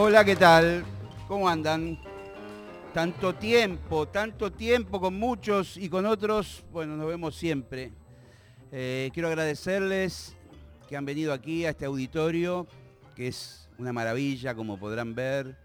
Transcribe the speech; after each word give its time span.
Hola, 0.00 0.24
¿qué 0.24 0.36
tal? 0.36 0.84
¿Cómo 1.26 1.48
andan? 1.48 1.98
Tanto 2.94 3.34
tiempo, 3.34 4.06
tanto 4.06 4.52
tiempo 4.52 5.00
con 5.00 5.18
muchos 5.18 5.76
y 5.76 5.88
con 5.88 6.06
otros, 6.06 6.62
bueno, 6.70 6.96
nos 6.96 7.08
vemos 7.08 7.34
siempre. 7.34 7.90
Eh, 8.70 9.10
quiero 9.12 9.28
agradecerles 9.28 10.36
que 10.88 10.96
han 10.96 11.04
venido 11.04 11.32
aquí 11.32 11.64
a 11.64 11.70
este 11.70 11.84
auditorio, 11.84 12.68
que 13.16 13.26
es 13.26 13.68
una 13.76 13.92
maravilla, 13.92 14.54
como 14.54 14.78
podrán 14.78 15.16
ver, 15.16 15.58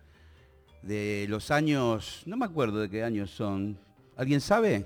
de 0.81 1.28
los 1.30 1.52
años, 1.52 2.23
no 2.25 2.36
me 2.36 2.45
acuerdo 2.45 2.80
de 2.80 2.90
qué 2.90 3.03
años 3.03 3.30
son. 3.30 3.78
¿Alguien 4.18 4.42
sabe? 4.42 4.84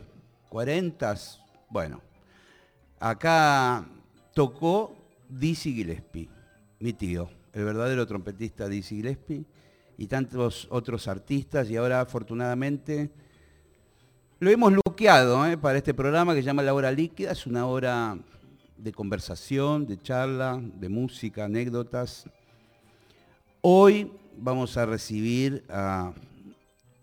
¿40? 0.52 1.40
Bueno, 1.70 2.02
acá 3.00 3.86
tocó 4.34 4.94
Dizzy 5.30 5.74
Gillespie, 5.74 6.28
mi 6.82 6.92
tío 6.92 7.37
el 7.58 7.66
verdadero 7.66 8.06
trompetista 8.06 8.70
Dizzy 8.70 8.98
Gillespie, 8.98 9.44
y 9.98 10.06
tantos 10.06 10.68
otros 10.70 11.08
artistas, 11.08 11.68
y 11.72 11.76
ahora 11.76 12.02
afortunadamente 12.02 13.10
lo 14.40 14.52
hemos 14.52 14.74
luqueado 14.74 15.44
¿eh? 15.48 15.58
para 15.58 15.80
este 15.80 15.96
programa 15.96 16.36
que 16.36 16.42
se 16.42 16.46
llama 16.46 16.62
La 16.62 16.76
Hora 16.76 16.92
Líquida, 16.92 17.32
es 17.32 17.48
una 17.48 17.66
hora 17.66 18.16
de 18.78 18.92
conversación, 18.92 19.88
de 19.88 20.00
charla, 20.00 20.62
de 20.62 20.88
música, 20.88 21.46
anécdotas. 21.46 22.30
Hoy 23.62 24.12
vamos 24.38 24.78
a 24.78 24.86
recibir 24.86 25.66
a 25.68 26.14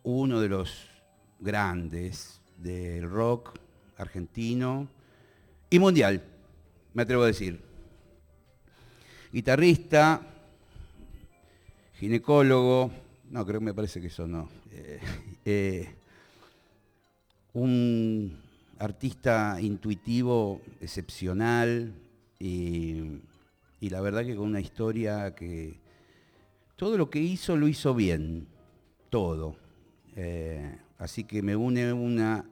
uno 0.04 0.40
de 0.40 0.48
los 0.50 0.88
grandes 1.40 2.40
del 2.58 3.10
rock 3.10 3.58
argentino 3.96 4.86
y 5.68 5.80
mundial, 5.80 6.22
me 6.92 7.02
atrevo 7.02 7.24
a 7.24 7.26
decir. 7.26 7.60
Guitarrista, 9.32 10.30
ginecólogo, 11.98 12.90
no, 13.30 13.44
creo 13.46 13.60
que 13.60 13.66
me 13.66 13.74
parece 13.74 14.00
que 14.00 14.08
eso 14.08 14.26
no. 14.26 14.48
Eh, 14.70 15.00
eh, 15.44 15.94
un 17.52 18.40
artista 18.78 19.58
intuitivo 19.60 20.60
excepcional 20.80 21.94
y, 22.38 23.20
la 23.80 24.00
verdad 24.00 24.24
que 24.24 24.34
con 24.34 24.46
una 24.46 24.60
historia 24.60 25.34
que 25.34 25.78
todo 26.76 26.96
lo 26.96 27.10
que 27.10 27.20
hizo 27.20 27.56
lo 27.56 27.68
hizo 27.68 27.94
bien, 27.94 28.46
todo. 29.10 29.56
Eh, 30.16 30.78
así 30.98 31.24
que 31.24 31.42
me 31.42 31.54
une 31.54 31.92
una 31.92 32.46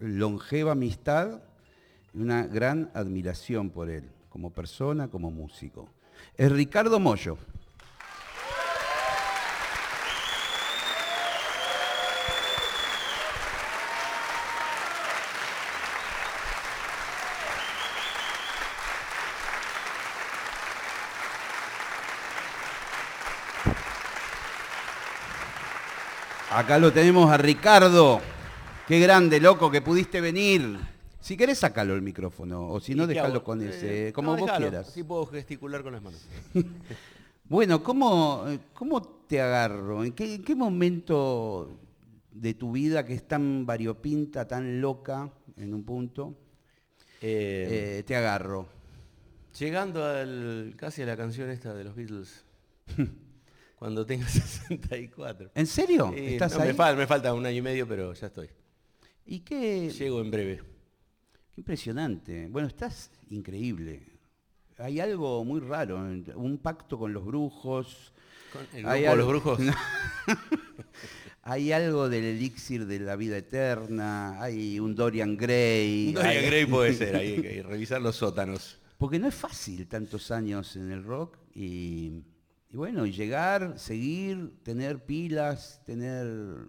longeva 0.00 0.72
amistad 0.72 1.42
y 2.14 2.20
una 2.20 2.46
gran 2.46 2.90
admiración 2.94 3.70
por 3.70 3.90
él, 3.90 4.04
como 4.30 4.50
persona, 4.50 5.08
como 5.08 5.30
músico. 5.30 5.88
Es 6.36 6.50
Ricardo 6.50 6.98
Mollo. 6.98 7.36
Acá 26.58 26.76
lo 26.76 26.92
tenemos 26.92 27.30
a 27.30 27.36
Ricardo. 27.36 28.20
Qué 28.88 28.98
grande, 28.98 29.38
loco, 29.38 29.70
que 29.70 29.80
pudiste 29.80 30.20
venir. 30.20 30.76
Si 31.20 31.36
querés, 31.36 31.58
sacalo 31.58 31.94
el 31.94 32.02
micrófono, 32.02 32.68
o 32.68 32.80
si 32.80 32.96
no, 32.96 33.06
déjalo 33.06 33.44
con 33.44 33.62
ese, 33.62 34.08
Eh, 34.08 34.12
como 34.12 34.32
no, 34.32 34.38
vos 34.38 34.46
dejalo, 34.46 34.66
quieras. 34.66 34.88
Así 34.88 35.04
puedo 35.04 35.24
gesticular 35.26 35.84
con 35.84 35.92
las 35.92 36.02
manos. 36.02 36.20
Bueno, 37.50 37.82
¿cómo, 37.82 38.44
¿cómo 38.74 39.00
te 39.26 39.40
agarro? 39.40 40.04
¿En 40.04 40.12
qué, 40.12 40.34
en 40.34 40.42
qué 40.42 40.54
momento 40.54 41.78
de 42.30 42.52
tu 42.52 42.72
vida 42.72 43.06
que 43.06 43.14
es 43.14 43.26
tan 43.26 43.64
variopinta, 43.64 44.46
tan 44.46 44.80
loca 44.82 45.30
en 45.56 45.72
un 45.72 45.82
punto, 45.84 46.34
Eh, 47.22 47.98
eh, 48.00 48.02
te 48.04 48.16
agarro? 48.16 48.66
llegando 49.58 50.04
al, 50.04 50.74
casi 50.76 51.02
a 51.02 51.06
la 51.06 51.16
canción 51.16 51.48
esta 51.50 51.72
de 51.72 51.84
los 51.84 51.94
Beatles, 51.94 52.44
cuando 53.78 54.04
tenga 54.04 54.26
64. 54.28 55.50
¿En 55.54 55.66
serio? 55.66 56.12
¿Estás 56.16 56.54
no, 56.56 56.62
ahí? 56.62 56.68
Me, 56.68 56.74
fal- 56.74 56.96
me 56.96 57.06
falta 57.06 57.32
un 57.34 57.44
año 57.46 57.58
y 57.58 57.62
medio, 57.62 57.86
pero 57.86 58.12
ya 58.14 58.26
estoy. 58.26 58.48
¿Y 59.26 59.40
qué, 59.40 59.90
Llego 59.90 60.20
en 60.20 60.30
breve. 60.30 60.62
Qué 61.54 61.60
impresionante. 61.60 62.48
Bueno, 62.48 62.68
estás 62.68 63.10
increíble. 63.30 64.02
Hay 64.78 65.00
algo 65.00 65.44
muy 65.44 65.60
raro, 65.60 65.96
un 65.96 66.58
pacto 66.62 66.98
con 66.98 67.12
los 67.12 67.24
brujos. 67.24 68.12
Con 68.52 68.66
el 68.78 68.86
Hay 68.86 69.04
los 69.16 69.26
brujos. 69.28 69.58
Hay 71.42 71.72
algo 71.72 72.08
del 72.10 72.24
elixir 72.24 72.86
de 72.86 73.00
la 73.00 73.16
vida 73.16 73.38
eterna, 73.38 74.42
hay 74.42 74.78
un 74.78 74.94
Dorian 74.94 75.34
Gray. 75.36 76.12
Dorian 76.12 76.36
hay- 76.36 76.46
Gray 76.46 76.66
puede 76.66 76.92
ser, 76.94 77.16
hay 77.16 77.40
que 77.40 77.62
revisar 77.62 78.02
los 78.02 78.16
sótanos. 78.16 78.78
Porque 78.98 79.18
no 79.18 79.28
es 79.28 79.34
fácil 79.34 79.86
tantos 79.86 80.30
años 80.30 80.76
en 80.76 80.90
el 80.92 81.02
rock 81.04 81.38
y, 81.54 82.22
y 82.70 82.76
bueno, 82.76 83.06
llegar, 83.06 83.78
seguir, 83.78 84.62
tener 84.62 85.04
pilas, 85.04 85.80
tener... 85.84 86.68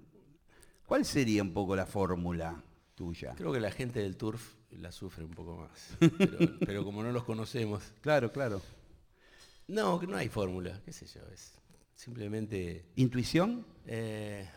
¿Cuál 0.85 1.05
sería 1.05 1.43
un 1.43 1.53
poco 1.53 1.75
la 1.75 1.85
fórmula 1.85 2.63
tuya? 2.95 3.33
Creo 3.35 3.51
que 3.51 3.59
la 3.59 3.71
gente 3.71 3.99
del 3.99 4.17
turf 4.17 4.55
la 4.71 4.91
sufre 4.91 5.23
un 5.23 5.31
poco 5.31 5.57
más. 5.57 5.97
Pero, 6.17 6.59
pero 6.59 6.83
como 6.83 7.03
no 7.03 7.11
los 7.11 7.23
conocemos. 7.23 7.83
Claro, 8.01 8.31
claro. 8.31 8.61
No, 9.67 9.99
que 9.99 10.07
no 10.07 10.15
hay 10.15 10.29
fórmula, 10.29 10.79
qué 10.85 10.93
sé 10.93 11.05
yo. 11.07 11.21
Es 11.33 11.53
simplemente 11.95 12.85
¿Intuición? 12.95 13.65
eh, 13.85 14.47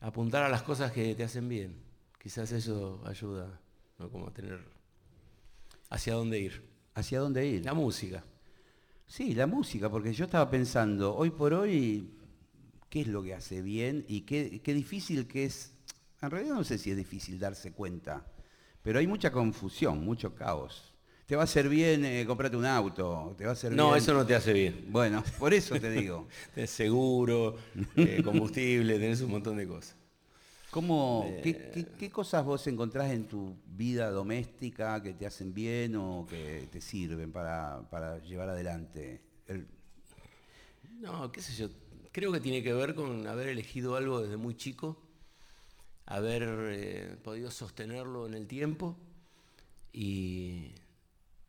apuntar 0.00 0.44
a 0.44 0.48
las 0.48 0.62
cosas 0.62 0.92
que 0.92 1.14
te 1.14 1.24
hacen 1.24 1.48
bien. 1.48 1.76
Quizás 2.18 2.52
eso 2.52 3.02
ayuda, 3.06 3.60
¿no? 3.98 4.10
Como 4.10 4.28
a 4.28 4.32
tener 4.32 4.60
hacia 5.90 6.14
dónde 6.14 6.38
ir. 6.40 6.64
¿Hacia 6.94 7.20
dónde 7.20 7.46
ir? 7.46 7.64
La 7.64 7.74
música. 7.74 8.24
Sí, 9.10 9.34
la 9.34 9.48
música, 9.48 9.90
porque 9.90 10.12
yo 10.12 10.26
estaba 10.26 10.48
pensando, 10.48 11.16
hoy 11.16 11.30
por 11.30 11.52
hoy, 11.52 12.08
¿qué 12.88 13.00
es 13.00 13.08
lo 13.08 13.24
que 13.24 13.34
hace 13.34 13.60
bien 13.60 14.04
y 14.06 14.20
qué, 14.20 14.60
qué 14.62 14.72
difícil 14.72 15.26
que 15.26 15.46
es? 15.46 15.72
En 16.22 16.30
realidad 16.30 16.54
no 16.54 16.62
sé 16.62 16.78
si 16.78 16.92
es 16.92 16.96
difícil 16.96 17.36
darse 17.40 17.72
cuenta, 17.72 18.24
pero 18.84 19.00
hay 19.00 19.08
mucha 19.08 19.32
confusión, 19.32 20.04
mucho 20.04 20.36
caos. 20.36 20.94
Te 21.26 21.34
va 21.34 21.42
a 21.42 21.44
hacer 21.44 21.68
bien 21.68 22.04
eh, 22.04 22.24
comprarte 22.24 22.56
un 22.56 22.64
auto, 22.64 23.34
te 23.36 23.42
va 23.46 23.50
a 23.50 23.54
hacer 23.54 23.72
No, 23.72 23.86
bien- 23.88 23.96
eso 23.98 24.14
no 24.14 24.24
te 24.24 24.36
hace 24.36 24.52
bien. 24.52 24.86
Bueno, 24.90 25.24
por 25.40 25.54
eso 25.54 25.74
te 25.76 25.90
digo. 25.90 26.28
Tenés 26.54 26.70
seguro, 26.70 27.56
eh, 27.96 28.20
combustible, 28.22 28.94
tenés 29.00 29.22
un 29.22 29.32
montón 29.32 29.56
de 29.56 29.66
cosas. 29.66 29.96
¿Cómo, 30.70 31.24
Eh. 31.26 31.40
qué, 31.42 31.70
qué- 31.72 31.86
qué 31.98 32.10
cosas 32.10 32.44
vos 32.44 32.64
encontrás 32.68 33.10
en 33.10 33.26
tu 33.26 33.56
vida 33.66 34.10
doméstica 34.10 35.02
que 35.02 35.14
te 35.14 35.26
hacen 35.26 35.52
bien 35.52 35.96
o 35.96 36.26
que 36.28 36.68
te 36.70 36.80
sirven 36.80 37.32
para, 37.32 37.82
para 37.90 38.18
llevar 38.22 38.50
adelante? 38.50 39.20
El- 39.48 39.66
No, 41.00 41.32
qué 41.32 41.40
sé 41.42 41.54
yo. 41.54 41.68
Creo 42.12 42.30
que 42.32 42.40
tiene 42.40 42.62
que 42.62 42.72
ver 42.72 42.94
con 42.94 43.26
haber 43.26 43.48
elegido 43.48 43.96
algo 43.96 44.20
desde 44.22 44.36
muy 44.36 44.54
chico, 44.56 44.96
haber 46.06 46.42
eh, 46.72 47.16
podido 47.22 47.50
sostenerlo 47.50 48.26
en 48.26 48.34
el 48.34 48.46
tiempo 48.46 48.96
y, 49.92 50.72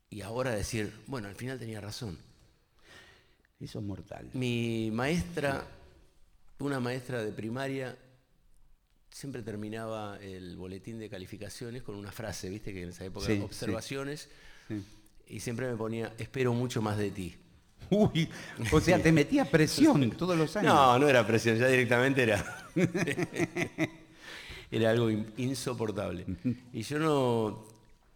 y 0.10 0.22
ahora 0.22 0.52
decir, 0.52 0.94
bueno, 1.08 1.28
al 1.28 1.36
final 1.36 1.60
tenía 1.60 1.82
razón. 1.82 2.18
eso 3.60 3.80
es 3.80 3.86
mortal. 3.86 4.30
Mi 4.34 4.90
maestra, 4.92 5.66
una 6.60 6.80
maestra 6.80 7.24
de 7.24 7.32
primaria, 7.32 7.98
siempre 9.12 9.44
terminaba 9.44 10.18
el 10.22 10.56
boletín 10.58 10.98
de 11.00 11.10
calificaciones 11.10 11.84
con 11.84 11.96
una 11.96 12.12
frase, 12.12 12.50
viste 12.50 12.74
que 12.74 12.84
en 12.84 12.90
esa 12.90 13.06
época 13.06 13.28
Sí, 13.28 13.40
observaciones, 13.44 14.30
Sí. 14.68 14.84
y 15.28 15.40
siempre 15.42 15.70
me 15.70 15.76
ponía, 15.76 16.14
espero 16.18 16.54
mucho 16.54 16.82
más 16.82 16.98
de 16.98 17.12
ti. 17.12 17.36
Uy, 17.90 18.30
o 18.72 18.80
sea, 18.80 19.02
te 19.04 19.12
metía 19.12 19.44
presión 19.44 20.12
todos 20.18 20.38
los 20.38 20.56
años. 20.56 20.74
No, 20.74 20.98
no 20.98 21.10
era 21.10 21.28
presión, 21.28 21.58
ya 21.58 21.68
directamente 21.68 22.24
era. 22.24 22.70
Era 24.74 24.92
algo 24.92 25.10
insoportable. 25.36 26.26
Y 26.72 26.84
yo 26.84 26.98
no, 26.98 27.68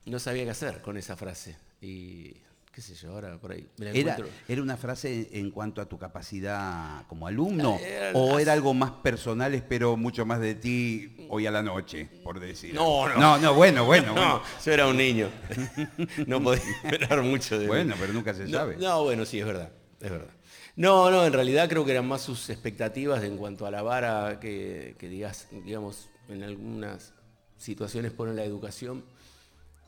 no 0.05 0.19
sabía 0.19 0.45
qué 0.45 0.51
hacer 0.51 0.81
con 0.81 0.95
esa 0.95 1.17
frase. 1.17 1.57
Y 1.81 2.33
qué 2.75 2.81
sé 2.81 2.93
yo, 2.93 3.11
ahora 3.11 3.39
por 3.39 3.53
ahí 3.53 3.69
¿Era, 3.93 4.17
¿Era 4.49 4.61
una 4.61 4.75
frase 4.75 5.29
en 5.31 5.49
cuanto 5.49 5.81
a 5.81 5.85
tu 5.85 5.97
capacidad 5.97 7.07
como 7.07 7.25
alumno? 7.25 7.79
¿O 8.13 8.37
era 8.37 8.51
algo 8.51 8.73
más 8.73 8.91
personal, 8.91 9.53
espero 9.53 9.95
mucho 9.95 10.25
más 10.25 10.41
de 10.41 10.55
ti 10.55 11.15
hoy 11.29 11.47
a 11.47 11.51
la 11.51 11.63
noche, 11.63 12.09
por 12.21 12.41
decir? 12.41 12.73
No, 12.75 13.07
no. 13.07 13.15
No, 13.15 13.37
no, 13.37 13.53
bueno, 13.53 13.85
bueno. 13.85 14.13
No, 14.13 14.41
yo 14.65 14.71
era 14.73 14.87
un 14.87 14.97
niño. 14.97 15.29
no 16.27 16.43
podía 16.43 16.63
esperar 16.83 17.21
mucho 17.21 17.57
de 17.57 17.67
Bueno, 17.67 17.95
pero 17.97 18.11
nunca 18.11 18.33
se 18.33 18.45
sabe. 18.49 18.75
No, 18.75 19.05
bueno, 19.05 19.23
sí, 19.23 19.39
es 19.39 19.45
verdad, 19.45 19.71
es 20.01 20.11
verdad. 20.11 20.33
No, 20.75 21.09
no, 21.09 21.25
en 21.25 21.31
realidad 21.31 21.69
creo 21.69 21.85
que 21.85 21.91
eran 21.91 22.05
más 22.05 22.23
sus 22.23 22.49
expectativas 22.49 23.23
en 23.23 23.37
cuanto 23.37 23.65
a 23.65 23.71
la 23.71 23.83
vara 23.83 24.41
que, 24.41 24.97
que 24.99 25.07
digas, 25.07 25.47
digamos, 25.63 26.09
en 26.27 26.43
algunas 26.43 27.13
situaciones 27.57 28.11
ponen 28.11 28.35
la 28.35 28.43
educación 28.43 29.05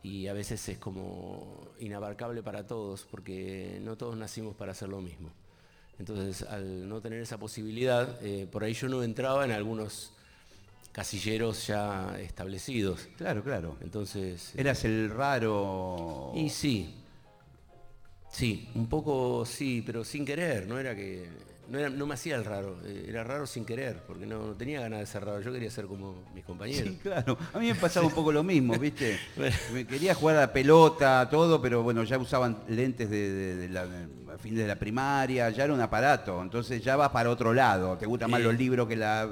y 0.07 0.27
a 0.27 0.33
veces 0.33 0.68
es 0.69 0.77
como 0.77 1.68
inabarcable 1.80 2.42
para 2.42 2.65
todos, 2.65 3.06
porque 3.12 3.80
no 3.81 3.98
todos 3.98 4.15
nacimos 4.15 4.56
para 4.56 4.71
hacer 4.71 4.88
lo 4.88 5.01
mismo. 5.01 5.30
Entonces, 6.00 6.44
al 6.44 6.88
no 6.88 7.01
tener 7.01 7.21
esa 7.21 7.38
posibilidad, 7.38 8.24
eh, 8.24 8.48
por 8.50 8.63
ahí 8.63 8.74
yo 8.74 8.88
no 8.88 9.04
entraba 9.04 9.44
en 9.44 9.51
algunos 9.51 10.13
casilleros 10.94 11.68
ya 11.68 12.18
establecidos. 12.19 13.07
Claro, 13.18 13.44
claro. 13.44 13.77
Entonces. 13.81 14.56
Eh, 14.56 14.62
Eras 14.62 14.86
el 14.86 15.09
raro. 15.09 16.31
Y 16.36 16.50
sí. 16.50 16.94
Sí, 18.31 18.69
un 18.75 18.88
poco 18.88 19.45
sí, 19.45 19.83
pero 19.86 20.04
sin 20.04 20.25
querer, 20.25 20.68
no 20.68 20.80
era 20.80 20.95
que 20.95 21.27
no, 21.69 22.08
me 22.08 22.14
hacía 22.14 22.36
el 22.36 22.46
raro, 22.46 22.78
eh, 22.86 23.06
era 23.10 23.24
raro 23.24 23.46
sin 23.46 23.66
querer, 23.66 24.02
porque 24.08 24.25
no, 24.25 24.54
tenía 24.56 24.81
ganas 24.81 25.02
de 25.02 25.06
ser 25.06 25.25
raro, 25.25 25.42
yo 25.42 25.52
quería 25.52 25.69
ser 25.69 25.86
como 25.86 26.24
mis 26.34 26.46
compañeros. 26.46 26.94
Sí, 26.94 27.00
claro, 27.02 27.38
a 27.54 27.60
mí 27.60 27.68
me 27.68 27.75
pasaba 27.75 28.06
un 28.08 28.14
poco 28.14 28.31
lo 28.31 28.44
mismo, 28.44 28.78
¿viste? 28.78 29.19
Me 29.74 29.86
quería 29.86 30.16
jugar 30.16 30.38
a 30.38 30.42
la 30.42 30.54
pelota, 30.54 31.28
todo, 31.30 31.62
pero 31.62 31.84
bueno, 31.84 32.04
ya 32.04 32.18
usaban 32.18 32.64
lentes 32.69 33.10
de, 33.10 33.68
la, 33.69 33.84
a 34.34 34.38
fin 34.38 34.56
de 34.56 34.66
la 34.66 34.75
primaria, 34.75 35.50
ya 35.50 35.66
era 35.66 35.74
un 35.74 35.81
aparato, 35.81 36.42
entonces 36.42 36.81
ya 36.84 36.96
vas 36.96 37.10
para 37.10 37.30
otro 37.30 37.54
lado, 37.54 37.98
te 37.98 38.06
gustan 38.06 38.31
más 38.31 38.42
los 38.42 38.58
libros 38.58 38.88
que 38.88 38.96
la... 38.96 39.30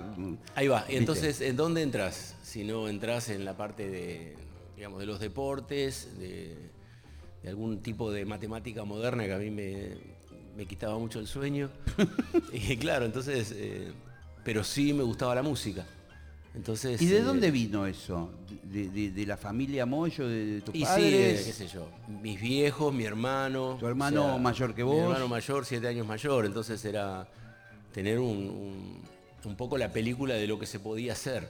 Ahí 0.55 0.67
va, 0.67 0.85
y 0.89 0.97
entonces, 0.97 1.41
¿en 1.41 1.55
dónde 1.55 1.81
entras? 1.81 2.35
Si 2.43 2.63
no 2.63 2.87
entras 2.87 3.29
en 3.29 3.45
la 3.45 3.55
parte 3.55 3.89
de, 3.89 4.35
digamos, 4.75 4.99
de 4.99 5.05
los 5.05 5.19
deportes, 5.19 6.17
de 6.19 6.55
algún 7.47 7.81
tipo 7.81 8.11
de 8.11 8.25
matemática 8.25 8.83
moderna 8.83 9.25
que 9.25 9.33
a 9.33 9.37
mí 9.37 9.51
me, 9.51 10.14
me 10.55 10.65
quitaba 10.65 10.97
mucho 10.97 11.19
el 11.19 11.27
sueño. 11.27 11.69
y 12.53 12.77
claro, 12.77 13.05
entonces, 13.05 13.53
eh, 13.55 13.91
pero 14.43 14.63
sí 14.63 14.93
me 14.93 15.03
gustaba 15.03 15.35
la 15.35 15.43
música. 15.43 15.85
Entonces, 16.55 17.01
¿Y 17.01 17.07
de 17.07 17.21
dónde 17.21 17.47
eh, 17.47 17.51
vino 17.51 17.85
eso? 17.85 18.31
¿De, 18.63 19.25
la 19.27 19.35
familia 19.35 19.85
Moyo, 19.85 20.27
de, 20.27 20.61
tus 20.61 20.73
y 20.73 20.83
padres? 20.83 21.41
Sí, 21.41 21.45
qué 21.47 21.53
sé 21.53 21.67
yo. 21.67 21.89
Mis 22.07 22.39
viejos, 22.39 22.93
mi 22.93 23.03
hermano. 23.03 23.75
¿Tu 23.77 23.85
hermano 23.85 24.39
mayor 24.39 24.73
que 24.73 24.83
vos? 24.83 24.95
Mi 24.95 25.01
hermano 25.01 25.27
mayor, 25.27 25.65
siete 25.65 25.87
años 25.89 26.07
mayor. 26.07 26.45
Entonces 26.45 26.83
era 26.85 27.27
tener 27.93 28.19
un, 28.19 29.01
poco 29.57 29.77
la 29.77 29.91
película 29.91 30.35
de 30.35 30.47
lo 30.47 30.57
que 30.57 30.65
se 30.65 30.79
podía 30.79 31.11
hacer. 31.11 31.49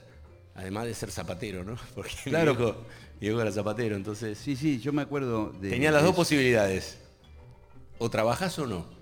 Además 0.56 0.86
de 0.86 0.94
ser 0.94 1.12
zapatero, 1.12 1.62
¿no? 1.62 1.76
Porque 1.94 2.14
claro. 2.24 2.54
mi, 2.54 2.72
viejo, 3.20 3.40
era 3.40 3.52
zapatero, 3.52 3.94
entonces... 3.94 4.38
Sí, 4.38 4.56
sí, 4.56 4.80
yo 4.80 4.92
me 4.92 5.02
acuerdo 5.02 5.52
de... 5.60 5.70
Tenía 5.70 5.92
las 5.92 6.02
dos 6.02 6.16
posibilidades. 6.16 6.98
O 7.98 8.10
trabajas 8.10 8.58
o 8.58 8.66
no. 8.66 8.95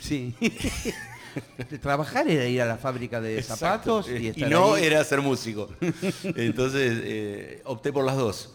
Sí. 0.00 0.34
Trabajar 1.80 2.28
era 2.28 2.46
ir 2.46 2.60
a 2.60 2.66
la 2.66 2.76
fábrica 2.76 3.20
de 3.20 3.40
zapatos 3.42 4.08
y, 4.08 4.28
estar 4.28 4.48
y 4.48 4.50
no 4.50 4.76
era 4.76 5.04
ser 5.04 5.20
músico. 5.20 5.68
Entonces 6.24 7.00
eh, 7.04 7.62
opté 7.64 7.92
por 7.92 8.04
las 8.04 8.16
dos. 8.16 8.54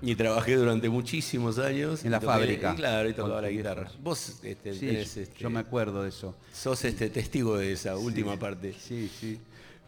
Y 0.00 0.14
trabajé 0.14 0.56
durante 0.56 0.88
muchísimos 0.88 1.58
años. 1.58 2.04
En 2.04 2.10
la 2.10 2.20
fábrica. 2.20 2.74
claro, 2.74 3.08
y 3.08 3.14
tocaba 3.14 3.42
la 3.42 3.50
guitarra. 3.50 3.90
Vos 4.02 4.40
este, 4.42 4.70
este, 4.70 5.28
yo 5.38 5.50
me 5.50 5.60
acuerdo 5.60 6.02
de 6.02 6.08
eso. 6.08 6.34
Sos 6.52 6.84
este 6.84 7.10
testigo 7.10 7.56
de 7.58 7.72
esa 7.72 7.96
última 7.96 8.38
parte. 8.38 8.74
Sí, 8.78 9.10
sí. 9.20 9.38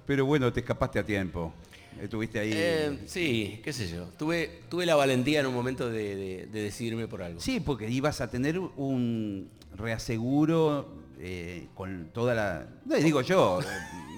Pero 0.07 0.27
bueno, 0.27 0.53
te 0.53 0.61
escapaste 0.61 0.99
a 0.99 1.05
tiempo. 1.05 1.55
Estuviste 2.01 2.41
ahí. 2.41 2.53
Eh, 2.55 2.99
sí, 3.07 3.61
qué 3.63 3.73
sé 3.73 3.89
yo. 3.89 4.07
Tuve, 4.19 4.63
tuve 4.69 4.87
la 4.87 4.95
valentía 4.95 5.41
en 5.41 5.47
un 5.47 5.55
momento 5.55 5.91
de, 5.91 6.49
decidirme 6.51 7.07
por 7.09 7.23
algo. 7.23 7.41
Sí, 7.41 7.61
porque 7.61 7.89
ibas 7.89 8.21
a 8.21 8.31
tener 8.31 8.59
un 8.59 9.51
reaseguro 9.77 11.01
eh, 11.19 11.69
con 11.75 12.11
toda 12.13 12.35
la. 12.35 12.67
No 12.87 12.97
digo 12.97 13.21
yo, 13.21 13.61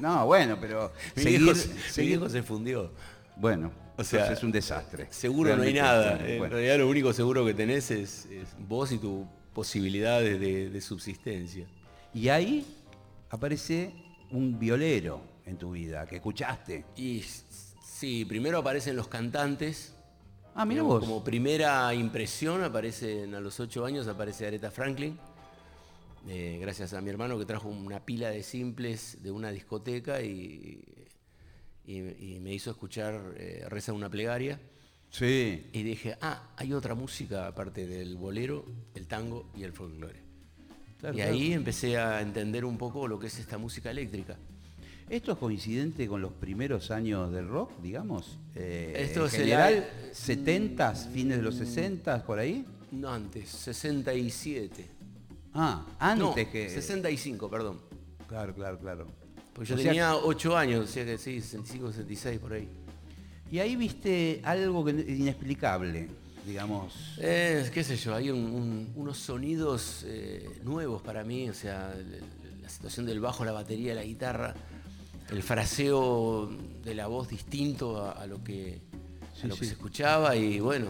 no, 0.00 0.26
bueno, 0.26 0.58
pero. 0.61 0.93
mi, 1.17 1.23
seguir, 1.23 1.55
viejo, 1.96 2.29
se 2.29 2.43
fundió. 2.43 2.93
Bueno, 3.37 3.73
o 3.96 4.05
sea, 4.05 4.32
es 4.32 4.43
un 4.43 4.52
desastre. 4.52 5.08
Seguro 5.11 5.56
no 5.56 5.62
hay 5.62 5.75
nada. 5.75 6.19
En 6.26 6.50
realidad 6.50 6.79
lo 6.79 6.88
único 6.88 7.12
seguro 7.12 7.44
que 7.44 7.55
tenés 7.55 7.90
es, 7.90 8.29
vos 8.58 8.93
y 8.93 8.99
tu 8.99 9.26
posibilidad 9.52 10.20
de, 10.20 10.81
subsistencia. 10.81 11.67
Y 12.14 12.29
ahí 12.29 12.67
aparece 13.31 13.93
un 14.31 14.58
violero 14.58 15.23
en 15.46 15.56
tu 15.56 15.73
vida, 15.73 16.06
que 16.06 16.17
escuchaste. 16.17 16.84
Y 16.96 17.25
Sí, 18.02 18.25
primero 18.25 18.58
aparecen 18.58 18.96
los 18.96 19.06
cantantes. 19.06 19.94
Ah, 20.56 20.64
mira 20.66 20.82
vos. 20.82 20.99
Como 20.99 21.22
primera 21.22 21.94
impresión 21.94 22.64
aparecen 22.64 23.32
a 23.37 23.38
los 23.38 23.60
ocho 23.60 23.84
años, 23.84 24.08
aparece 24.08 24.44
Aretha 24.44 24.72
Franklin. 24.72 25.16
Eh, 26.28 26.58
gracias 26.60 26.94
a 26.94 27.00
mi 27.00 27.10
hermano 27.10 27.38
que 27.38 27.44
trajo 27.44 27.69
una 27.69 28.04
pila 28.04 28.31
de 28.31 28.43
simples 28.43 29.22
de 29.22 29.31
una 29.31 29.52
discoteca 29.52 30.20
y, 30.20 30.82
me 31.87 32.52
hizo 32.52 32.72
escuchar 32.72 33.34
eh, 33.37 33.66
Reza 33.69 33.93
una 33.93 34.10
plegaria. 34.10 34.58
Sí. 35.10 35.70
Y 35.72 35.84
dije, 35.84 36.16
ah, 36.20 36.55
hay 36.56 36.72
otra 36.72 36.96
música 36.96 37.46
aparte 37.46 37.87
del 37.87 38.16
bolero, 38.16 38.64
el 38.96 39.06
tango 39.06 39.48
y 39.56 39.62
el 39.62 39.72
folclore. 39.72 40.19
y 41.14 41.20
ahí 41.20 41.52
empecé 41.52 41.98
a 41.98 42.20
entender 42.20 42.64
un 42.64 42.78
poco 42.78 43.06
lo 43.06 43.20
que 43.20 43.28
es 43.28 43.38
esta 43.38 43.58
música 43.58 43.93
eléctrica. 43.93 44.37
¿Esto 45.08 45.32
es 45.32 45.38
coincidente 45.38 46.06
con 46.08 46.22
los 46.22 46.32
primeros 46.32 46.90
años 46.90 47.31
del 47.32 47.49
rock, 47.49 47.70
digamos? 47.82 48.38
Eh, 48.54 48.94
Esto 48.96 49.25
en 49.25 49.31
general, 49.31 49.90
70 50.12 50.94
fines 50.94 51.37
de 51.37 51.43
los 51.43 51.56
60 51.56 52.25
por 52.25 52.38
ahí. 52.38 52.64
No, 52.93 53.10
antes, 53.10 53.49
67. 53.50 54.86
Ah, 55.55 55.84
antes 55.98 56.48
que... 56.48 56.69
65, 56.70 57.50
perdón. 57.50 57.81
Claro, 58.27 58.55
claro, 58.55 58.79
claro. 58.79 59.06
Pues 59.53 59.69
yo 59.69 59.77
tenía 59.77 60.17
8 60.17 60.56
años, 60.56 60.88
o 60.88 60.91
sea 60.91 61.05
que 61.05 61.19
sí, 61.19 61.41
65, 61.41 61.93
66 61.93 62.38
por 62.38 62.55
ahí. 62.55 62.69
Y 63.50 63.58
ahí 63.58 63.77
viste 63.77 64.41
algo 64.44 64.88
inexplicable, 64.88 66.08
digamos. 66.46 67.19
Eh, 67.19 67.70
qué 67.72 67.84
sé 67.84 67.96
yo, 67.96 68.15
hay 68.15 68.31
unos 68.31 69.19
sonidos 69.19 70.05
eh, 70.06 70.48
nuevos 70.65 71.03
para 71.03 71.22
mí, 71.22 71.50
o 71.50 71.55
sea, 71.55 71.94
la 72.62 72.69
situación 72.70 73.05
del 73.05 73.20
bajo, 73.20 73.44
la 73.44 73.53
batería, 73.53 73.94
la 73.94 74.05
guitarra 74.05 74.55
el 75.32 75.43
fraseo 75.43 76.51
de 76.84 76.94
la 76.94 77.06
voz 77.06 77.29
distinto 77.29 78.05
a, 78.05 78.27
lo 78.27 78.44
que, 78.44 78.82
lo 79.44 79.56
que 79.56 79.65
se 79.65 79.72
escuchaba 79.72 80.36
y 80.36 80.60
bueno, 80.60 80.89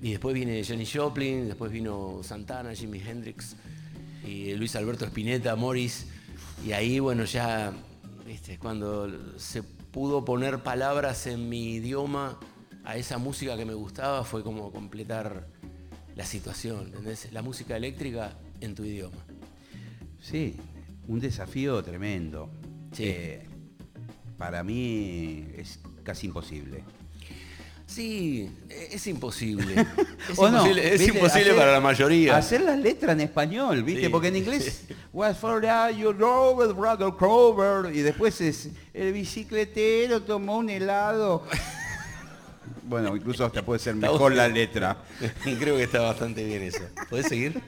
y 0.00 0.12
después 0.12 0.34
viene 0.34 0.62
Johnny 0.64 0.86
Joplin, 0.86 1.48
después 1.48 1.72
vino 1.72 2.20
Santana, 2.22 2.74
Jimi 2.74 3.00
Hendrix 3.00 3.56
y 4.24 4.54
Luis 4.54 4.76
Alberto 4.76 5.04
Spinetta, 5.06 5.56
Morris, 5.56 6.06
y 6.64 6.72
ahí 6.72 7.00
bueno 7.00 7.24
ya, 7.24 7.72
viste, 8.24 8.56
cuando 8.56 9.10
se 9.36 9.64
pudo 9.64 10.24
poner 10.24 10.62
palabras 10.62 11.26
en 11.26 11.48
mi 11.48 11.74
idioma 11.74 12.38
a 12.84 12.96
esa 12.96 13.18
música 13.18 13.56
que 13.56 13.64
me 13.64 13.74
gustaba 13.74 14.22
fue 14.22 14.44
como 14.44 14.70
completar 14.70 15.48
la 16.14 16.24
situación, 16.24 16.86
¿entendés? 16.86 17.32
La 17.32 17.42
música 17.42 17.76
eléctrica 17.76 18.38
en 18.60 18.76
tu 18.76 18.84
idioma. 18.84 19.18
Sí, 20.22 20.56
un 21.08 21.18
desafío 21.18 21.82
tremendo. 21.82 22.48
Sí. 22.94 23.14
para 24.38 24.62
mí 24.62 25.46
es 25.56 25.80
casi 26.02 26.28
imposible. 26.28 26.84
Sí, 27.86 28.50
es 28.70 29.06
imposible. 29.06 29.74
Es 30.24 30.38
imposible, 30.38 30.94
es 30.94 31.06
imposible 31.06 31.52
para 31.52 31.72
la 31.72 31.80
mayoría. 31.80 32.36
Hacer 32.36 32.62
las 32.62 32.78
letras 32.78 33.12
en 33.12 33.20
español, 33.20 33.82
¿viste? 33.82 34.08
Porque 34.08 34.28
en 34.28 34.36
inglés, 34.36 34.84
was 35.12 35.36
for 35.36 35.62
you 35.94 36.12
brother 36.14 37.12
Clover, 37.18 37.94
y 37.94 38.00
después 38.00 38.40
es 38.40 38.70
el 38.94 39.12
bicicletero 39.12 40.22
tomó 40.22 40.56
un 40.56 40.70
helado. 40.70 41.44
bueno, 42.84 43.14
incluso 43.14 43.44
hasta 43.44 43.62
puede 43.62 43.80
ser 43.80 43.94
mejor 43.94 44.34
la 44.34 44.48
letra. 44.48 44.96
Creo 45.58 45.76
que 45.76 45.82
está 45.82 46.00
bastante 46.00 46.42
bien 46.42 46.62
eso. 46.62 46.82
¿Puedes 47.10 47.26
seguir? 47.28 47.60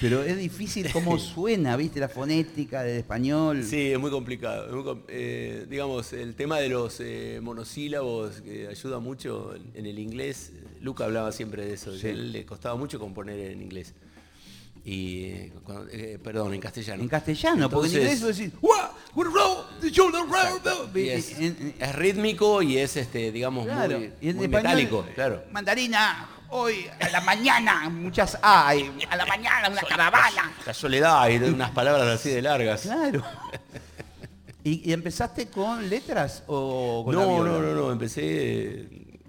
Pero 0.00 0.22
es 0.22 0.36
difícil 0.38 0.90
cómo 0.92 1.18
suena, 1.18 1.76
¿viste? 1.76 1.98
La 1.98 2.08
fonética 2.08 2.82
del 2.82 2.98
español. 2.98 3.64
Sí, 3.64 3.92
es 3.92 3.98
muy 3.98 4.10
complicado. 4.10 5.04
Eh, 5.08 5.66
digamos, 5.68 6.12
el 6.12 6.34
tema 6.34 6.58
de 6.58 6.68
los 6.68 7.00
eh, 7.00 7.40
monosílabos 7.42 8.40
que 8.40 8.68
ayuda 8.68 9.00
mucho 9.00 9.54
en, 9.74 9.86
el 9.86 9.98
inglés. 9.98 10.52
Luca 10.80 11.04
hablaba 11.04 11.32
siempre 11.32 11.64
de 11.64 11.74
eso, 11.74 11.92
que 12.00 12.06
a 12.06 12.10
él 12.10 12.32
le 12.32 12.46
costaba 12.46 12.76
mucho 12.76 13.00
componer 13.00 13.38
en 13.50 13.60
inglés. 13.60 13.94
Y, 14.84 15.24
eh, 15.92 16.18
perdón, 16.22 16.54
en 16.54 16.60
castellano. 16.60 17.02
En 17.02 17.08
castellano, 17.08 17.68
porque 17.68 17.88
en 17.88 17.94
inglés 17.94 18.20
decís, 18.22 18.52
es, 21.10 21.34
es 21.78 21.94
rítmico 21.94 22.62
y 22.62 22.78
es 22.78 22.96
este, 22.96 23.32
digamos, 23.32 23.66
Claro, 23.66 23.98
muy, 23.98 24.12
y 24.20 24.32
muy 24.32 24.48
metálico, 24.48 25.04
claro. 25.14 25.42
Mandarina, 25.50 26.28
hoy 26.50 26.86
a 27.00 27.08
la 27.10 27.20
mañana, 27.20 27.88
muchas 27.88 28.38
hay, 28.42 28.90
a 29.10 29.16
la 29.16 29.26
mañana 29.26 29.68
una 29.68 29.82
caravana. 29.82 30.52
La 30.66 30.74
soledad 30.74 31.28
y 31.28 31.36
unas 31.36 31.70
palabras 31.70 32.06
así 32.08 32.30
de 32.30 32.42
largas. 32.42 32.82
Claro. 32.82 33.22
¿Y, 34.64 34.90
y 34.90 34.92
empezaste 34.92 35.48
con 35.48 35.88
letras 35.88 36.44
o 36.46 37.02
con 37.04 37.14
No, 37.14 37.44
no, 37.44 37.60
no, 37.60 37.74
no, 37.74 37.92
empecé 37.92 38.22
eh, 38.24 39.20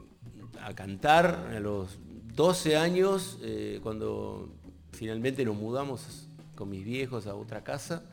a 0.62 0.74
cantar 0.74 1.52
a 1.56 1.60
los 1.60 1.98
12 2.36 2.78
años, 2.78 3.38
eh, 3.42 3.80
cuando 3.84 4.50
finalmente 4.92 5.46
nos 5.46 5.56
mudamos 5.56 6.28
con 6.56 6.70
mis 6.70 6.84
viejos 6.84 7.28
a 7.28 7.36
otra 7.36 7.64
casa, 7.64 8.04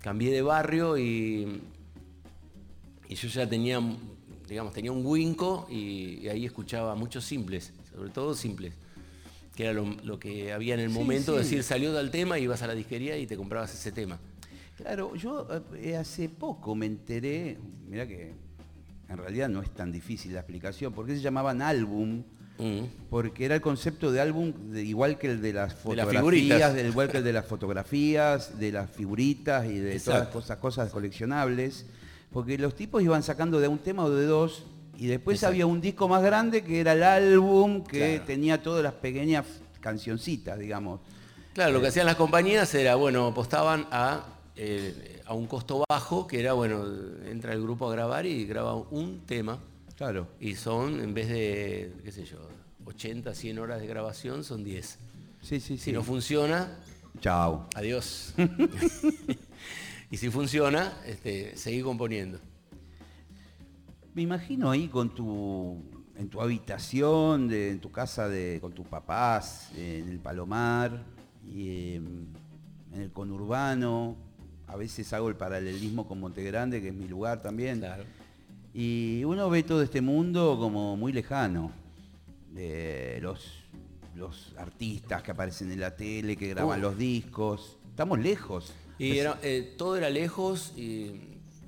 cambié 0.00 0.32
de 0.32 0.42
barrio 0.42 0.98
y, 0.98 1.60
y 3.08 3.14
yo 3.14 3.28
ya 3.28 3.48
tenía, 3.48 3.80
digamos, 4.48 4.72
tenía 4.72 4.90
un 4.90 5.04
winco 5.04 5.66
y, 5.70 6.20
y 6.22 6.28
ahí 6.28 6.44
escuchaba 6.44 6.94
muchos 6.94 7.24
simples, 7.24 7.72
sobre 7.98 8.10
todo 8.10 8.32
simples, 8.34 8.74
que 9.56 9.64
era 9.64 9.72
lo, 9.72 9.84
lo 10.04 10.20
que 10.20 10.52
había 10.52 10.74
en 10.74 10.80
el 10.80 10.90
Sí, 10.90 10.94
momento, 10.94 11.32
sí. 11.32 11.38
decir, 11.38 11.62
salió 11.64 11.92
tal 11.92 12.12
tema, 12.12 12.38
ibas 12.38 12.62
a 12.62 12.68
la 12.68 12.74
disquería 12.76 13.18
y 13.18 13.26
te 13.26 13.36
comprabas 13.36 13.74
ese 13.74 13.90
tema. 13.90 14.20
Claro, 14.76 15.16
yo 15.16 15.48
eh, 15.74 15.96
hace 15.96 16.28
poco 16.28 16.76
me 16.76 16.86
enteré, 16.86 17.58
mira 17.88 18.06
que 18.06 18.34
en 19.08 19.16
realidad 19.16 19.48
no 19.48 19.60
es 19.62 19.70
tan 19.70 19.90
difícil 19.90 20.32
la 20.32 20.40
explicación, 20.40 20.92
porque 20.92 21.16
se 21.16 21.20
llamaban 21.20 21.60
álbum, 21.60 22.22
Mm. 22.60 22.86
porque 23.08 23.44
era 23.44 23.54
el 23.56 23.60
concepto 23.60 24.10
de 24.10 24.20
álbum 24.20 24.52
de- 24.72 24.82
igual 24.84 25.16
que 25.16 25.28
el 25.30 25.40
de 25.40 25.52
las 25.52 25.68
De 25.70 25.74
las 25.74 25.82
fotografías, 25.82 26.20
figuritas. 26.22 26.74
del- 26.74 26.86
igual 26.88 27.08
que 27.08 27.18
el 27.18 27.24
de 27.24 27.32
las 27.32 27.46
fotografías, 27.46 28.58
de 28.58 28.72
las 28.72 28.90
figuritas 28.90 29.66
y 29.66 29.78
de 29.78 29.98
todas 30.00 30.26
cosas, 30.28 30.58
cosas 30.58 30.90
coleccionables, 30.90 31.86
porque 32.32 32.58
los 32.58 32.74
tipos 32.74 33.00
iban 33.02 33.22
sacando 33.24 33.60
de 33.60 33.68
un 33.68 33.78
tema 33.78 34.04
o 34.04 34.10
de 34.10 34.26
dos, 34.26 34.64
y 34.98 35.06
después 35.06 35.36
Exacto. 35.36 35.52
había 35.52 35.66
un 35.66 35.80
disco 35.80 36.08
más 36.08 36.22
grande 36.22 36.62
que 36.64 36.80
era 36.80 36.92
el 36.92 37.02
álbum 37.04 37.84
que 37.84 38.14
Claro. 38.16 38.24
tenía 38.26 38.62
todas 38.62 38.82
las 38.82 38.94
pequeñas 38.94 39.46
cancioncitas, 39.80 40.58
digamos. 40.58 41.00
Claro, 41.54 41.72
lo 41.72 41.80
que 41.80 41.86
hacían 41.86 42.06
las 42.06 42.16
compañías 42.16 42.74
era, 42.74 42.96
bueno, 42.96 43.28
apostaban 43.28 43.86
a, 43.92 44.24
eh, 44.56 45.22
a 45.24 45.34
un 45.34 45.46
costo 45.46 45.84
bajo, 45.88 46.26
que 46.26 46.40
era, 46.40 46.52
bueno, 46.54 46.84
entra 47.26 47.52
el 47.52 47.62
grupo 47.62 47.88
a 47.88 47.92
grabar 47.92 48.26
y 48.26 48.44
graba 48.44 48.74
un 48.74 49.20
tema. 49.24 49.60
Claro. 49.96 50.26
Y 50.40 50.54
son, 50.56 51.00
en 51.00 51.14
vez 51.14 51.28
de, 51.28 51.92
qué 52.04 52.10
sé 52.12 52.24
yo, 52.24 52.38
80, 52.84 53.34
100 53.34 53.58
horas 53.58 53.80
de 53.80 53.86
grabación, 53.86 54.42
son 54.44 54.64
10. 54.64 54.98
Sí, 55.42 55.60
sí, 55.60 55.60
sí. 55.60 55.78
Si 55.78 55.92
no 55.92 56.02
funciona, 56.02 56.76
Chao. 57.20 57.68
adiós. 57.74 58.34
y 60.10 60.16
si 60.16 60.30
funciona, 60.30 60.92
este, 61.06 61.56
seguí 61.56 61.82
componiendo. 61.82 62.40
Me 64.18 64.22
imagino 64.22 64.68
ahí 64.72 64.88
con 64.88 65.14
tu, 65.14 65.80
en 66.16 66.28
tu 66.28 66.40
habitación, 66.40 67.46
de- 67.46 67.70
en 67.70 67.78
tu 67.78 67.92
casa 67.92 68.28
de, 68.28 68.58
con 68.60 68.72
tus 68.72 68.84
papás, 68.84 69.70
en 69.76 70.08
el 70.08 70.18
Palomar, 70.18 71.04
y, 71.48 71.94
em, 71.94 72.26
en 72.94 73.00
el 73.00 73.12
conurbano. 73.12 74.16
A 74.66 74.74
veces 74.74 75.12
hago 75.12 75.28
el 75.28 75.36
paralelismo 75.36 76.08
con 76.08 76.18
Monte 76.18 76.42
Grande, 76.42 76.82
que 76.82 76.88
es 76.88 76.94
mi 76.94 77.06
lugar 77.06 77.40
también. 77.42 77.78
Claro. 77.78 78.02
Y 78.74 79.22
uno 79.24 79.48
ve 79.50 79.62
todo 79.62 79.82
este 79.82 80.00
mundo 80.00 80.56
como 80.58 80.96
muy 80.96 81.12
lejano. 81.12 81.70
De 82.52 83.20
los, 83.22 83.62
los 84.16 84.52
artistas 84.58 85.22
que 85.22 85.30
aparecen 85.30 85.70
en 85.70 85.78
la 85.78 85.94
tele, 85.94 86.36
que 86.36 86.48
graban 86.48 86.80
Uh. 86.80 86.82
los 86.82 86.98
discos. 86.98 87.76
Estamos 87.90 88.18
lejos. 88.18 88.72
Y 88.98 89.10
Pues- 89.10 89.20
era, 89.20 89.38
eh, 89.44 89.74
todo 89.78 89.96
era 89.96 90.10
lejos 90.10 90.72
y, 90.76 91.20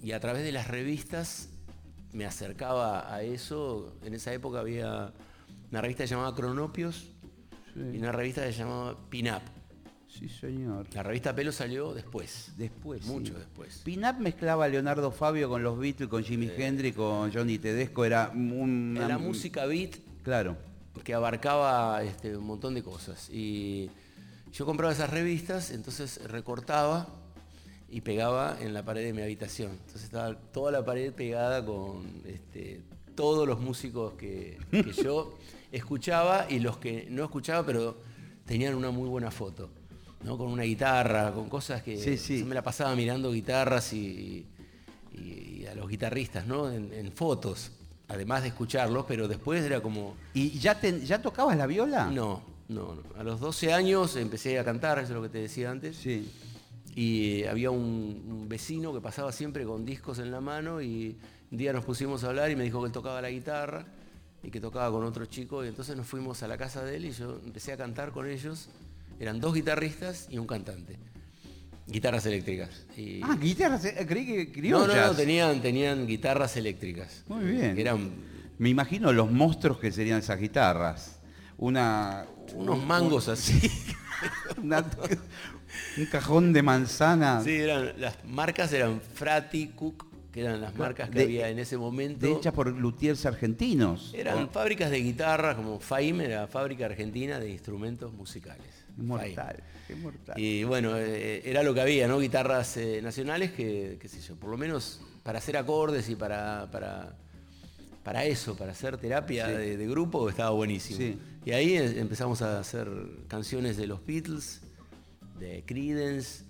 y 0.02 0.10
a 0.10 0.18
través 0.18 0.42
de 0.42 0.50
las 0.50 0.66
revistas 0.66 1.49
me 2.12 2.24
acercaba 2.24 3.12
a 3.12 3.22
eso. 3.22 3.94
En 4.04 4.14
esa 4.14 4.32
época 4.32 4.60
había 4.60 5.12
una 5.70 5.80
revista 5.80 6.04
llamaba 6.04 6.34
Cronopios 6.34 7.08
y 7.76 7.98
una 7.98 8.12
revista 8.12 8.44
que 8.44 8.52
se 8.52 8.58
llamaba 8.58 8.96
Pin 9.08 9.28
Up. 9.28 9.42
Sí, 10.08 10.28
señor. 10.28 10.86
La 10.92 11.04
revista 11.04 11.34
Pelo 11.34 11.52
salió 11.52 11.94
después. 11.94 12.52
Después. 12.56 13.04
Mucho 13.06 13.32
sí. 13.32 13.38
después. 13.38 13.80
Pinap 13.84 14.18
mezclaba 14.18 14.64
a 14.64 14.68
Leonardo 14.68 15.12
Fabio 15.12 15.48
con 15.48 15.62
los 15.62 15.78
Beatles, 15.78 16.08
con 16.08 16.24
Jimi 16.24 16.50
Hendrix, 16.56 16.96
con 16.96 17.32
Johnny 17.32 17.58
Tedesco. 17.58 18.04
Era 18.04 18.30
una... 18.34 19.06
La 19.06 19.18
música 19.18 19.66
beat 19.66 19.96
Claro. 20.22 20.56
que 21.04 21.14
abarcaba 21.14 22.02
este, 22.02 22.36
un 22.36 22.44
montón 22.44 22.74
de 22.74 22.82
cosas. 22.82 23.30
Y 23.30 23.88
yo 24.52 24.66
compraba 24.66 24.92
esas 24.92 25.10
revistas, 25.10 25.70
entonces 25.70 26.20
recortaba 26.24 27.08
y 27.90 28.00
pegaba 28.02 28.56
en 28.60 28.72
la 28.72 28.84
pared 28.84 29.04
de 29.04 29.12
mi 29.12 29.22
habitación. 29.22 29.72
Entonces 29.72 30.04
estaba 30.04 30.34
toda 30.52 30.70
la 30.72 30.84
pared 30.84 31.12
pegada 31.12 31.64
con 31.64 32.22
este, 32.26 32.80
todos 33.14 33.46
los 33.48 33.60
músicos 33.60 34.12
que, 34.14 34.58
que 34.70 34.92
yo 34.92 35.36
escuchaba 35.72 36.46
y 36.48 36.60
los 36.60 36.78
que 36.78 37.06
no 37.10 37.24
escuchaba, 37.24 37.64
pero 37.66 37.96
tenían 38.46 38.74
una 38.74 38.90
muy 38.90 39.08
buena 39.08 39.30
foto. 39.30 39.70
¿no? 40.22 40.36
Con 40.36 40.48
una 40.48 40.64
guitarra, 40.64 41.32
con 41.32 41.48
cosas 41.48 41.82
que 41.82 41.96
Sí, 41.96 42.16
sí. 42.18 42.40
yo 42.40 42.46
me 42.46 42.54
la 42.54 42.62
pasaba 42.62 42.94
mirando 42.94 43.32
guitarras 43.32 43.92
y, 43.94 44.46
y- 45.14 45.60
y 45.62 45.66
a 45.66 45.74
los 45.74 45.88
guitarristas, 45.88 46.46
¿no? 46.46 46.70
En, 46.70 46.92
en 46.92 47.10
fotos, 47.12 47.72
además 48.08 48.42
de 48.42 48.48
escucharlos, 48.48 49.04
pero 49.08 49.28
después 49.28 49.62
era 49.64 49.80
como, 49.80 50.14
¿Y 50.34 50.58
ya, 50.58 50.78
te- 50.78 51.04
ya 51.06 51.20
tocabas 51.22 51.56
la 51.56 51.66
viola? 51.66 52.06
no, 52.06 52.42
no, 52.68 52.94
no. 52.96 53.02
A 53.18 53.24
los 53.24 53.40
12 53.40 53.72
años 53.72 54.14
empecé 54.16 54.58
a 54.58 54.64
cantar, 54.64 54.98
eso 54.98 55.08
es 55.08 55.14
lo 55.16 55.22
que 55.22 55.28
te 55.30 55.38
decía 55.38 55.70
antes. 55.70 55.96
Sí. 55.96 56.30
Y 56.94 57.44
había 57.44 57.70
un, 57.70 58.24
un 58.28 58.48
vecino 58.48 58.92
que 58.92 59.00
pasaba 59.00 59.32
siempre 59.32 59.64
con 59.64 59.84
discos 59.84 60.18
en 60.18 60.30
la 60.30 60.40
mano 60.40 60.80
y 60.82 61.16
un 61.50 61.58
día 61.58 61.72
nos 61.72 61.84
pusimos 61.84 62.24
a 62.24 62.28
hablar 62.28 62.50
y 62.50 62.56
me 62.56 62.64
dijo 62.64 62.80
que 62.80 62.86
él 62.86 62.92
tocaba 62.92 63.20
la 63.22 63.30
guitarra 63.30 63.86
y 64.42 64.50
que 64.50 64.60
tocaba 64.60 64.90
con 64.90 65.04
otro 65.04 65.26
chico 65.26 65.64
y 65.64 65.68
entonces 65.68 65.96
nos 65.96 66.06
fuimos 66.06 66.42
a 66.42 66.48
la 66.48 66.56
casa 66.56 66.82
de 66.84 66.96
él 66.96 67.04
y 67.06 67.12
yo 67.12 67.40
empecé 67.44 67.72
a 67.72 67.76
cantar 67.76 68.10
con 68.10 68.28
ellos. 68.28 68.68
Eran 69.20 69.38
dos 69.40 69.54
guitarristas 69.54 70.26
y 70.30 70.38
un 70.38 70.46
cantante. 70.46 70.96
Guitarras 71.86 72.24
eléctricas. 72.26 72.86
Y- 72.96 73.20
Ah, 73.22 73.36
guitarras, 73.40 73.84
eh, 73.84 74.04
creí 74.08 74.26
que 74.26 74.44
no, 74.46 74.52
criollas. 74.52 74.96
no, 74.96 75.06
no, 75.08 75.14
tenían, 75.14 75.60
tenían 75.60 76.06
guitarras 76.06 76.56
eléctricas. 76.56 77.24
Muy 77.28 77.44
bien. 77.44 77.78
Eran 77.78 78.10
Me 78.58 78.68
imagino 78.68 79.12
los 79.12 79.30
monstruos 79.30 79.78
que 79.78 79.90
serían 79.92 80.18
esas 80.20 80.38
guitarras. 80.40 81.18
Una... 81.58 82.26
unos 82.54 82.78
un- 82.78 82.86
mangos 82.86 83.28
así. 83.28 83.60
una- 84.62 84.84
un 85.98 86.06
cajón 86.06 86.52
de 86.52 86.62
manzana. 86.62 87.42
Sí, 87.42 87.50
eran, 87.56 87.92
las 88.00 88.24
marcas 88.24 88.72
eran 88.72 89.00
Frati, 89.00 89.68
Cook, 89.68 90.06
que 90.32 90.40
eran 90.42 90.60
las 90.60 90.74
marcas 90.76 91.10
que 91.10 91.18
De- 91.18 91.24
había 91.24 91.48
en 91.48 91.58
ese 91.58 91.76
momento. 91.76 92.26
hechas 92.26 92.52
por 92.54 92.68
luthiers 92.72 93.26
argentinos. 93.26 94.12
Eran 94.14 94.48
fábricas 94.50 94.90
de 94.90 95.00
guitarras, 95.00 95.56
como 95.56 95.80
FAIM 95.80 96.20
era 96.20 96.46
fábrica 96.46 96.86
argentina 96.86 97.38
de 97.40 97.50
instrumentos 97.50 98.12
musicales. 98.12 98.66
Mortal, 98.96 99.56
mortal. 100.02 100.34
Y 100.38 100.62
bueno, 100.64 100.96
eh, 100.96 101.42
era 101.44 101.62
lo 101.62 101.72
que 101.74 101.80
había, 101.80 102.06
¿no? 102.06 102.18
Guitarras 102.18 102.76
eh, 102.76 103.00
nacionales 103.02 103.50
que, 103.52 103.96
qué 104.00 104.08
sé 104.08 104.20
yo, 104.20 104.36
por 104.36 104.50
lo 104.50 104.56
menos 104.58 105.00
para 105.22 105.38
hacer 105.38 105.56
acordes 105.56 106.08
y 106.10 106.16
para, 106.16 106.68
para, 106.70 107.14
para 108.02 108.24
eso, 108.24 108.56
para 108.56 108.72
hacer 108.72 108.98
terapia 108.98 109.46
Sí. 109.46 109.52
de, 109.52 109.76
de 109.76 109.86
grupo, 109.88 110.28
estaba 110.28 110.50
buenísimo. 110.50 110.98
Sí. 110.98 111.18
Y 111.44 111.52
ahí 111.52 111.76
eh, 111.76 111.98
empezamos 112.00 112.42
a 112.42 112.58
hacer 112.60 112.88
canciones 113.28 113.76
de 113.78 113.86
los 113.86 114.04
Beatles, 114.04 114.60
de 115.40 115.64
Creedence. 115.66 116.44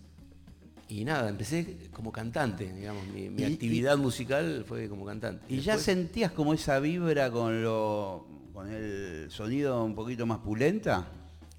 Y 0.88 1.04
nada, 1.04 1.28
empecé 1.30 1.88
como 1.92 2.10
cantante, 2.10 2.72
digamos, 2.72 3.06
mi, 3.06 3.30
mi 3.30 3.42
Y- 3.42 3.46
y- 3.46 3.52
actividad 3.54 3.96
musical 3.96 4.64
fue 4.66 4.88
como 4.88 5.06
cantante. 5.06 5.44
¿Y 5.48 5.60
ya 5.60 5.78
sentías 5.78 6.32
como 6.32 6.52
esa 6.52 6.80
vibra 6.80 7.30
con 7.30 7.62
lo 7.62 8.26
con 8.52 8.68
el 8.70 9.30
sonido 9.30 9.84
un 9.84 9.94
poquito 9.94 10.26
más 10.26 10.38
pulenta? 10.38 11.06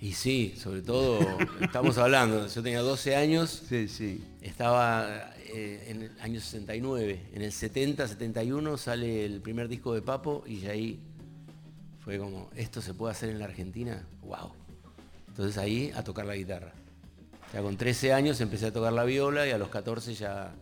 Y 0.01 0.11
sí, 0.13 0.53
sobre 0.57 0.81
todo, 0.81 1.19
estamos 1.61 1.97
hablando, 1.97 2.47
yo 2.47 2.61
tenía 2.63 2.81
12 2.81 3.15
años, 3.15 3.63
Sí, 3.69 3.88
sí. 3.88 4.21
estaba 4.41 5.31
eh, 5.45 5.85
en 5.88 6.01
el 6.03 6.11
año 6.21 6.41
69, 6.41 7.27
en 7.33 7.41
el 7.43 7.51
70, 7.53 8.07
71 8.07 8.77
sale 8.77 9.23
el 9.25 9.41
primer 9.41 9.67
disco 9.69 9.93
de 9.93 10.01
Papo 10.01 10.43
y 10.45 10.59
ya 10.59 10.71
ahí 10.71 11.00
fue 12.00 12.17
como, 12.17 12.50
¿esto 12.55 12.81
se 12.81 12.93
puede 12.95 13.11
hacer 13.13 13.29
en 13.29 13.39
la 13.39 13.45
Argentina? 13.45 14.05
¡Wow! 14.23 14.51
Entonces 15.29 15.57
ahí 15.57 15.91
a 15.95 16.03
tocar 16.03 16.25
la 16.25 16.35
guitarra. 16.35 16.73
Ya 17.53 17.62
con 17.62 17.75
13 17.77 18.13
años 18.13 18.39
empecé 18.41 18.67
a 18.67 18.72
tocar 18.74 18.93
la 18.93 19.03
viola 19.03 19.46
y 19.48 19.51
a 19.51 19.58
los 19.58 19.70
14 19.70 20.13
ya, 20.13 20.53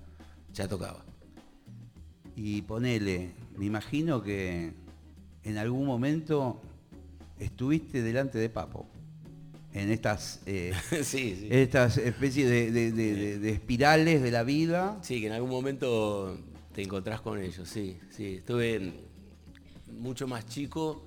ya 0.53 0.67
tocaba. 0.67 1.03
Y 2.35 2.61
ponele, 2.63 3.31
me 3.57 3.65
imagino 3.65 4.23
que 4.23 4.73
en 5.43 5.57
algún 5.57 5.85
momento 5.85 6.61
estuviste 7.37 8.01
delante 8.01 8.37
de 8.39 8.49
Papo. 8.49 8.87
En 9.71 9.91
estas, 9.91 10.39
eh, 10.47 10.73
sí, 11.03 11.35
sí. 11.39 11.47
estas 11.51 11.97
especies 11.97 12.49
de, 12.49 12.71
de- 12.71 12.91
de- 12.91 13.13
de- 13.15 13.39
de 13.39 13.49
espirales 13.51 14.21
de 14.23 14.31
la 14.31 14.41
vida. 14.43 14.97
Sí, 15.03 15.21
que 15.21 15.27
en 15.27 15.33
algún 15.33 15.51
momento 15.51 16.35
te 16.73 16.81
encontrás 16.81 17.21
con 17.21 17.37
ellos, 17.39 17.69
sí, 17.69 17.99
sí. 18.09 18.37
Estuve 18.37 18.93
mucho 19.99 20.27
más 20.27 20.47
chico, 20.47 21.05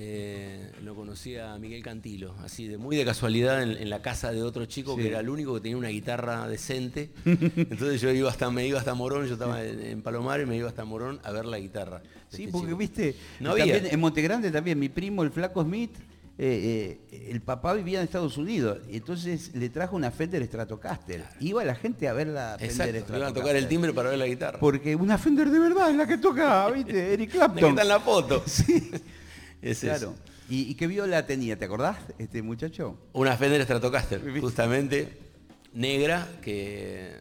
eh, 0.00 0.70
lo 0.84 0.94
conocí 0.94 1.36
a 1.36 1.58
Miguel 1.58 1.82
Cantilo, 1.82 2.36
así 2.44 2.68
de 2.68 2.78
muy 2.78 2.94
de 2.94 3.04
casualidad 3.04 3.64
en, 3.64 3.90
la 3.90 4.00
casa 4.00 4.30
de 4.30 4.44
otro 4.44 4.64
chico 4.66 4.96
que 4.96 5.08
era 5.08 5.18
el 5.18 5.28
único 5.28 5.54
que 5.54 5.60
tenía 5.60 5.76
una 5.76 5.88
guitarra 5.88 6.46
decente. 6.46 7.10
Entonces 7.24 8.00
yo 8.00 8.12
iba 8.12 8.30
hasta, 8.30 8.48
me 8.48 8.64
iba 8.64 8.78
hasta 8.78 8.94
Morón, 8.94 9.26
yo 9.26 9.32
estaba 9.32 9.60
en, 9.64 10.00
Palomar 10.02 10.40
y 10.40 10.46
me 10.46 10.56
iba 10.56 10.68
hasta 10.68 10.84
Morón 10.84 11.18
a 11.24 11.32
ver 11.32 11.46
la 11.46 11.58
guitarra. 11.58 12.00
Sí, 12.28 12.44
este 12.44 12.52
porque 12.52 12.74
viste, 12.74 13.16
no 13.40 13.56
en 13.56 13.98
Montegrande 13.98 14.52
también, 14.52 14.78
mi 14.78 14.88
primo, 14.88 15.24
el 15.24 15.32
Flaco 15.32 15.64
Smith, 15.64 15.96
eh, 16.38 17.00
eh, 17.10 17.30
el 17.32 17.40
papá 17.40 17.74
vivía 17.74 17.98
en 17.98 18.04
Estados 18.04 18.38
Unidos, 18.38 18.78
y 18.88 18.98
entonces 18.98 19.52
le 19.56 19.68
trajo 19.68 19.96
una 19.96 20.12
Fender 20.12 20.46
Stratocaster. 20.46 21.24
Iba 21.40 21.64
la 21.64 21.74
gente 21.74 22.06
a 22.06 22.12
ver 22.12 22.28
la 22.28 22.56
Fender 22.56 22.72
Stratocaster. 22.72 23.16
Iba 23.16 23.26
a 23.26 23.32
tocar 23.32 23.56
el 23.56 23.66
timbre 23.66 23.92
para 23.92 24.10
ver 24.10 24.20
la 24.20 24.28
guitarra. 24.28 24.60
Porque 24.60 24.94
una 24.94 25.18
Fender 25.18 25.50
de 25.50 25.58
verdad 25.58 25.90
es 25.90 25.96
la 25.96 26.06
que 26.06 26.18
toca, 26.18 26.70
¿viste? 26.70 27.14
Eric 27.14 27.32
Clapton. 27.32 27.64
está 27.70 27.82
en 27.82 27.88
la 27.88 27.98
foto. 27.98 28.44
Sí. 28.46 28.92
Claro. 29.80 30.14
¿Y, 30.48 30.74
qué 30.74 30.86
viola 30.86 31.26
tenía? 31.26 31.58
¿Te 31.58 31.66
acordás, 31.66 31.98
este 32.18 32.42
muchacho? 32.42 32.98
Una 33.12 33.36
Fender 33.36 33.62
Stratocaster, 33.62 34.40
justamente 34.40 35.18
negra, 35.74 36.26
que 36.40 37.12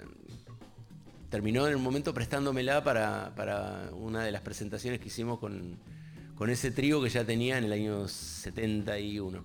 terminó 1.29 1.67
en 1.67 1.75
un 1.75 1.84
momento 1.84 2.13
prestándomela 2.13 2.84
para, 2.84 3.34
para 3.36 3.89
una 3.94 4.24
de 4.24 4.32
las 4.32 4.41
presentaciones 4.41 5.00
que 5.00 5.08
hicimos 5.08 5.39
con, 5.39 5.77
con 6.36 6.50
ese 6.50 6.72
trío 6.72 7.01
que 7.01 7.10
ya 7.10 7.25
tenía 7.25 7.58
en 7.58 7.65
el 7.65 7.74
año 7.74 8.08
71. 8.08 9.44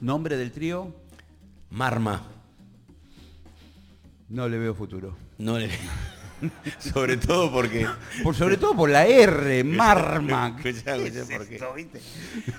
¿Nombre 0.00 0.36
del 0.36 0.52
trío? 0.52 0.94
Marma. 1.70 2.22
No 4.28 4.48
le 4.48 4.58
veo 4.58 4.74
futuro. 4.74 5.16
No 5.38 5.58
le 5.58 5.66
veo. 5.68 6.15
sobre 6.78 7.16
todo 7.16 7.50
porque. 7.50 7.86
Por, 8.22 8.34
sobre 8.34 8.56
todo 8.56 8.74
por 8.74 8.90
la 8.90 9.06
R, 9.06 9.64
Marma. 9.64 10.56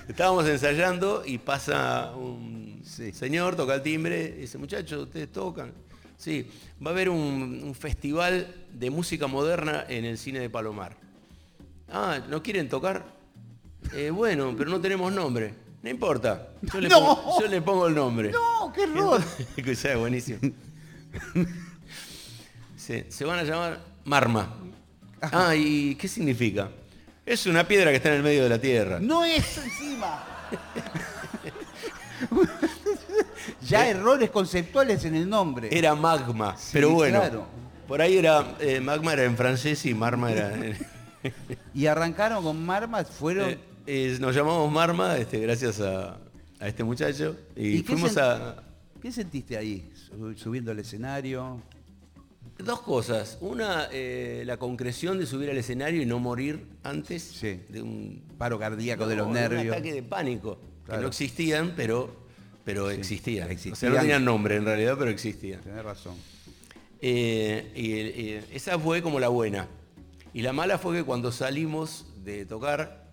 Estábamos 0.08 0.48
ensayando 0.48 1.22
y 1.24 1.38
pasa 1.38 2.12
un 2.16 2.82
señor, 2.84 3.56
toca 3.56 3.74
el 3.74 3.82
timbre, 3.82 4.34
y 4.36 4.40
dice, 4.42 4.58
muchachos, 4.58 5.04
ustedes 5.04 5.30
tocan. 5.30 5.72
Sí, 6.16 6.48
va 6.84 6.90
a 6.90 6.94
haber 6.94 7.10
un, 7.10 7.74
festival 7.78 8.52
de 8.72 8.90
música 8.90 9.28
moderna 9.28 9.84
en 9.88 10.04
el 10.04 10.18
cine 10.18 10.40
de 10.40 10.50
Palomar. 10.50 10.96
Ah, 11.90 12.18
¿no 12.28 12.42
quieren 12.42 12.68
tocar? 12.68 13.06
Eh, 13.94 14.10
bueno, 14.10 14.54
pero 14.58 14.70
no 14.70 14.80
tenemos 14.80 15.12
nombre. 15.12 15.54
No 15.80 15.90
importa. 15.90 16.48
Yo 16.62 16.80
le, 16.80 16.88
pongo, 17.62 17.86
el 17.86 17.94
nombre. 17.94 18.32
No, 18.32 18.72
qué 18.72 18.82
error. 18.82 19.22
Escuchá, 19.56 19.96
buenísimo 19.96 20.40
se 23.08 23.24
van 23.24 23.38
a 23.38 23.42
llamar 23.42 23.80
Marma. 24.04 24.54
Ah, 25.20 25.54
¿y 25.54 25.94
qué 25.96 26.08
significa? 26.08 26.70
Es 27.26 27.44
una 27.46 27.68
piedra 27.68 27.90
que 27.90 27.96
está 27.96 28.08
en 28.08 28.16
el 28.16 28.22
medio 28.22 28.44
de 28.44 28.48
la 28.48 28.58
tierra. 28.58 28.98
No 29.00 29.24
es 29.24 29.58
encima. 29.58 30.24
ya 33.68 33.88
errores 33.88 34.30
conceptuales 34.30 35.04
en 35.04 35.14
el 35.14 35.28
nombre. 35.28 35.68
Era 35.70 35.94
magma, 35.94 36.56
pero 36.72 36.90
bueno. 36.90 37.46
Por 37.86 38.00
ahí 38.00 38.16
era, 38.16 38.56
eh, 38.60 38.80
magma 38.80 39.12
era 39.12 39.24
en 39.24 39.36
francés 39.36 39.84
y 39.86 39.94
marma 39.94 40.32
era... 40.32 40.52
y 41.74 41.86
arrancaron 41.86 42.42
con 42.42 42.64
marma, 42.64 43.04
fueron... 43.04 43.50
Eh, 43.50 43.58
eh, 43.86 44.16
nos 44.20 44.34
llamamos 44.34 44.70
Marma, 44.70 45.16
este, 45.16 45.40
gracias 45.40 45.80
a, 45.80 46.18
este 46.60 46.84
muchacho. 46.84 47.34
Y, 47.56 47.82
fuimos 47.82 48.18
a... 48.18 48.62
¿Qué 49.00 49.10
sentiste 49.10 49.56
ahí? 49.56 49.90
Subiendo 50.36 50.70
al 50.70 50.78
escenario. 50.78 51.62
Dos 52.58 52.80
cosas. 52.80 53.38
Una, 53.40 53.88
eh, 53.92 54.42
la 54.44 54.56
concreción 54.56 55.18
de 55.18 55.26
subir 55.26 55.48
al 55.48 55.56
escenario 55.56 56.02
y 56.02 56.06
no 56.06 56.18
morir 56.18 56.66
antes 56.82 57.40
de 57.40 57.82
un 57.82 58.22
paro 58.36 58.58
cardíaco 58.58 59.06
de 59.06 59.14
los 59.16 59.28
nervios. 59.28 59.62
Un 59.62 59.70
ataque 59.70 59.92
de 59.92 60.02
pánico, 60.02 60.58
que 60.84 60.96
no 60.96 61.06
existían, 61.06 61.74
pero, 61.76 62.14
pero 62.64 62.90
existían. 62.90 63.48
O 63.72 63.76
sea, 63.76 63.90
no 63.90 63.96
tenían 63.96 64.24
nombre 64.24 64.56
en 64.56 64.64
realidad, 64.64 64.96
pero 64.98 65.10
existían. 65.10 65.60
Tienes 65.60 65.84
razón. 65.84 66.16
Eh, 67.00 67.72
y, 67.76 68.54
esa 68.54 68.76
fue 68.78 69.02
como 69.02 69.20
la 69.20 69.28
buena. 69.28 69.68
Y 70.34 70.42
la 70.42 70.52
mala 70.52 70.78
fue 70.78 70.96
que 70.96 71.04
cuando 71.04 71.30
salimos 71.30 72.06
de 72.24 72.44
tocar, 72.44 73.06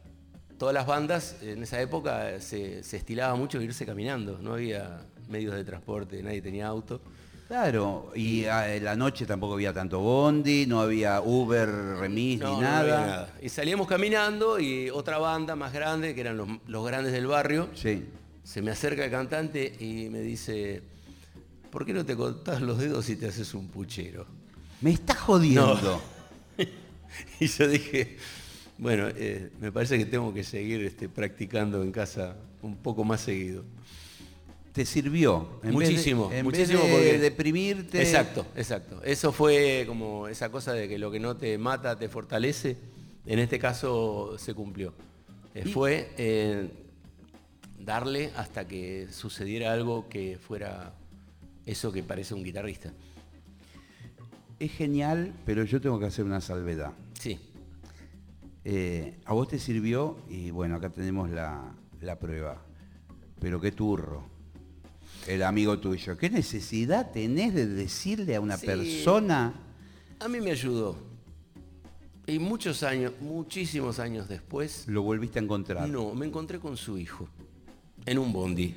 todas 0.57 0.73
las 0.73 0.87
bandas 0.87 1.37
en 1.43 1.61
esa 1.61 1.79
época 1.81 2.41
se, 2.41 2.83
se 2.83 2.97
estilaba 2.97 3.35
mucho 3.35 3.61
irse 3.61 3.85
caminando. 3.85 4.39
No 4.39 4.53
había 4.53 5.05
medios 5.29 5.53
de 5.53 5.63
transporte, 5.63 6.21
nadie 6.23 6.41
tenía 6.41 6.65
auto. 6.65 6.99
Claro, 7.47 8.11
y 8.15 8.45
en 8.45 8.83
la 8.83 8.95
noche 8.95 9.27
tampoco 9.27 9.53
había 9.53 9.71
tanto 9.71 9.99
bondi, 9.99 10.65
no 10.65 10.81
había 10.81 11.21
Uber, 11.21 11.69
remis, 11.69 12.39
ni 12.39 12.57
nada. 12.57 13.31
Y 13.39 13.49
salíamos 13.49 13.87
caminando 13.87 14.59
y 14.59 14.89
otra 14.89 15.19
banda 15.19 15.55
más 15.55 15.71
grande, 15.71 16.15
que 16.15 16.21
eran 16.21 16.37
los, 16.65 16.85
grandes 16.85 17.13
del 17.13 17.27
barrio, 17.27 17.69
se 17.75 18.61
me 18.63 18.71
acerca 18.71 19.05
el 19.05 19.11
cantante 19.11 19.75
y 19.79 20.09
me 20.09 20.21
dice, 20.21 20.81
¿por 21.69 21.85
qué 21.85 21.93
no 21.93 22.03
te 22.03 22.15
cortás 22.15 22.61
los 22.61 22.79
dedos 22.79 23.07
y 23.09 23.15
te 23.15 23.27
haces 23.27 23.53
un 23.53 23.67
puchero? 23.67 24.25
Me 24.81 24.91
estás 24.91 25.17
jodiendo. 25.17 26.01
y 27.39 27.45
yo 27.45 27.67
dije, 27.67 28.17
bueno, 28.79 29.07
eh, 29.15 29.51
me 29.59 29.71
parece 29.71 29.99
que 29.99 30.05
tengo 30.05 30.33
que 30.33 30.43
seguir 30.43 30.81
este, 30.81 31.09
practicando 31.09 31.83
en 31.83 31.91
casa 31.91 32.37
un 32.63 32.75
poco 32.75 33.03
más 33.03 33.21
seguido 33.21 33.63
te 34.75 34.85
sirvió. 34.85 35.61
muchísimo, 35.63 36.29
muchísimo 36.43 36.81
porque 36.81 37.17
deprimirte. 37.17 38.01
Exacto, 38.01 38.45
exacto. 38.57 39.01
Eso 39.05 39.31
fue 39.31 39.85
como 39.87 40.27
esa 40.27 40.51
cosa 40.51 40.73
de 40.73 40.89
que 40.89 40.99
lo 40.99 41.09
que 41.09 41.19
no 41.21 41.37
te 41.37 41.57
mata 41.57 41.97
te 41.97 42.09
fortalece. 42.09 42.75
En 43.25 43.39
este 43.39 43.57
caso 43.57 44.37
se 44.37 44.53
cumplió. 44.53 44.93
Eh, 45.53 45.63
fue 45.63 46.11
eh, 46.17 46.69
darle 47.79 48.31
hasta 48.35 48.67
que 48.67 49.07
sucediera 49.11 49.71
algo 49.71 50.09
que 50.09 50.37
fuera 50.37 50.93
eso 51.65 51.93
que 51.93 52.03
parece 52.03 52.33
un 52.33 52.43
guitarrista. 52.43 52.91
Es 54.59 54.73
genial, 54.73 55.33
pero 55.45 55.63
yo 55.63 55.79
tengo 55.79 55.97
que 55.99 56.05
hacer 56.07 56.25
una 56.25 56.41
salvedad. 56.41 56.91
Sí. 57.17 57.39
Eh, 58.65 59.19
a 59.23 59.33
vos 59.33 59.47
te 59.47 59.57
sirvió 59.57 60.17
y 60.29 60.51
bueno, 60.51 60.75
acá 60.75 60.89
tenemos 60.89 61.29
la, 61.29 61.73
la 62.01 62.19
prueba. 62.19 62.61
Pero 63.39 63.61
qué 63.61 63.71
turro 63.71 64.34
el 65.27 65.43
amigo 65.43 65.79
tuyo. 65.79 66.17
¿Qué 66.17 66.29
necesidad 66.29 67.11
tenés 67.11 67.53
de 67.53 67.67
decirle 67.67 68.35
a 68.35 68.41
una 68.41 68.57
persona? 68.57 69.53
A 70.19 70.27
mí 70.27 70.39
me 70.39 70.51
ayudó. 70.51 70.95
Y 72.27 72.39
muchos 72.39 72.81
años, 72.83 73.13
muchísimos 73.21 73.99
años 73.99 74.27
después. 74.27 74.85
¿Lo 74.87 75.03
volviste 75.03 75.39
a 75.39 75.43
encontrar? 75.43 75.87
No, 75.87 76.13
me 76.15 76.25
encontré 76.25 76.59
con 76.59 76.75
su 76.75 76.97
hijo. 76.97 77.27
En 78.05 78.17
un 78.17 78.33
bondi. 78.33 78.75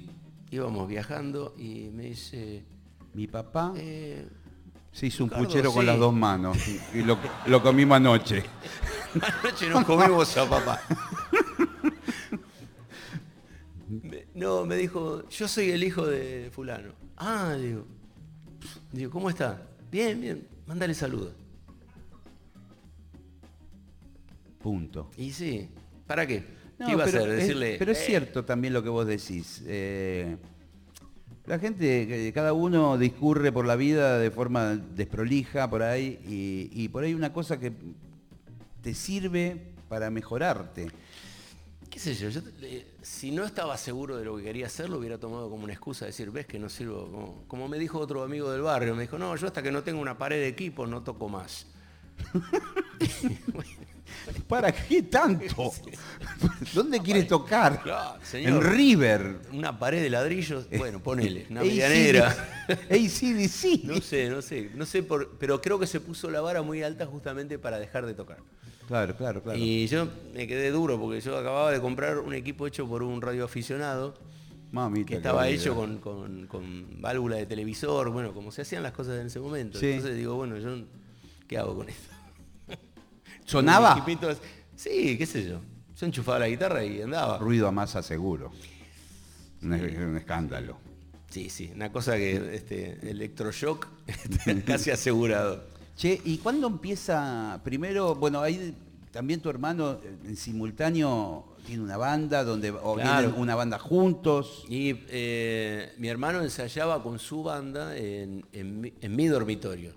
Íbamos 0.50 0.88
viajando 0.88 1.54
y 1.58 1.90
me 1.92 2.04
dice. 2.04 2.64
Mi 3.14 3.26
papá. 3.26 3.72
Eh, 3.76 4.26
se 4.92 5.06
hizo 5.06 5.24
un 5.24 5.30
puchero 5.30 5.72
con 5.72 5.86
las 5.86 5.98
dos 5.98 6.12
manos. 6.12 6.58
Y 6.94 7.02
lo, 7.02 7.18
lo 7.46 7.62
comimos 7.62 7.96
anoche. 7.96 8.42
anoche 9.42 9.68
nos 9.68 9.84
comimos 9.84 10.36
a 10.36 10.48
papá. 10.48 10.82
No, 14.38 14.64
me 14.64 14.76
dijo, 14.76 15.28
yo 15.30 15.48
soy 15.48 15.72
el 15.72 15.82
hijo 15.82 16.06
de 16.06 16.48
fulano. 16.52 16.92
Ah, 17.16 17.56
digo. 17.60 17.84
Digo, 18.92 19.10
¿cómo 19.10 19.30
está? 19.30 19.66
Bien, 19.90 20.20
bien, 20.20 20.46
mándale 20.64 20.94
saludos. 20.94 21.32
Punto. 24.62 25.10
Y 25.16 25.32
sí, 25.32 25.68
¿para 26.06 26.24
qué? 26.24 26.44
¿Qué 26.78 26.92
iba 26.92 27.02
a 27.02 27.06
hacer? 27.08 27.28
Decirle. 27.28 27.76
pero 27.80 27.90
es 27.90 27.98
eh". 27.98 28.04
cierto 28.06 28.44
también 28.44 28.74
lo 28.74 28.84
que 28.84 28.88
vos 28.88 29.08
decís. 29.08 29.64
Eh, 29.66 30.36
la 31.46 31.58
gente, 31.58 32.30
cada 32.32 32.52
uno 32.52 32.96
discurre 32.96 33.50
por 33.50 33.66
la 33.66 33.74
vida 33.74 34.20
de 34.20 34.30
forma 34.30 34.76
desprolija 34.76 35.68
por 35.68 35.82
ahí 35.82 36.20
y, 36.28 36.70
y 36.84 36.88
por 36.90 37.02
ahí 37.02 37.12
una 37.12 37.32
cosa 37.32 37.58
que 37.58 37.72
te 38.82 38.94
sirve 38.94 39.72
para 39.88 40.10
mejorarte 40.10 40.86
qué 41.90 41.98
sé 41.98 42.14
yo, 42.14 42.28
si 43.02 43.30
no 43.30 43.44
estaba 43.44 43.76
seguro 43.76 44.16
de 44.16 44.24
lo 44.24 44.36
que 44.36 44.44
quería 44.44 44.66
hacer, 44.66 44.88
lo 44.88 44.98
hubiera 44.98 45.18
tomado 45.18 45.50
como 45.50 45.64
una 45.64 45.72
excusa, 45.72 46.06
decir, 46.06 46.30
ves 46.30 46.46
que 46.46 46.58
no 46.58 46.68
sirvo, 46.68 47.44
como, 47.46 47.68
me 47.68 47.78
dijo 47.78 47.98
otro 47.98 48.22
amigo 48.22 48.50
del 48.50 48.62
barrio, 48.62 48.94
me 48.94 49.02
dijo, 49.02 49.18
no, 49.18 49.34
yo 49.36 49.46
hasta 49.46 49.62
que 49.62 49.72
no 49.72 49.82
tengo 49.82 50.00
una 50.00 50.16
pared 50.18 50.36
de 50.36 50.48
equipo 50.48 50.86
no 50.86 51.02
toco 51.02 51.28
más. 51.28 51.66
¿Para 54.46 54.72
qué 54.72 55.02
tanto? 55.02 55.72
¿Dónde 56.74 57.00
quieres 57.00 57.26
tocar? 57.26 57.82
en 58.32 58.60
River. 58.60 59.36
Una 59.52 59.78
pared 59.78 60.02
de 60.02 60.10
ladrillos, 60.10 60.66
bueno, 60.76 61.00
ponele, 61.00 61.46
una 61.50 61.62
medianera. 61.62 62.28
ACDC. 62.68 63.84
No 63.84 64.00
sé, 64.00 64.28
no 64.28 64.42
sé, 64.42 64.70
no 64.74 64.86
sé, 64.86 65.04
pero 65.38 65.60
creo 65.60 65.78
que 65.78 65.86
se 65.86 66.00
puso 66.00 66.30
la 66.30 66.40
vara 66.40 66.62
muy 66.62 66.82
alta 66.82 67.06
justamente 67.06 67.58
para 67.58 67.78
dejar 67.78 68.06
de 68.06 68.14
tocar. 68.14 68.38
Claro, 68.88 69.14
claro, 69.16 69.42
claro. 69.42 69.58
Y 69.58 69.86
yo 69.86 70.08
me 70.32 70.46
quedé 70.46 70.70
duro 70.70 70.98
porque 70.98 71.20
yo 71.20 71.36
acababa 71.36 71.70
de 71.70 71.80
comprar 71.80 72.18
un 72.18 72.32
equipo 72.32 72.66
hecho 72.66 72.88
por 72.88 73.02
un 73.02 73.20
radioaficionado. 73.20 74.14
que 75.06 75.16
estaba 75.16 75.46
hecho 75.48 75.74
con, 75.74 76.86
válvula 77.00 77.36
de 77.36 77.44
televisor, 77.44 78.10
bueno, 78.10 78.32
como 78.32 78.50
se 78.50 78.62
hacían 78.62 78.82
las 78.82 78.92
cosas 78.92 79.20
en 79.20 79.26
ese 79.26 79.40
momento. 79.40 79.78
Entonces 79.78 80.16
digo, 80.16 80.36
bueno, 80.36 80.56
yo, 80.56 80.70
¿qué 81.46 81.58
hago 81.58 81.76
con 81.76 81.90
esto? 81.90 82.17
¿Sonaba? 83.48 84.04
sí, 84.76 85.16
qué 85.16 85.26
sé 85.26 85.48
yo. 85.48 85.60
Se 85.94 86.04
enchufaba 86.06 86.38
la 86.40 86.48
guitarra 86.48 86.84
y 86.84 87.02
andaba. 87.02 87.38
Ruido 87.38 87.66
a 87.66 87.72
masa 87.72 88.02
seguro. 88.02 88.52
Un, 89.62 89.72
un 89.72 90.16
escándalo. 90.16 90.76
Sí, 91.30 91.50
sí, 91.50 91.70
una 91.74 91.90
cosa 91.90 92.16
que 92.16 92.54
este, 92.54 92.98
electroshock 93.10 93.86
este, 94.06 94.62
casi 94.66 94.90
asegurado. 94.90 95.64
Che, 95.96 96.20
¿y 96.24 96.38
cuándo 96.38 96.68
empieza? 96.68 97.60
Primero, 97.64 98.14
bueno, 98.14 98.40
ahí 98.40 98.74
también 99.10 99.40
tu 99.40 99.50
hermano 99.50 99.98
en 100.24 100.36
simultáneo 100.36 101.56
tiene 101.66 101.82
una 101.82 101.96
banda 101.96 102.44
donde 102.44 102.70
o 102.70 102.94
Claro. 102.94 103.34
una 103.36 103.54
banda 103.56 103.78
juntos. 103.78 104.64
Y 104.68 104.94
eh, 105.08 105.92
mi 105.98 106.08
hermano 106.08 106.40
ensayaba 106.42 107.02
con 107.02 107.18
su 107.18 107.42
banda 107.42 107.96
en, 107.96 108.44
en 108.52 108.80
mi- 108.80 108.92
en 109.00 109.16
mi 109.16 109.26
dormitorio. 109.26 109.92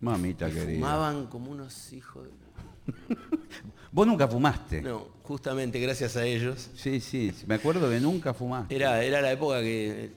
Mamita 0.00 0.50
querida. 0.50 0.74
fumaban 0.74 1.26
como 1.26 1.50
unos 1.50 1.92
hijos. 1.92 2.24
de- 2.26 3.16
Vos 3.92 4.06
nunca 4.06 4.26
fumaste. 4.26 4.80
No, 4.82 5.06
justamente 5.22 5.78
gracias 5.78 6.16
a 6.16 6.24
ellos. 6.24 6.70
Sí, 6.74 6.98
sí, 7.00 7.32
me 7.46 7.54
acuerdo 7.56 7.88
que 7.90 8.00
nunca 8.00 8.34
fumaste. 8.34 8.74
Era, 8.74 9.02
era 9.04 9.20
la 9.20 9.30
época 9.32 9.60
que 9.60 10.10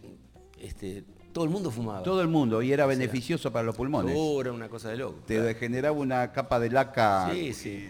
este, 0.61 1.03
todo 1.33 1.43
el 1.43 1.49
mundo 1.51 1.69
fumaba. 1.69 2.01
Todo 2.01 2.21
el 2.21 2.27
mundo 2.29 2.61
y 2.61 2.71
era 2.71 2.85
beneficioso 2.85 3.51
para 3.51 3.65
los 3.65 3.75
pulmones. 3.75 4.15
Era 4.39 4.51
una 4.53 4.69
cosa 4.69 4.89
de 4.89 4.97
loco. 4.97 5.19
Te 5.27 5.53
generaba 5.55 5.95
una 5.97 6.31
capa 6.31 6.59
de 6.59 6.69
laca 6.69 7.29
Sí, 7.33 7.53
sí. 7.53 7.89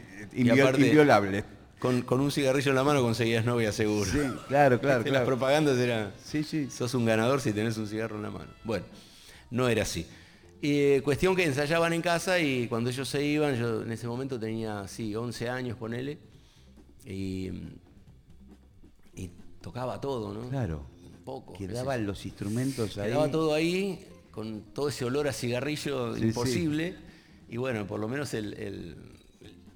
Aparte- 0.52 0.88
inviolable. 0.88 1.44
Con, 1.80 2.02
con 2.02 2.20
un 2.22 2.32
cigarrillo 2.32 2.72
en 2.72 2.76
la 2.78 2.84
mano 2.84 3.02
conseguías 3.02 3.46
novia 3.46 3.72
seguro. 3.72 4.10
Sí, 4.10 4.18
claro, 4.48 4.80
claro, 4.80 5.00
Las 5.04 5.10
claro. 5.10 5.26
propagandas 5.26 5.78
eran, 5.78 6.14
Sí, 6.24 6.44
sí. 6.44 6.70
sos 6.72 6.94
un 6.96 7.06
ganador 7.06 7.42
si 7.42 7.54
tenés 7.54 7.78
un 7.78 7.86
cigarro 7.88 8.16
en 8.16 8.24
la 8.24 8.32
mano. 8.32 8.50
Bueno, 8.64 8.86
no 9.52 9.68
era 9.70 9.84
así. 9.84 10.08
Y, 10.66 11.00
cuestión 11.02 11.36
que 11.36 11.44
ensayaban 11.44 11.94
en 11.94 12.02
casa 12.02 12.40
y 12.40 12.68
cuando 12.68 12.90
ellos 12.90 13.08
se 13.08 13.24
iban, 13.24 13.56
yo 13.56 13.84
en 13.84 13.92
ese 13.92 14.08
momento 14.08 14.40
tenía, 14.40 14.88
sí, 14.88 15.16
11 15.16 15.50
años, 15.50 15.78
ponele, 15.78 16.18
y, 17.06 17.50
y 19.16 19.30
tocaba 19.62 20.00
todo, 20.02 20.34
¿no? 20.34 20.50
Claro. 20.50 20.86
Un 21.04 21.24
poco. 21.24 21.54
sé 21.54 21.60
Quedaban 21.68 22.06
los 22.06 22.26
instrumentos 22.26 22.98
ahí. 22.98 23.10
Quedaba 23.10 23.30
todo 23.30 23.54
ahí, 23.54 24.08
con 24.32 24.62
todo 24.74 24.90
ese 24.90 25.06
olor 25.06 25.28
a 25.28 25.34
cigarrillo 25.34 26.14
Sí, 26.16 26.22
sí. 26.22 26.28
imposible, 26.28 26.96
y 27.50 27.58
bueno, 27.58 27.86
por 27.86 28.00
lo 28.00 28.08
menos 28.08 28.34
el, 28.34 28.54
el- 28.56 28.96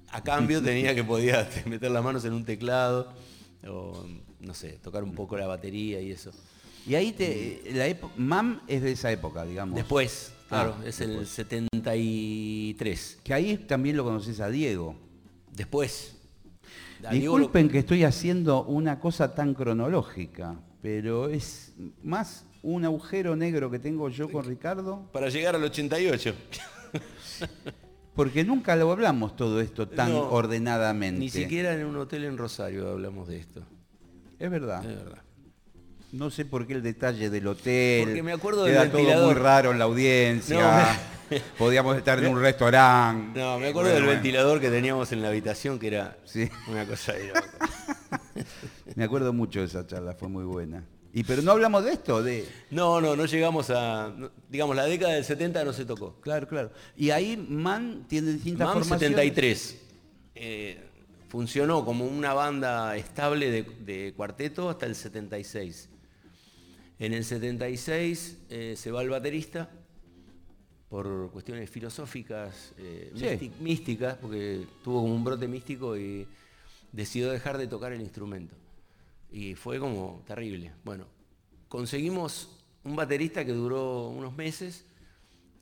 a 0.08 0.22
cambio 0.24 0.60
tenía 0.62 0.94
que 0.94 1.04
podía 1.04 1.48
meter 1.66 1.90
las 1.90 2.02
manos 2.02 2.24
en 2.24 2.32
un 2.32 2.44
teclado, 2.44 3.12
o 3.68 4.04
no 4.40 4.54
sé, 4.54 4.78
tocar 4.82 5.04
un 5.04 5.14
poco 5.14 5.36
la 5.36 5.46
batería 5.46 6.00
y 6.00 6.10
eso. 6.10 6.32
Y 6.86 6.94
ahí 6.94 7.12
te 7.12 7.62
la 7.74 7.86
época 7.86 8.14
MAM 8.16 8.62
es 8.66 8.80
de 8.82 8.92
esa 8.92 9.12
época, 9.12 9.44
digamos. 9.44 9.76
Después, 9.76 10.32
claro, 10.50 10.76
Ah, 10.78 10.82
es 10.86 11.00
el 11.00 11.08
después. 11.08 11.28
73. 11.30 13.18
Que 13.24 13.32
ahí 13.34 13.56
también 13.56 13.96
lo 13.96 14.04
conoces 14.04 14.40
a 14.40 14.48
Diego. 14.50 14.94
Después. 15.52 16.16
a 17.04 17.10
Diego 17.12 17.38
lo- 17.38 17.44
Disculpen 17.44 17.68
que 17.70 17.78
estoy 17.78 18.04
haciendo 18.04 18.64
una 18.64 19.00
cosa 19.00 19.34
tan 19.34 19.54
cronológica, 19.54 20.60
pero 20.82 21.28
es 21.28 21.72
más 22.02 22.44
un 22.62 22.84
agujero 22.84 23.34
negro 23.36 23.70
que 23.70 23.78
tengo 23.78 24.10
yo 24.10 24.28
con 24.30 24.44
Ricardo, 24.44 25.08
para 25.12 25.30
llegar 25.30 25.54
al 25.56 25.64
88. 25.64 26.34
porque 28.14 28.44
nunca 28.44 28.76
lo 28.76 28.90
hablamos 28.92 29.34
todo 29.36 29.60
esto 29.60 29.88
tan 29.88 30.12
No, 30.12 30.28
ordenadamente. 30.30 31.20
Ni 31.20 31.30
siquiera 31.30 31.72
en 31.74 31.86
un 31.86 31.96
hotel 31.96 32.24
en 32.24 32.36
Rosario 32.36 32.88
hablamos 32.90 33.28
de 33.28 33.38
esto. 33.38 33.62
Es 34.38 34.50
verdad. 34.50 34.84
Es 34.84 34.96
verdad. 34.96 35.22
No 36.12 36.30
sé 36.30 36.44
por 36.44 36.66
qué 36.66 36.74
el 36.74 36.82
detalle 36.82 37.30
del 37.30 37.46
hotel. 37.46 38.04
Porque 38.04 38.22
me 38.22 38.32
acuerdo 38.32 38.64
del 38.64 38.74
todo 38.74 38.82
ventilador. 38.98 39.26
muy 39.26 39.34
raro 39.42 39.70
en 39.72 39.78
la 39.78 39.84
audiencia. 39.84 40.98
Podíamos 41.58 41.96
estar 41.96 42.18
en 42.22 42.32
un 42.32 42.40
restaurante. 42.40 43.38
No, 43.38 43.58
me 43.60 43.68
acuerdo 43.68 43.90
Bueno, 43.90 43.94
del 43.94 44.02
bueno. 44.04 44.12
ventilador 44.14 44.60
que 44.60 44.68
teníamos 44.70 45.12
en 45.12 45.22
la 45.22 45.28
habitación, 45.28 45.78
que 45.78 45.86
era 45.86 46.16
Sí. 46.24 46.48
una 46.68 46.84
cosa 46.86 47.12
de 47.12 47.28
loco. 47.28 47.40
Me 48.96 49.04
acuerdo 49.04 49.32
mucho 49.32 49.60
de 49.60 49.66
esa 49.66 49.86
charla, 49.86 50.14
fue 50.14 50.28
muy 50.28 50.42
buena. 50.44 50.82
Y 51.12 51.22
pero 51.24 51.42
no 51.42 51.52
hablamos 51.52 51.84
de 51.84 51.92
esto, 51.92 52.22
de. 52.22 52.46
No, 52.70 53.00
no, 53.00 53.14
no 53.14 53.24
llegamos 53.26 53.70
a. 53.70 54.12
digamos, 54.48 54.74
la 54.74 54.84
década 54.86 55.12
del 55.14 55.24
70 55.24 55.64
no 55.64 55.72
se 55.72 55.84
tocó. 55.84 56.20
Claro, 56.20 56.48
claro. 56.48 56.72
Y 56.96 57.10
ahí 57.10 57.36
Man 57.36 58.06
tiene 58.08 58.32
distintas 58.32 58.66
MAM 58.66 58.78
formaciones. 58.78 59.16
73. 59.16 59.76
eh, 60.34 60.86
funcionó 61.28 61.84
como 61.84 62.04
una 62.06 62.32
banda 62.34 62.96
estable 62.96 63.50
de, 63.52 63.62
de 63.62 64.12
cuarteto 64.16 64.68
hasta 64.70 64.86
el 64.86 64.96
76. 64.96 65.88
En 67.00 67.14
el 67.14 67.24
76 67.24 68.38
eh, 68.50 68.74
se 68.76 68.90
va 68.92 69.02
el 69.02 69.08
baterista 69.08 69.68
por 70.88 71.30
cuestiones 71.32 71.68
filosóficas, 71.70 72.72
eh, 72.76 73.10
Sí. 73.40 73.50
místicas, 73.60 74.16
porque 74.18 74.66
tuvo 74.84 75.00
como 75.02 75.14
un 75.14 75.24
brote 75.24 75.48
místico 75.48 75.96
y 75.96 76.26
decidió 76.92 77.30
dejar 77.30 77.56
de 77.58 77.66
tocar 77.66 77.92
el 77.92 78.00
instrumento. 78.02 78.54
Y 79.32 79.54
fue 79.54 79.78
como 79.78 80.22
terrible. 80.26 80.72
Bueno, 80.84 81.06
conseguimos 81.68 82.50
un 82.84 82.96
baterista 82.96 83.44
que 83.44 83.52
duró 83.52 84.08
unos 84.08 84.36
meses 84.36 84.84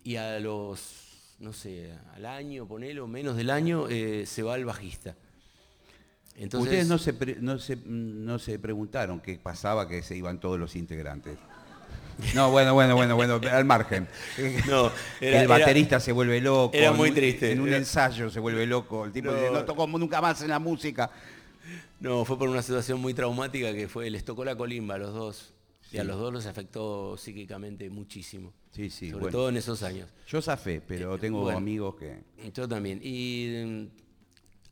y 0.02 0.16
a 0.16 0.40
los, 0.40 1.36
no 1.38 1.52
sé, 1.52 1.92
al 2.14 2.26
año, 2.26 2.66
ponelo, 2.66 3.06
menos 3.06 3.36
del 3.36 3.50
año, 3.50 3.88
eh, 3.88 4.26
se 4.26 4.42
va 4.42 4.56
el 4.56 4.64
bajista. 4.64 5.14
Entonces, 6.38 6.68
Ustedes 6.70 6.86
no 6.88 6.98
se, 6.98 7.12
pre- 7.12 7.36
no, 7.40 7.58
se, 7.58 7.76
no 7.84 8.38
se 8.38 8.58
preguntaron 8.58 9.20
qué 9.20 9.38
pasaba 9.38 9.88
que 9.88 10.02
se 10.02 10.16
iban 10.16 10.38
todos 10.40 10.58
los 10.58 10.76
integrantes. 10.76 11.36
No, 12.34 12.50
bueno, 12.50 12.74
bueno, 12.74 12.96
bueno, 12.96 13.14
bueno, 13.16 13.40
al 13.50 13.64
margen. 13.64 14.08
No, 14.68 14.86
era- 15.20 15.38
el 15.40 15.44
era- 15.44 15.46
baterista 15.46 16.00
se 16.00 16.12
vuelve 16.12 16.40
loco. 16.40 16.76
era 16.76 16.92
muy 16.92 17.10
triste, 17.12 17.52
En 17.52 17.60
un 17.60 17.68
era- 17.68 17.76
ensayo 17.76 18.30
se 18.30 18.40
vuelve 18.40 18.66
loco. 18.66 19.04
El 19.04 19.12
tipo 19.12 19.30
No. 19.30 19.34
dice, 19.34 19.50
no 19.52 19.64
tocó 19.64 19.86
nunca 19.86 20.20
más 20.20 20.40
en 20.42 20.48
la 20.48 20.58
música. 20.58 21.10
No, 22.00 22.24
fue 22.24 22.38
por 22.38 22.48
una 22.48 22.62
situación 22.62 23.00
muy 23.00 23.14
traumática 23.14 23.72
que 23.72 23.88
fue, 23.88 24.08
les 24.10 24.24
tocó 24.24 24.44
la 24.44 24.56
colimba 24.56 24.94
a 24.94 24.98
los 24.98 25.12
dos. 25.14 25.54
Y 25.90 25.98
a 25.98 26.02
Sí. 26.02 26.06
los 26.06 26.18
dos 26.18 26.32
los 26.32 26.46
afectó 26.46 27.16
psíquicamente 27.16 27.88
muchísimo. 27.88 28.52
Sí, 28.72 28.90
sí, 28.90 29.10
Sobre 29.10 29.22
bueno. 29.22 29.38
todo 29.38 29.48
en 29.48 29.56
esos 29.56 29.82
años. 29.82 30.08
Yo 30.28 30.42
zafé, 30.42 30.80
pero 30.86 31.18
tengo 31.18 31.40
bueno. 31.42 31.56
amigos 31.58 31.94
que... 31.96 32.22
Yo 32.52 32.68
también. 32.68 33.00
Y 33.02 33.88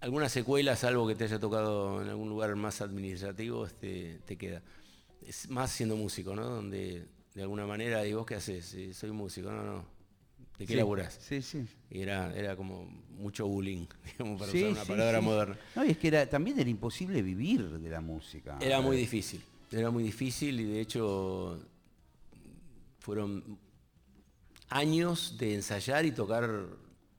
alguna 0.07 0.29
secuela, 0.29 0.77
salvo 0.77 1.07
que 1.09 1.17
te 1.17 1.25
haya 1.25 1.41
tocado 1.41 2.01
en 2.01 2.09
algún 2.09 2.29
lugar 2.29 2.55
más 2.55 2.81
administrativo, 2.81 3.67
este, 3.67 4.21
te 4.25 4.37
queda. 4.39 4.63
Es 5.21 5.51
más 5.51 5.73
siendo 5.73 5.97
músico, 5.97 6.35
¿no? 6.37 6.45
Donde 6.45 7.09
de 7.35 7.43
alguna 7.43 7.67
manera, 7.67 8.07
¿y 8.07 8.15
vos 8.15 8.25
qué 8.25 8.37
haces? 8.37 8.67
Sí, 8.67 8.95
soy 8.95 9.11
músico, 9.11 9.51
no, 9.51 9.65
no. 9.65 9.85
¿De 10.59 10.65
qué 10.65 10.75
Sí, 10.75 10.77
laburás? 10.77 11.19
Sí, 11.21 11.43
sí. 11.43 11.67
Y 11.91 12.01
era, 12.03 12.33
era 12.37 12.57
como 12.57 12.85
mucho 13.11 13.49
bullying, 13.49 13.87
digamos, 14.05 14.39
para 14.39 14.53
Sí, 14.53 14.59
usar 14.59 14.71
una 14.71 14.83
sí, 14.83 14.89
palabra 14.89 15.21
moderna. 15.21 15.59
No, 15.75 15.85
y 15.85 15.91
es 15.91 15.99
que 15.99 16.09
era, 16.09 16.27
también 16.31 16.59
era 16.61 16.71
imposible 16.71 17.21
vivir 17.21 17.69
de 17.69 17.91
la 17.91 18.01
música. 18.01 18.57
Era 18.61 18.81
muy 18.81 18.97
difícil, 18.97 19.43
era 19.73 19.91
muy 19.91 20.05
difícil 20.05 20.61
y 20.61 20.65
de 20.65 20.81
hecho 20.81 21.59
fueron 23.01 23.59
años 24.69 25.37
de 25.39 25.55
ensayar 25.55 26.05
y 26.07 26.13
tocar 26.13 26.49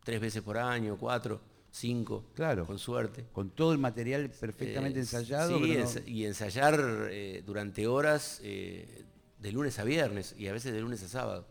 tres 0.04 0.22
veces 0.22 0.42
por 0.42 0.58
año, 0.58 0.98
cuatro, 0.98 1.42
cinco, 1.72 2.26
Claro. 2.34 2.66
con 2.66 2.80
suerte. 2.80 3.26
Con 3.34 3.50
todo 3.52 3.72
el 3.72 3.78
material 3.78 4.30
perfectamente 4.30 5.00
Eh, 5.00 5.02
ensayado. 5.04 5.58
sí, 5.60 5.78
no- 5.78 6.02
y 6.08 6.26
ensayar 6.26 7.08
eh, 7.12 7.44
durante 7.46 7.86
horas 7.88 8.40
eh, 8.44 9.04
de 9.40 9.52
lunes 9.52 9.78
a 9.80 9.84
viernes 9.84 10.34
y 10.38 10.48
a 10.48 10.54
veces 10.54 10.74
de 10.74 10.82
lunes 10.82 11.04
a 11.04 11.08
sábado. 11.08 11.46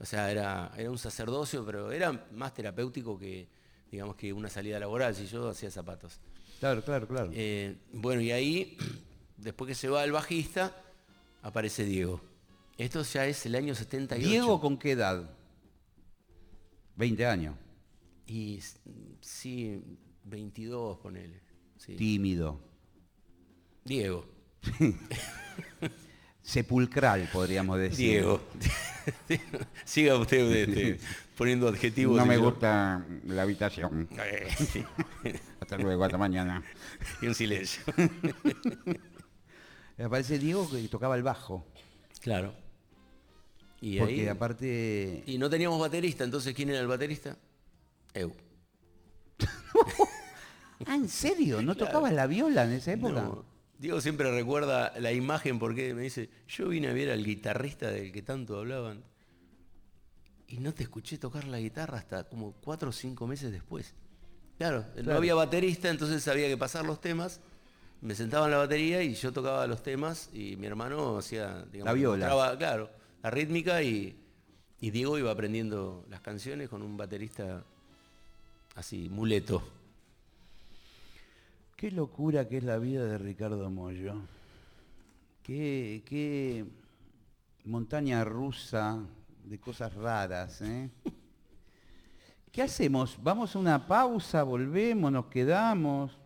O 0.00 0.04
sea, 0.04 0.30
era, 0.30 0.72
era 0.76 0.90
un 0.90 0.98
sacerdocio, 0.98 1.64
pero 1.64 1.90
era 1.92 2.26
más 2.32 2.52
terapéutico 2.52 3.18
que, 3.18 3.48
digamos, 3.90 4.16
que 4.16 4.32
una 4.32 4.50
salida 4.50 4.78
laboral, 4.78 5.14
si 5.14 5.26
yo 5.26 5.48
hacía 5.48 5.70
zapatos. 5.70 6.18
Claro, 6.60 6.82
claro, 6.84 7.06
claro. 7.08 7.30
Bueno, 7.92 8.20
y 8.20 8.32
ahí, 8.32 8.76
después 9.38 9.68
que 9.68 9.74
se 9.74 9.88
va 9.88 10.04
el 10.04 10.12
bajista, 10.12 10.76
aparece 11.42 11.84
Diego. 11.84 12.20
Esto 12.76 13.02
ya 13.02 13.24
es 13.26 13.46
el 13.46 13.54
año 13.54 13.74
78. 13.74 14.28
Diego, 14.28 14.60
¿con 14.60 14.76
qué 14.78 14.90
edad? 14.92 15.30
20 16.96 17.24
años. 17.26 17.54
Y 18.26 18.60
sí, 19.20 19.80
22, 20.24 20.98
ponele. 20.98 21.40
Sí. 21.78 21.94
Tímido. 21.96 22.60
Diego. 23.84 24.26
Sepulcral, 26.42 27.28
podríamos 27.32 27.78
decir. 27.78 28.10
Diego. 28.10 28.40
Siga 29.84 30.16
usted 30.16 30.50
este, 30.68 30.98
poniendo 31.36 31.68
adjetivos. 31.68 32.18
No 32.18 32.26
me 32.26 32.34
yo- 32.36 32.42
gusta 32.44 33.04
la 33.26 33.42
habitación. 33.42 34.08
Eh. 34.18 34.48
Hasta 35.60 35.78
luego, 35.78 36.04
hasta 36.04 36.18
mañana. 36.18 36.62
y 37.22 37.26
un 37.26 37.34
silencio. 37.34 37.82
Aparece 39.98 40.38
Diego 40.38 40.68
que 40.70 40.86
tocaba 40.88 41.16
el 41.16 41.22
bajo. 41.22 41.66
Claro. 42.20 42.54
Y 43.80 43.98
porque 43.98 44.20
ahí- 44.22 44.28
aparte. 44.28 45.22
Y 45.26 45.38
no 45.38 45.48
teníamos 45.48 45.80
baterista, 45.80 46.24
entonces 46.24 46.54
¿quién 46.54 46.68
era 46.70 46.80
el 46.80 46.86
baterista? 46.86 47.38
Eu. 48.14 48.32
Ah, 50.86 50.96
¿en 50.96 51.08
serio? 51.08 51.62
¿No 51.62 51.76
tocabas 51.76 52.12
la 52.12 52.26
viola 52.26 52.64
en 52.64 52.72
esa 52.72 52.92
época? 52.92 53.22
No. 53.22 53.44
Diego 53.78 54.00
siempre 54.00 54.30
recuerda 54.30 54.92
la 54.98 55.12
imagen 55.12 55.58
porque 55.58 55.94
me 55.94 56.02
dice, 56.02 56.28
yo 56.48 56.68
vine 56.68 56.88
a 56.88 56.92
ver 56.92 57.10
al 57.10 57.24
guitarrista 57.24 57.90
del 57.90 58.12
que 58.12 58.22
tanto 58.22 58.58
hablaban 58.58 59.02
y 60.46 60.58
no 60.58 60.74
te 60.74 60.82
escuché 60.82 61.16
tocar 61.16 61.44
la 61.46 61.58
guitarra 61.58 61.98
hasta 61.98 62.24
como 62.24 62.52
cuatro 62.54 62.90
o 62.90 62.92
cinco 62.92 63.26
meses 63.26 63.50
después. 63.50 63.94
Claro, 64.58 64.84
no 64.96 65.02
Claro. 65.04 65.18
había 65.18 65.34
baterista, 65.34 65.88
entonces 65.90 66.26
había 66.28 66.48
que 66.48 66.56
pasar 66.56 66.84
los 66.84 67.00
temas. 67.00 67.40
Me 68.00 68.14
sentaba 68.14 68.44
en 68.46 68.50
la 68.52 68.58
batería 68.58 69.02
y 69.02 69.14
yo 69.14 69.32
tocaba 69.32 69.66
los 69.66 69.82
temas 69.82 70.28
y 70.34 70.56
mi 70.56 70.66
hermano 70.66 71.16
hacía, 71.16 71.64
digamos, 71.72 71.86
La 71.86 71.92
viola. 71.94 72.56
claro, 72.58 72.90
la 73.22 73.30
rítmica 73.30 73.82
y, 73.82 74.18
y 74.80 74.90
Diego 74.90 75.18
iba 75.18 75.30
aprendiendo 75.30 76.04
las 76.10 76.20
canciones 76.20 76.68
con 76.68 76.82
un 76.82 76.96
baterista 76.96 77.64
así, 78.74 79.08
muleto. 79.08 79.62
Qué 81.76 81.90
locura 81.90 82.48
que 82.48 82.58
es 82.58 82.64
la 82.64 82.78
vida 82.78 83.04
de 83.04 83.18
Ricardo 83.18 83.68
Mollo. 83.70 84.14
Qué, 85.42 86.02
qué 86.06 86.64
montaña 87.64 88.24
rusa 88.24 88.98
de 89.44 89.58
cosas 89.58 89.92
raras, 89.94 90.62
¿eh? 90.62 90.90
¿Qué 92.52 92.62
hacemos? 92.62 93.18
¿Vamos 93.20 93.54
a 93.54 93.58
una 93.58 93.86
pausa? 93.86 94.42
¿Volvemos? 94.44 95.10
¿Nos 95.10 95.26
quedamos? 95.26 96.16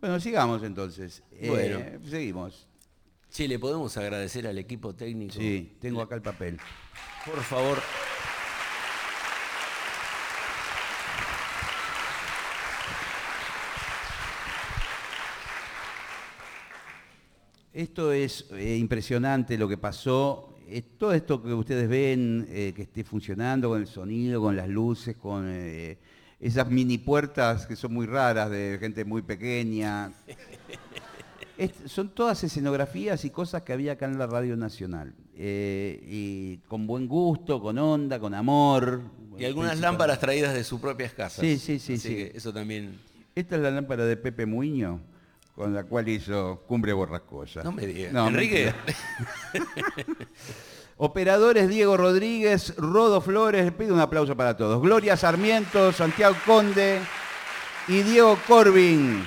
Bueno, 0.00 0.20
sigamos 0.20 0.62
entonces. 0.62 1.22
Eh, 1.32 1.48
Bueno. 1.48 2.08
seguimos. 2.08 2.66
Che, 3.30 3.46
le 3.48 3.58
podemos 3.58 3.96
agradecer 3.96 4.46
al 4.46 4.58
equipo 4.58 4.94
técnico. 4.94 5.34
Sí, 5.34 5.76
tengo 5.80 6.02
acá 6.02 6.14
el 6.16 6.22
papel. 6.22 6.58
Por 7.24 7.40
favor. 7.42 7.78
Esto 17.72 18.12
es 18.12 18.46
eh, 18.52 18.76
impresionante 18.76 19.56
lo 19.56 19.68
que 19.68 19.76
pasó. 19.78 20.56
Eh, 20.68 20.82
todo 20.98 21.12
esto 21.12 21.42
que 21.42 21.52
ustedes 21.52 21.88
ven, 21.88 22.46
eh, 22.50 22.72
que 22.74 22.82
esté 22.82 23.04
funcionando 23.04 23.68
con 23.68 23.80
el 23.80 23.86
sonido, 23.86 24.40
con 24.40 24.56
las 24.56 24.68
luces, 24.68 25.16
con 25.16 25.44
eh, 25.48 25.98
esas 26.40 26.68
mini 26.70 26.98
puertas 26.98 27.66
que 27.66 27.76
son 27.76 27.92
muy 27.94 28.06
raras 28.06 28.50
de 28.50 28.76
gente 28.80 29.04
muy 29.04 29.22
pequeña. 29.22 30.12
Es- 31.58 31.74
son 31.92 32.08
todas 32.14 32.42
escenografías 32.42 33.22
y 33.26 33.30
cosas 33.30 33.60
que 33.62 33.74
había 33.74 33.92
acá 33.92 34.06
en 34.06 34.18
la 34.18 34.26
Radio 34.26 34.56
Nacional. 34.56 35.12
Y 35.36 36.56
con 36.68 36.86
buen 36.86 37.06
gusto, 37.06 37.60
con 37.60 37.76
onda, 37.76 38.18
con 38.18 38.32
amor. 38.34 39.02
Y 39.38 39.44
algunas 39.44 39.78
lámparas 39.78 40.18
traídas 40.20 40.54
de 40.54 40.64
sus 40.64 40.80
propias 40.80 41.12
casas. 41.12 41.40
Sí, 41.44 41.58
sí, 41.58 41.78
sí, 41.78 41.94
Así 41.94 42.08
sí. 42.08 42.14
que 42.14 42.32
eso 42.34 42.50
también. 42.52 42.98
Esta 43.34 43.56
es 43.56 43.62
la 43.62 43.70
lámpara 43.70 44.06
de 44.06 44.16
Pepe 44.16 44.46
Muño, 44.46 45.00
con 45.60 45.74
la 45.74 45.84
cual 45.84 46.08
hizo 46.08 46.62
Cumbre 46.66 46.94
Borrascosa. 46.94 47.62
No 47.62 47.70
me 47.70 47.86
digas. 47.86 48.14
No, 48.14 48.28
Enrique. 48.28 48.72
Operadores 50.96 51.68
Diego 51.68 51.98
Rodríguez, 51.98 52.74
Rodo 52.78 53.20
Flores, 53.20 53.70
pido 53.72 53.92
un 53.92 54.00
aplauso 54.00 54.34
para 54.34 54.56
todos. 54.56 54.80
Gloria 54.80 55.18
Sarmiento, 55.18 55.92
Santiago 55.92 56.34
Conde 56.46 57.00
y 57.88 58.00
Diego 58.00 58.38
Corbin. 58.48 59.22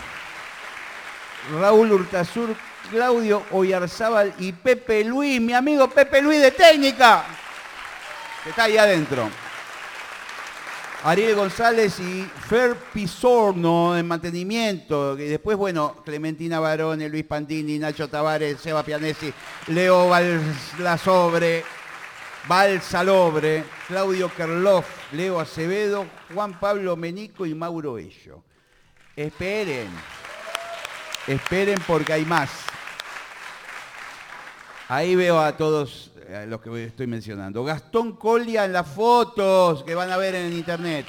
Raúl 1.60 1.92
Hurtasur, 1.92 2.56
Claudio 2.90 3.44
Oyarzábal 3.52 4.34
y 4.40 4.54
Pepe 4.54 5.04
Luis, 5.04 5.40
mi 5.40 5.54
amigo 5.54 5.88
Pepe 5.88 6.20
Luis 6.20 6.42
de 6.42 6.50
Técnica, 6.50 7.26
que 8.44 8.50
está 8.50 8.64
ahí 8.64 8.78
adentro. 8.80 9.30
Ariel 11.06 11.36
González 11.36 12.00
y 12.00 12.24
Fer 12.48 12.78
Pisorno 12.94 13.98
en 13.98 14.08
mantenimiento. 14.08 15.20
Y 15.20 15.26
después, 15.26 15.58
bueno, 15.58 15.98
Clementina 16.06 16.62
Barone, 16.62 17.10
Luis 17.10 17.26
Pandini, 17.26 17.78
Nacho 17.78 18.08
Tavares, 18.08 18.62
Seba 18.62 18.84
Pianesi, 18.84 19.34
Leo 19.68 20.08
Balsasobre, 20.08 21.66
Balsalobre, 22.48 23.66
Claudio 23.86 24.32
Kerloff, 24.34 24.86
Leo 25.12 25.42
Acevedo, 25.42 26.06
Juan 26.34 26.58
Pablo 26.58 26.96
Menico 26.96 27.46
y 27.46 27.54
Mauro 27.54 27.98
Ello. 27.98 28.42
Esperen, 29.14 29.90
esperen 31.28 31.80
porque 31.86 32.14
hay 32.14 32.24
más. 32.24 32.50
Ahí 34.88 35.18
veo 35.18 35.38
a 35.42 35.58
todos 35.58 36.13
eh, 36.34 36.48
los 36.48 36.62
que 36.62 36.86
estoy 36.86 37.06
mencionando. 37.06 37.64
Gastón 37.64 38.14
Colia 38.14 38.66
en 38.66 38.74
las 38.74 38.88
fotos 38.88 39.84
que 39.84 39.94
van 39.94 40.12
a 40.12 40.18
ver 40.18 40.34
en 40.34 40.54
internet. 40.54 41.06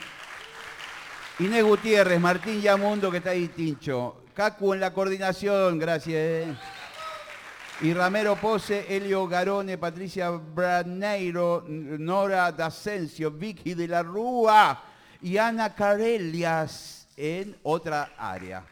Inés 1.38 1.64
Gutiérrez, 1.64 2.20
Martín 2.20 2.60
Yamundo 2.60 3.10
que 3.10 3.16
está 3.18 3.30
ahí, 3.30 3.48
Tincho. 3.48 4.22
Cacu 4.34 4.74
en 4.74 4.80
la 4.80 4.92
coordinación, 4.92 5.78
gracias. 5.78 6.14
eh. 6.14 6.54
Y 7.80 7.92
Ramero 7.92 8.37
Pose, 8.37 8.87
Elio 8.88 9.26
Garone, 9.26 9.78
Patricia 9.78 10.30
Braneiro, 10.30 11.64
Nora 11.66 12.52
D'Asensio, 12.52 13.30
Vicky 13.32 13.74
de 13.74 13.88
la 13.88 14.02
Rúa 14.02 14.80
y 15.22 15.38
Ana 15.38 15.74
Carelias 15.74 17.08
en 17.16 17.56
otra 17.62 18.12
área. 18.16 18.64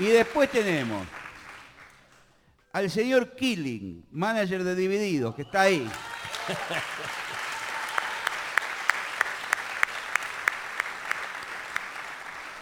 Y 0.00 0.06
después 0.06 0.50
tenemos 0.50 1.06
al 2.78 2.90
señor 2.90 3.34
Killing, 3.34 4.06
manager 4.12 4.62
de 4.62 4.76
Divididos, 4.76 5.34
que 5.34 5.42
está 5.42 5.62
ahí. 5.62 5.84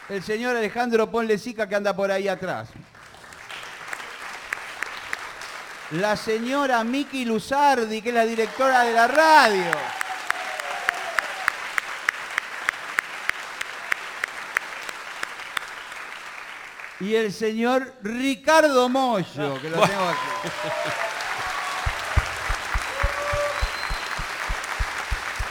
El 0.09 0.23
señor 0.23 0.57
Alejandro 0.57 1.11
Ponlecica 1.11 1.69
que 1.69 1.75
anda 1.75 1.95
por 1.95 2.11
ahí 2.11 2.29
atrás. 2.29 2.71
La 5.91 6.17
señora 6.17 6.83
Miki 6.83 7.27
Luzardi, 7.27 8.01
que 8.01 8.09
es 8.09 8.15
la 8.15 8.25
directora 8.25 8.85
de 8.85 8.93
la 8.95 9.09
radio. 9.09 9.71
Y 17.01 17.15
el 17.15 17.33
señor 17.33 17.95
Ricardo 18.03 18.89
Mollo, 18.89 19.61
que 19.61 19.69
lo 19.71 19.81
tengo 19.83 20.09
aquí. 20.09 20.49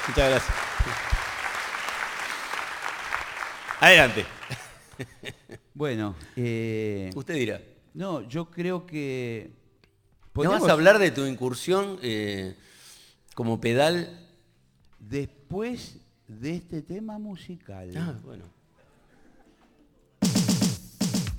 Muchas 0.07 0.29
gracias. 0.29 0.55
Adelante. 3.79 4.25
Bueno, 5.73 6.15
eh, 6.35 7.11
Usted 7.15 7.33
dirá. 7.35 7.61
no, 7.93 8.21
yo 8.27 8.49
creo 8.49 8.85
que... 8.85 9.51
¿No 10.33 10.41
vas 10.43 10.47
podemos- 10.59 10.69
a 10.69 10.73
hablar 10.73 10.99
de 10.99 11.11
tu 11.11 11.25
incursión 11.25 11.99
eh, 12.01 12.55
como 13.35 13.59
pedal? 13.59 14.27
Después 14.99 15.97
de 16.27 16.55
este 16.55 16.81
tema 16.81 17.17
musical. 17.19 17.91
Ah, 17.97 18.13
bueno. 18.23 18.45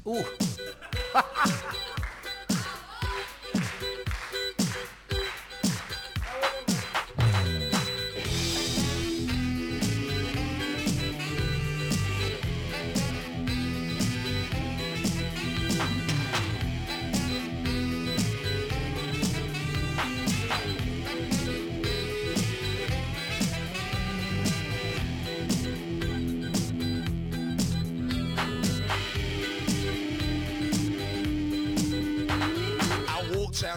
Uh, 0.07 0.23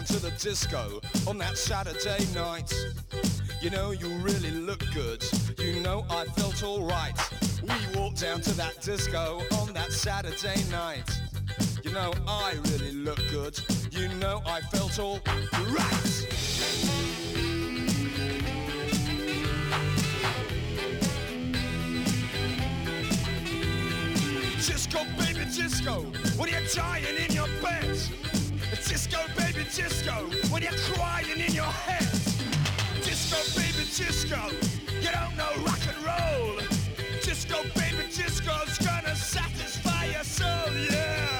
down 0.00 0.06
to 0.06 0.18
the 0.22 0.30
disco 0.42 1.00
on 1.26 1.36
that 1.36 1.58
Saturday 1.58 2.24
night. 2.34 2.72
You 3.60 3.68
know, 3.68 3.90
you 3.90 4.08
really 4.18 4.50
look 4.50 4.82
good. 4.94 5.22
You 5.58 5.80
know, 5.80 6.06
I 6.08 6.24
felt 6.24 6.62
alright. 6.62 7.14
We 7.62 7.98
walked 7.98 8.20
down 8.20 8.40
to 8.42 8.52
that 8.54 8.80
disco 8.80 9.42
on 9.58 9.74
that 9.74 9.92
Saturday 9.92 10.62
night. 10.70 11.04
You 11.82 11.92
know, 11.92 12.14
I 12.26 12.54
really 12.70 12.92
look 12.92 13.18
good. 13.30 13.60
You 13.90 14.08
know, 14.20 14.40
I 14.46 14.60
felt 14.72 14.98
all 14.98 15.20
right. 15.68 16.26
Disco, 24.66 25.00
baby, 25.18 25.44
disco, 25.54 26.04
What 26.36 26.48
are 26.48 26.52
you're 26.52 26.68
dying 26.74 27.16
in 27.28 27.34
your 27.34 27.48
bed. 27.60 28.29
Disco, 28.76 29.18
baby, 29.36 29.64
disco, 29.74 30.12
when 30.50 30.62
you're 30.62 30.72
crying 30.94 31.40
in 31.40 31.52
your 31.52 31.64
head. 31.64 32.08
Disco, 33.02 33.36
baby, 33.58 33.84
disco, 33.96 34.38
you 35.00 35.10
don't 35.10 35.36
know 35.36 35.50
rock 35.64 35.80
and 35.88 35.98
roll. 36.04 36.56
Disco, 37.22 37.62
baby, 37.74 38.06
disco's 38.14 38.78
gonna 38.78 39.14
satisfy 39.16 40.04
your 40.06 40.24
soul, 40.24 40.72
yeah. 40.90 41.39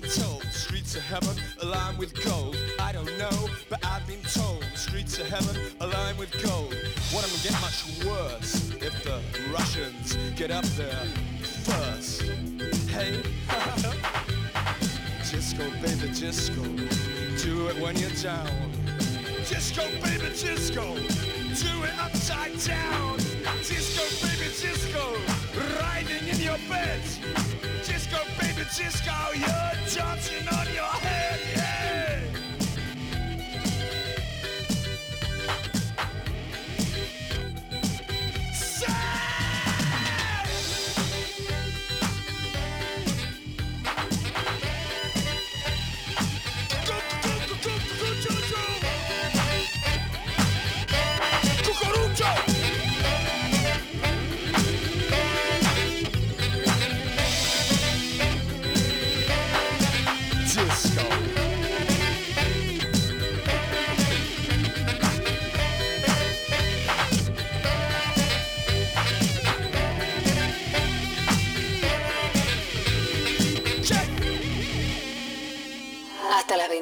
Been 0.00 0.10
told 0.10 0.42
streets 0.50 0.96
of 0.96 1.02
heaven 1.02 1.36
are 1.62 1.68
lined 1.68 1.98
with 1.98 2.12
gold. 2.24 2.56
I 2.80 2.90
don't 2.90 3.16
know, 3.16 3.48
but 3.68 3.84
I've 3.84 4.04
been 4.08 4.22
told 4.22 4.64
streets 4.74 5.20
of 5.20 5.28
heaven 5.28 5.56
are 5.80 5.86
lined 5.86 6.18
with 6.18 6.32
gold. 6.42 6.74
What 7.12 7.22
am 7.22 7.30
gonna 7.30 7.42
get 7.44 7.52
much 7.60 8.04
worse 8.04 8.70
if 8.82 9.04
the 9.04 9.20
Russians 9.52 10.16
get 10.34 10.50
up 10.50 10.64
there 10.74 11.04
first? 11.62 12.22
Hey, 12.90 13.22
disco, 15.30 15.70
baby, 15.80 16.12
disco. 16.12 16.62
Do 17.44 17.68
it 17.68 17.80
when 17.80 17.96
you're 17.96 18.18
down. 18.20 18.50
Disco, 19.48 19.84
baby, 20.02 20.28
disco. 20.34 20.94
Do 20.94 21.84
it 21.84 21.94
upside 22.00 22.58
down. 22.58 23.18
Disco, 23.62 24.02
baby, 24.26 24.50
disco. 24.60 25.16
Riding 25.80 26.26
in 26.26 26.40
your 26.40 26.58
bed. 26.68 27.53
Baby. 28.76 28.94
You're 29.34 29.94
dancing 29.94 30.48
on 30.48 30.66
your 30.74 30.82
head. 30.82 31.53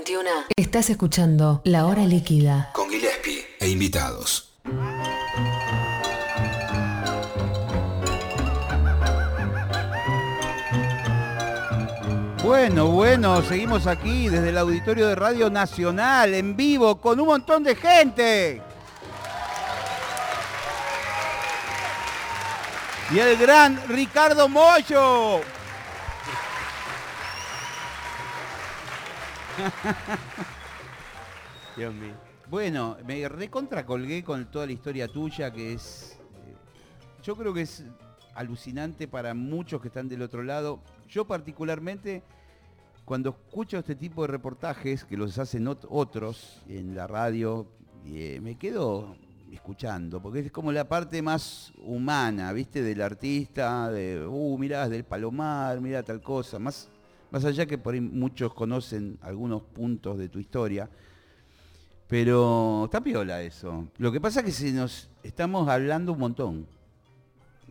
21. 0.04 0.30
Estás 0.56 0.90
escuchando 0.90 1.60
La 1.62 1.86
Hora 1.86 2.04
Líquida. 2.04 2.70
Con 2.72 2.90
Gillespie 2.90 3.46
e 3.60 3.68
invitados. 3.68 4.52
Bueno, 12.42 12.86
bueno, 12.86 13.42
seguimos 13.42 13.86
aquí 13.86 14.28
desde 14.28 14.48
el 14.48 14.58
auditorio 14.58 15.06
de 15.06 15.14
Radio 15.14 15.50
Nacional, 15.50 16.34
en 16.34 16.56
vivo, 16.56 17.00
con 17.00 17.20
un 17.20 17.26
montón 17.26 17.62
de 17.62 17.76
gente. 17.76 18.60
Y 23.12 23.18
el 23.20 23.36
gran 23.36 23.80
Ricardo 23.88 24.48
Mollo. 24.48 25.42
Dios. 31.76 31.94
Bueno, 32.50 32.96
me 33.06 33.28
recontra 33.28 33.86
colgué 33.86 34.22
con 34.22 34.50
toda 34.50 34.66
la 34.66 34.72
historia 34.72 35.08
tuya, 35.08 35.50
que 35.52 35.72
es... 35.74 36.18
eh, 36.46 36.54
Yo 37.22 37.36
creo 37.36 37.54
que 37.54 37.62
es 37.62 37.84
alucinante 38.34 39.08
para 39.08 39.34
muchos 39.34 39.80
que 39.80 39.88
están 39.88 40.08
del 40.08 40.22
otro 40.22 40.42
lado. 40.42 40.80
Yo 41.08 41.26
particularmente, 41.26 42.22
cuando 43.04 43.30
escucho 43.30 43.78
este 43.78 43.94
tipo 43.94 44.22
de 44.22 44.28
reportajes, 44.28 45.04
que 45.04 45.16
los 45.16 45.38
hacen 45.38 45.66
ot- 45.66 45.86
otros 45.88 46.58
en 46.68 46.94
la 46.94 47.06
radio, 47.06 47.66
eh, 48.06 48.40
me 48.42 48.56
quedo 48.56 49.16
escuchando, 49.50 50.20
porque 50.20 50.40
es 50.40 50.52
como 50.52 50.72
la 50.72 50.88
parte 50.88 51.20
más 51.20 51.72
humana, 51.84 52.52
¿viste? 52.54 52.82
Del 52.82 53.02
artista, 53.02 53.90
de, 53.90 54.26
uh, 54.26 54.56
mirá, 54.58 54.88
del 54.88 55.04
Palomar, 55.04 55.78
mirá 55.80 56.02
tal 56.02 56.22
cosa, 56.22 56.58
más, 56.58 56.88
más 57.32 57.46
allá 57.46 57.64
que 57.64 57.78
por 57.78 57.94
ahí 57.94 58.00
muchos 58.00 58.52
conocen 58.52 59.18
algunos 59.22 59.62
puntos 59.62 60.18
de 60.18 60.28
tu 60.28 60.38
historia. 60.38 60.88
Pero 62.06 62.84
está 62.84 63.00
piola 63.00 63.40
eso. 63.42 63.88
Lo 63.96 64.12
que 64.12 64.20
pasa 64.20 64.40
es 64.40 64.46
que 64.46 64.52
si 64.52 64.70
nos 64.70 65.08
estamos 65.22 65.66
hablando 65.66 66.12
un 66.12 66.18
montón. 66.18 66.66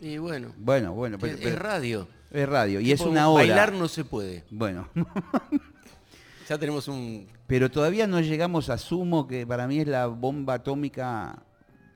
Y 0.02 0.17
bueno, 0.17 0.52
Bueno, 0.58 0.93
bueno, 0.93 1.19
pero, 1.19 1.38
es, 1.38 1.60
radio. 1.60 2.08
es 2.32 2.50
radio 2.50 2.80
y 2.80 2.91
es 2.91 3.02
una 3.02 3.30
hora. 3.30 3.43
Bailar 3.43 3.71
no 3.74 3.88
se 3.88 4.04
puede. 4.04 4.43
Bueno, 4.50 4.88
Ya 6.50 6.58
tenemos 6.58 6.88
un... 6.88 7.28
pero 7.45 7.69
todavía 7.69 8.08
no 8.08 8.19
llegamos 8.19 8.69
a 8.69 8.80
Sumo, 8.80 9.28
que 9.28 9.45
para 9.45 9.67
mí 9.67 9.80
es 9.80 9.88
la 9.88 10.08
bomba 10.08 10.56
atómica 10.56 11.43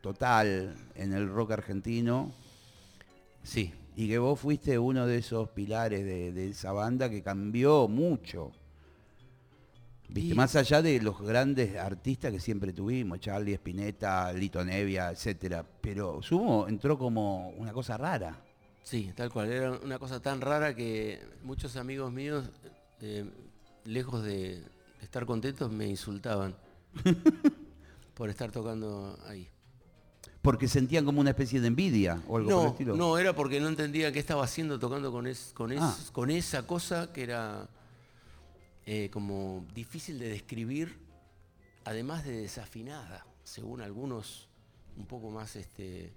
total 0.02 0.76
en 0.94 1.14
el 1.14 1.28
rock 1.28 1.52
argentino. 1.52 2.32
Sí, 3.42 3.74
Y 3.96 4.08
que 4.10 4.18
vos 4.18 4.40
fuiste 4.40 4.78
uno 4.78 5.06
de 5.08 5.18
esos 5.20 5.50
pilares 5.50 6.04
de, 6.04 6.32
de 6.34 6.50
esa 6.50 6.72
banda 6.74 7.10
que 7.10 7.22
cambió 7.24 7.88
mucho. 7.88 8.52
Viste, 10.10 10.34
Y- 10.34 10.38
más 10.38 10.56
allá 10.56 10.82
de 10.82 11.02
los 11.02 11.20
grandes 11.22 11.78
artistas 11.78 12.32
que 12.32 12.40
siempre 12.40 12.74
tuvimos, 12.74 13.20
Charlie 13.20 13.54
Spinetta, 13.54 14.32
Lito 14.34 14.64
Nevia, 14.64 15.10
etcétera. 15.12 15.66
Pero 15.82 16.22
Sumo 16.22 16.68
entró 16.68 16.98
como 16.98 17.50
una 17.52 17.72
cosa 17.74 17.98
rara. 17.98 18.40
sí, 18.84 19.12
tal 19.16 19.32
cual. 19.32 19.52
Era 19.52 19.72
una 19.72 19.98
cosa 19.98 20.20
tan 20.22 20.42
rara 20.42 20.76
que 20.76 21.20
muchos 21.44 21.76
amigos 21.78 22.12
míos, 22.12 22.50
eh, 23.02 23.26
lejos 23.86 24.24
de 24.24 24.62
estar 25.02 25.26
contentos, 25.26 25.72
me 25.72 25.88
insultaban 25.88 26.56
por 28.14 28.30
estar 28.30 28.52
tocando 28.52 29.18
ahí. 29.28 29.48
Porque 30.46 30.68
sentían 30.68 31.04
como 31.06 31.20
una 31.22 31.32
especie 31.32 31.60
de 31.60 31.68
envidia 31.68 32.22
o 32.28 32.38
algo 32.38 32.50
por 32.50 32.60
el 32.60 32.64
No, 32.66 32.72
estilo. 32.72 32.96
no, 32.96 33.18
era 33.18 33.34
porque 33.36 33.60
no 33.60 33.68
entendía 33.68 34.12
qué 34.12 34.20
estaba 34.20 34.44
haciendo 34.44 34.78
tocando 34.80 35.12
con, 35.12 35.26
es- 35.26 35.52
con, 35.56 35.72
es- 35.72 35.82
Ah. 35.82 35.98
con 36.14 36.30
esa 36.30 36.68
cosa 36.68 37.12
que 37.12 37.24
era 37.24 37.68
eh, 38.86 39.10
como 39.12 39.66
difícil 39.74 40.20
de 40.20 40.30
describir, 40.30 40.96
además 41.84 42.24
de 42.26 42.42
desafinada, 42.42 43.26
según 43.44 43.82
algunos 43.82 44.48
un 44.96 45.08
poco 45.08 45.32
más 45.32 45.56
este, 45.56 46.14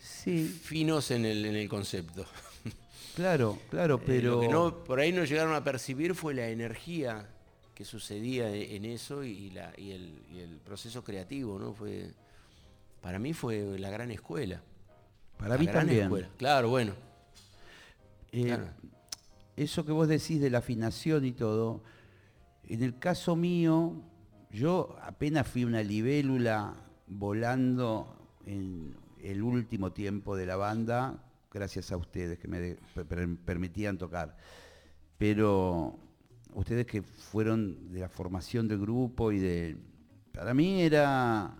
Sí, 0.00 0.46
finos 0.48 1.12
en 1.12 1.24
el, 1.24 1.46
en 1.46 1.54
el 1.54 1.68
concepto. 1.68 2.26
claro, 3.14 3.58
claro, 3.70 3.94
Eh, 3.98 4.02
pero... 4.04 4.30
lo 4.34 4.40
que 4.40 4.48
no, 4.48 4.84
por 4.84 4.98
ahí 4.98 5.12
no 5.12 5.24
llegaron 5.24 5.54
a 5.54 5.62
percibir 5.62 6.16
fue 6.16 6.34
la 6.34 6.48
energía 6.48 7.28
que 7.76 7.84
sucedía 7.84 8.50
e- 8.50 8.74
en 8.74 8.84
eso 8.84 9.22
y, 9.22 9.50
la- 9.50 9.72
y 9.78 9.92
el, 9.92 10.18
y 10.32 10.40
el 10.40 10.56
proceso 10.58 11.04
creativo, 11.04 11.58
¿no? 11.60 11.72
Fue, 11.72 12.10
para 13.06 13.20
mí 13.20 13.32
fue 13.32 13.78
la 13.78 13.88
gran 13.88 14.10
escuela. 14.10 14.60
Para 15.38 15.50
La 15.50 15.58
mí 15.58 15.66
gran 15.66 15.82
también. 15.86 16.02
escuela. 16.06 16.28
Claro, 16.38 16.70
bueno. 16.70 16.92
Eh, 18.32 18.46
claro. 18.46 18.64
Eso 19.56 19.86
que 19.86 19.92
vos 19.92 20.08
decís 20.08 20.40
de 20.40 20.50
la 20.50 20.58
afinación 20.58 21.24
y 21.24 21.30
todo, 21.30 21.84
en 22.64 22.82
el 22.82 22.98
caso 22.98 23.36
mío, 23.36 24.02
yo 24.50 24.96
apenas 25.02 25.46
fui 25.46 25.62
una 25.64 25.84
libélula 25.84 26.74
volando 27.06 28.12
en 28.44 28.96
el 29.22 29.40
último 29.40 29.92
tiempo 29.92 30.34
de 30.34 30.46
la 30.46 30.56
banda, 30.56 31.22
gracias 31.52 31.92
a 31.92 31.96
ustedes 31.96 32.40
que 32.40 32.48
me 32.48 32.58
de- 32.58 32.78
per- 32.92 33.06
per- 33.06 33.36
permitían 33.36 33.98
tocar. 33.98 34.36
Pero 35.16 35.96
ustedes 36.54 36.86
que 36.86 37.02
fueron 37.02 37.92
de 37.92 38.00
la 38.00 38.08
formación 38.08 38.66
del 38.66 38.80
grupo 38.80 39.30
y 39.30 39.38
de... 39.38 39.76
Para 40.32 40.54
mí 40.54 40.82
era... 40.82 41.54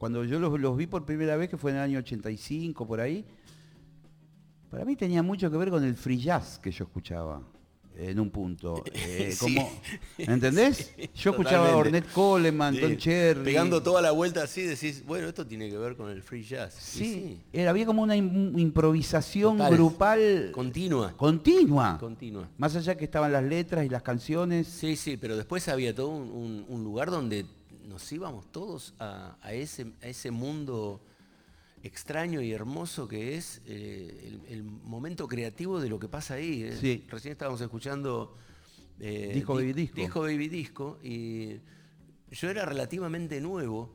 Cuando 0.00 0.24
yo 0.24 0.40
los, 0.40 0.58
los 0.58 0.76
vi 0.78 0.86
por 0.86 1.04
primera 1.04 1.36
vez, 1.36 1.50
que 1.50 1.58
fue 1.58 1.72
en 1.72 1.76
el 1.76 1.82
año 1.82 1.98
85, 1.98 2.86
por 2.86 3.00
ahí, 3.02 3.22
para 4.70 4.84
mí 4.86 4.96
tenía 4.96 5.22
mucho 5.22 5.50
que 5.50 5.58
ver 5.58 5.68
con 5.68 5.84
el 5.84 5.94
free 5.94 6.16
jazz 6.18 6.58
que 6.58 6.70
yo 6.70 6.84
escuchaba 6.84 7.42
en 7.98 8.18
un 8.18 8.30
punto. 8.30 8.82
Eh, 8.94 9.30
Sí. 9.32 9.54
como- 9.54 9.70
¿Entendés? 10.16 10.94
yo 11.14 11.32
escuchaba 11.32 11.68
a. 11.72 11.76
Ornette 11.76 12.10
Coleman, 12.14 12.74
Sí, 12.76 12.80
Don 12.80 12.96
Cherry. 12.96 13.44
Pegando 13.44 13.82
toda 13.82 14.00
la 14.00 14.12
vuelta 14.12 14.42
así, 14.44 14.62
decís, 14.62 15.04
bueno, 15.04 15.28
esto 15.28 15.46
tiene 15.46 15.68
que 15.68 15.76
ver 15.76 15.96
con 15.96 16.08
el 16.10 16.22
free 16.22 16.44
jazz. 16.44 16.72
Sí, 16.72 17.38
Era, 17.52 17.68
había 17.68 17.84
como 17.84 18.00
una 18.00 18.16
im- 18.16 18.58
improvisación 18.58 19.58
Total. 19.58 19.74
grupal 19.74 20.48
Continua. 20.52 21.12
continua. 21.14 21.98
Continua. 22.00 22.48
Más 22.56 22.74
allá 22.74 22.96
que 22.96 23.04
estaban 23.04 23.32
las 23.32 23.44
letras 23.44 23.84
y 23.84 23.90
las 23.90 24.02
canciones. 24.02 24.66
Sí, 24.66 24.96
sí, 24.96 25.18
pero 25.18 25.36
después 25.36 25.68
había 25.68 25.94
todo 25.94 26.08
un, 26.08 26.30
un- 26.30 26.64
un 26.68 26.84
lugar 26.84 27.10
donde 27.10 27.44
nos 27.90 28.10
íbamos 28.12 28.50
todos 28.50 28.94
a, 28.98 29.36
a 29.42 29.52
ese, 29.52 29.92
a 30.00 30.06
ese 30.06 30.30
mundo 30.30 31.02
extraño 31.82 32.40
y 32.40 32.52
hermoso 32.52 33.08
que 33.08 33.36
es 33.36 33.60
eh, 33.66 34.38
el, 34.48 34.52
el 34.54 34.62
momento 34.62 35.26
creativo 35.26 35.80
de 35.80 35.88
lo 35.88 35.98
que 35.98 36.08
pasa 36.08 36.34
ahí. 36.34 36.62
eh. 36.62 36.76
Sí. 36.80 37.04
Recién 37.08 37.32
estábamos 37.32 37.60
escuchando 37.60 38.36
eh, 39.00 39.32
Disco 39.34 39.58
Di- 39.58 39.64
Baby 39.64 39.72
Disco. 39.82 39.96
Disco 39.96 40.20
Baby 40.20 40.48
Disco 40.48 40.98
y 41.02 41.56
yo 42.30 42.48
era 42.48 42.64
relativamente 42.64 43.40
nuevo 43.40 43.94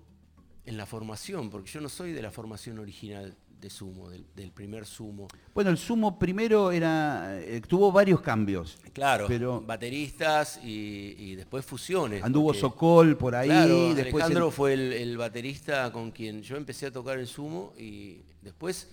en 0.65 0.77
la 0.77 0.85
formación, 0.85 1.49
porque 1.49 1.69
yo 1.69 1.79
no 1.79 1.89
soy 1.89 2.11
de 2.11 2.21
la 2.21 2.31
formación 2.31 2.79
original 2.79 3.37
de 3.59 3.69
sumo, 3.69 4.09
del, 4.09 4.25
del 4.35 4.51
primer 4.51 4.85
sumo. 4.85 5.27
Bueno, 5.53 5.69
el 5.71 5.77
sumo 5.77 6.19
primero 6.19 6.71
era, 6.71 7.39
eh, 7.41 7.61
tuvo 7.67 7.91
varios 7.91 8.21
cambios. 8.21 8.77
Claro, 8.93 9.25
Pero- 9.27 9.61
bateristas 9.61 10.59
y, 10.63 11.15
y 11.17 11.35
después 11.35 11.65
fusiones. 11.65 12.23
Anduvo 12.23 12.47
porque- 12.47 12.59
Sokol 12.59 13.17
por 13.17 13.33
ahí, 13.35 13.47
Claro, 13.49 13.93
después 13.95 14.23
Alejandro 14.23 14.47
el- 14.47 14.51
fue 14.53 14.73
el, 14.73 14.93
el 14.93 15.17
baterista 15.17 15.91
con 15.91 16.11
quien 16.11 16.41
yo 16.43 16.57
empecé 16.57 16.87
a 16.87 16.91
tocar 16.91 17.17
el 17.17 17.27
sumo 17.27 17.73
y 17.77 18.21
después 18.41 18.89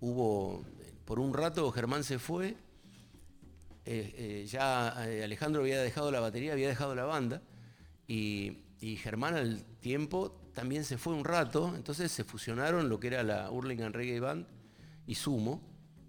hubo, 0.00 0.62
por 1.04 1.18
un 1.18 1.34
rato 1.34 1.70
Germán 1.72 2.04
se 2.04 2.18
fue, 2.18 2.56
eh, 3.84 4.14
eh, 4.16 4.46
ya 4.48 4.88
Alejandro 4.90 5.62
había 5.62 5.80
dejado 5.82 6.12
la 6.12 6.20
batería, 6.20 6.52
había 6.52 6.68
dejado 6.68 6.94
la 6.94 7.04
banda 7.04 7.42
y, 8.06 8.58
y 8.82 8.96
Germán 8.96 9.34
al 9.34 9.64
tiempo 9.80 10.36
también 10.52 10.84
se 10.84 10.98
fue 10.98 11.14
un 11.14 11.24
rato, 11.24 11.72
entonces 11.74 12.12
se 12.12 12.24
fusionaron 12.24 12.90
lo 12.90 13.00
que 13.00 13.06
era 13.06 13.22
la 13.22 13.50
Hurlingham 13.50 13.92
Reggae 13.94 14.20
Band 14.20 14.44
y 15.06 15.14
Sumo 15.14 15.62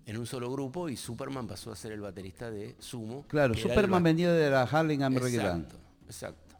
en 0.05 0.17
un 0.17 0.25
solo 0.25 0.51
grupo 0.51 0.89
y 0.89 0.97
Superman 0.97 1.47
pasó 1.47 1.71
a 1.71 1.75
ser 1.77 1.93
el 1.93 2.01
baterista 2.01 2.51
de 2.51 2.75
Sumo. 2.79 3.25
Claro, 3.29 3.53
Superman 3.53 4.03
venía 4.03 4.33
de 4.33 4.49
la 4.49 4.63
Harlingham 4.63 5.15
Reggae 5.15 5.37
Band. 5.37 5.67
Exacto. 6.07 6.57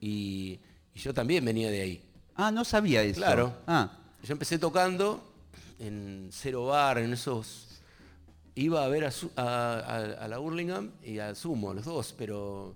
Y, 0.00 0.60
y 0.94 0.98
yo 1.00 1.14
también 1.14 1.44
venía 1.44 1.70
de 1.70 1.80
ahí. 1.80 2.04
Ah, 2.34 2.50
no 2.50 2.64
sabía 2.64 3.02
eso. 3.02 3.18
Claro. 3.20 3.54
Ah, 3.66 3.90
Yo 4.22 4.32
empecé 4.32 4.58
tocando 4.58 5.32
en 5.78 6.28
Cero 6.32 6.66
Bar, 6.66 6.98
en 6.98 7.12
esos... 7.14 7.64
Iba 8.54 8.84
a 8.84 8.88
ver 8.88 9.04
a, 9.04 9.10
Su- 9.12 9.30
a- 9.36 9.78
a- 9.78 10.24
a 10.24 10.28
la 10.28 10.40
Hurlingham 10.40 10.90
y 11.02 11.20
a 11.20 11.34
Sumo, 11.34 11.72
los 11.72 11.84
dos, 11.84 12.12
pero 12.18 12.74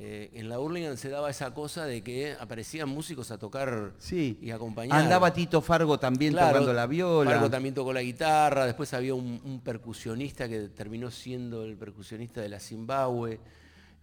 eh, 0.00 0.30
en 0.34 0.48
la 0.48 0.60
Hurlingham 0.60 0.96
se 0.96 1.08
daba 1.08 1.28
esa 1.28 1.52
cosa 1.52 1.84
de 1.84 2.02
que 2.02 2.32
aparecían 2.38 2.88
músicos 2.88 3.32
a 3.32 3.38
tocar 3.38 3.94
sí. 3.98 4.38
y 4.40 4.52
acompañar. 4.52 4.96
Andaba 4.96 5.32
Tito 5.32 5.60
Fargo 5.60 5.98
también 5.98 6.32
Claro, 6.34 6.50
tocando 6.52 6.72
la 6.72 6.86
viola. 6.86 7.32
Fargo 7.32 7.50
también 7.50 7.74
tocó 7.74 7.92
la 7.92 8.02
guitarra, 8.02 8.64
después 8.64 8.94
había 8.94 9.14
un, 9.14 9.40
un 9.44 9.60
percusionista 9.60 10.48
que 10.48 10.68
terminó 10.68 11.10
siendo 11.10 11.64
el 11.64 11.76
percusionista 11.76 12.40
de 12.40 12.48
la 12.48 12.60
Zimbabue. 12.60 13.40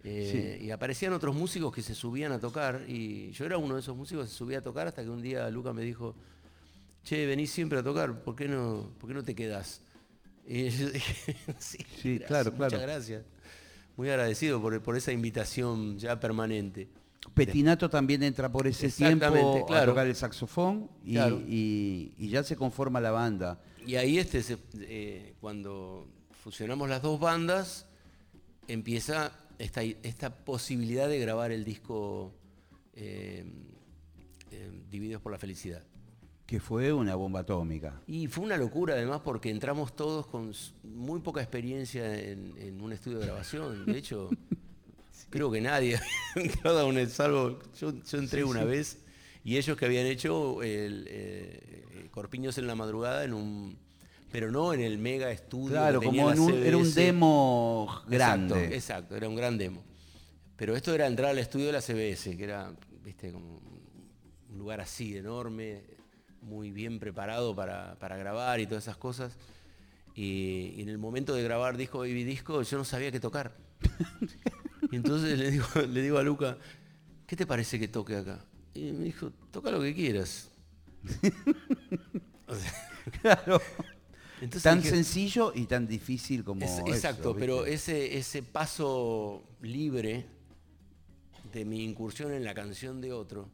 eh, 0.04 0.58
Y 0.62 0.70
aparecían 0.70 1.14
otros 1.14 1.34
músicos 1.34 1.74
que 1.74 1.80
se 1.80 1.94
subían 1.94 2.30
a 2.32 2.38
tocar. 2.38 2.84
Y 2.86 3.30
yo 3.32 3.46
era 3.46 3.56
uno 3.56 3.74
de 3.76 3.80
esos 3.80 3.96
músicos 3.96 4.26
que 4.26 4.30
se 4.30 4.36
subía 4.36 4.58
a 4.58 4.62
tocar 4.62 4.86
hasta 4.88 5.02
que 5.02 5.08
un 5.08 5.22
día 5.22 5.48
Luca 5.48 5.72
me 5.72 5.80
dijo, 5.82 6.14
che, 7.04 7.24
venís 7.24 7.50
siempre 7.50 7.78
a 7.78 7.82
tocar, 7.82 8.22
¿por 8.22 8.36
qué 8.36 8.48
no, 8.48 8.90
por 9.00 9.08
qué 9.08 9.14
no 9.14 9.24
te 9.24 9.34
quedás? 9.34 9.80
Y 10.46 10.68
yo 10.68 10.90
dije, 10.90 11.36
sí, 11.58 11.78
Sí, 12.02 12.18
gracias, 12.18 12.28
claro, 12.28 12.52
muchas 12.52 12.68
claro. 12.68 12.82
gracias. 12.86 13.22
Muy 13.96 14.08
agradecido 14.10 14.60
por, 14.60 14.82
por 14.82 14.96
esa 14.96 15.12
invitación 15.12 15.98
ya 15.98 16.18
permanente. 16.20 16.88
Petinato 17.34 17.90
también 17.90 18.22
entra 18.22 18.50
por 18.52 18.66
ese 18.66 18.88
tiempo 18.90 19.24
a 19.64 19.66
claro. 19.66 19.92
tocar 19.92 20.06
el 20.06 20.14
saxofón 20.14 20.88
y, 21.04 21.14
Claro. 21.14 21.40
y- 21.46 22.12
y 22.18 22.28
ya 22.28 22.42
se 22.44 22.56
conforma 22.56 23.00
la 23.00 23.10
banda. 23.10 23.60
Y 23.86 23.96
ahí 23.96 24.18
este 24.18 24.42
se- 24.42 24.58
eh, 24.80 25.34
cuando 25.40 26.06
fusionamos 26.42 26.88
las 26.88 27.02
dos 27.02 27.18
bandas, 27.18 27.86
empieza 28.68 29.32
esta, 29.58 29.82
esta 29.82 30.44
posibilidad 30.44 31.08
de 31.08 31.18
grabar 31.18 31.50
el 31.50 31.64
disco 31.64 32.32
eh, 32.94 33.44
eh, 34.52 34.70
Divididos 34.90 35.20
por 35.22 35.32
la 35.32 35.38
Felicidad. 35.38 35.82
Que 36.46 36.60
fue 36.60 36.92
una 36.92 37.16
bomba 37.16 37.40
atómica. 37.40 38.00
Y 38.06 38.28
fue 38.28 38.44
una 38.44 38.56
locura 38.56 38.94
además 38.94 39.20
porque 39.24 39.50
entramos 39.50 39.96
todos 39.96 40.26
con 40.26 40.52
muy 40.84 41.20
poca 41.20 41.40
experiencia 41.40 42.16
en, 42.18 42.54
en 42.56 42.80
un 42.80 42.92
estudio 42.92 43.18
de 43.18 43.26
grabación. 43.26 43.84
De 43.84 43.98
hecho, 43.98 44.30
creo 45.30 45.50
que 45.50 45.60
nadie 45.60 45.96
ha 46.36 46.40
entrado 46.40 46.80
a 46.80 46.84
un 46.84 47.04
salvo. 47.08 47.58
Yo, 47.78 47.92
yo 48.02 48.18
entré 48.18 48.44
una 48.44 48.64
vez 48.64 48.98
y 49.46 49.58
ellos 49.58 49.76
que 49.76 49.84
habían 49.84 50.06
hecho 50.06 50.60
el, 50.64 51.06
eh, 51.08 51.84
eh, 51.92 52.08
Corpiños 52.10 52.58
en 52.58 52.66
la 52.66 52.74
madrugada 52.74 53.22
en 53.22 53.32
un. 53.32 53.78
Pero 54.32 54.50
no 54.50 54.74
en 54.74 54.80
el 54.80 54.98
mega 54.98 55.30
estudio. 55.30 55.68
Claro, 55.70 56.00
que 56.00 56.06
tenía 56.06 56.22
como 56.22 56.32
en 56.32 56.40
un, 56.40 56.66
era 56.66 56.76
un 56.76 56.92
demo 56.92 58.02
grande. 58.08 58.54
Exacto, 58.54 58.74
exacto, 58.74 59.16
era 59.16 59.28
un 59.28 59.36
gran 59.36 59.56
demo. 59.56 59.84
Pero 60.56 60.74
esto 60.74 60.92
era 60.92 61.06
entrar 61.06 61.30
al 61.30 61.38
estudio 61.38 61.66
de 61.66 61.72
la 61.72 61.80
CBS, 61.80 62.36
que 62.36 62.42
era, 62.42 62.74
viste, 63.04 63.30
como 63.30 63.60
un 64.50 64.58
lugar 64.58 64.80
así, 64.80 65.16
enorme, 65.16 65.84
muy 66.46 66.70
bien 66.70 66.98
preparado 66.98 67.54
para, 67.54 67.98
para 67.98 68.16
grabar 68.16 68.60
y 68.60 68.66
todas 68.66 68.84
esas 68.84 68.96
cosas. 68.96 69.36
Y, 70.14 70.72
y 70.76 70.82
en 70.82 70.88
el 70.88 70.96
momento 70.98 71.34
de 71.34 71.42
grabar 71.42 71.76
disco 71.76 71.98
Baby 71.98 72.24
Disco, 72.24 72.62
yo 72.62 72.78
no 72.78 72.84
sabía 72.84 73.12
qué 73.12 73.20
tocar. 73.20 73.52
y 74.90 74.96
entonces 74.96 75.38
le 75.38 75.50
digo, 75.50 75.66
le 75.88 76.00
digo 76.02 76.18
a 76.18 76.22
Luca, 76.22 76.56
¿qué 77.26 77.36
te 77.36 77.46
parece 77.46 77.78
que 77.78 77.88
toque 77.88 78.16
acá? 78.16 78.44
Y 78.74 78.92
me 78.92 79.04
dijo, 79.04 79.30
toca 79.50 79.70
lo 79.70 79.80
que 79.80 79.94
quieras. 79.94 80.50
O 82.48 82.54
sea, 82.54 82.72
Claro. 83.20 83.60
entonces 84.40 84.62
tan 84.62 84.78
dije, 84.80 84.90
sencillo 84.94 85.52
y 85.54 85.64
tan 85.66 85.86
difícil 85.88 86.44
como 86.44 86.64
Es- 86.64 86.78
eso, 86.78 86.86
exacto, 86.86 87.34
¿viste? 87.34 87.40
pero 87.40 87.66
ese, 87.66 88.16
ese 88.16 88.42
paso 88.44 89.42
libre 89.62 90.26
de 91.52 91.64
mi 91.64 91.82
incursión 91.84 92.32
en 92.32 92.44
la 92.44 92.54
canción 92.54 93.00
de 93.00 93.12
otro 93.12 93.48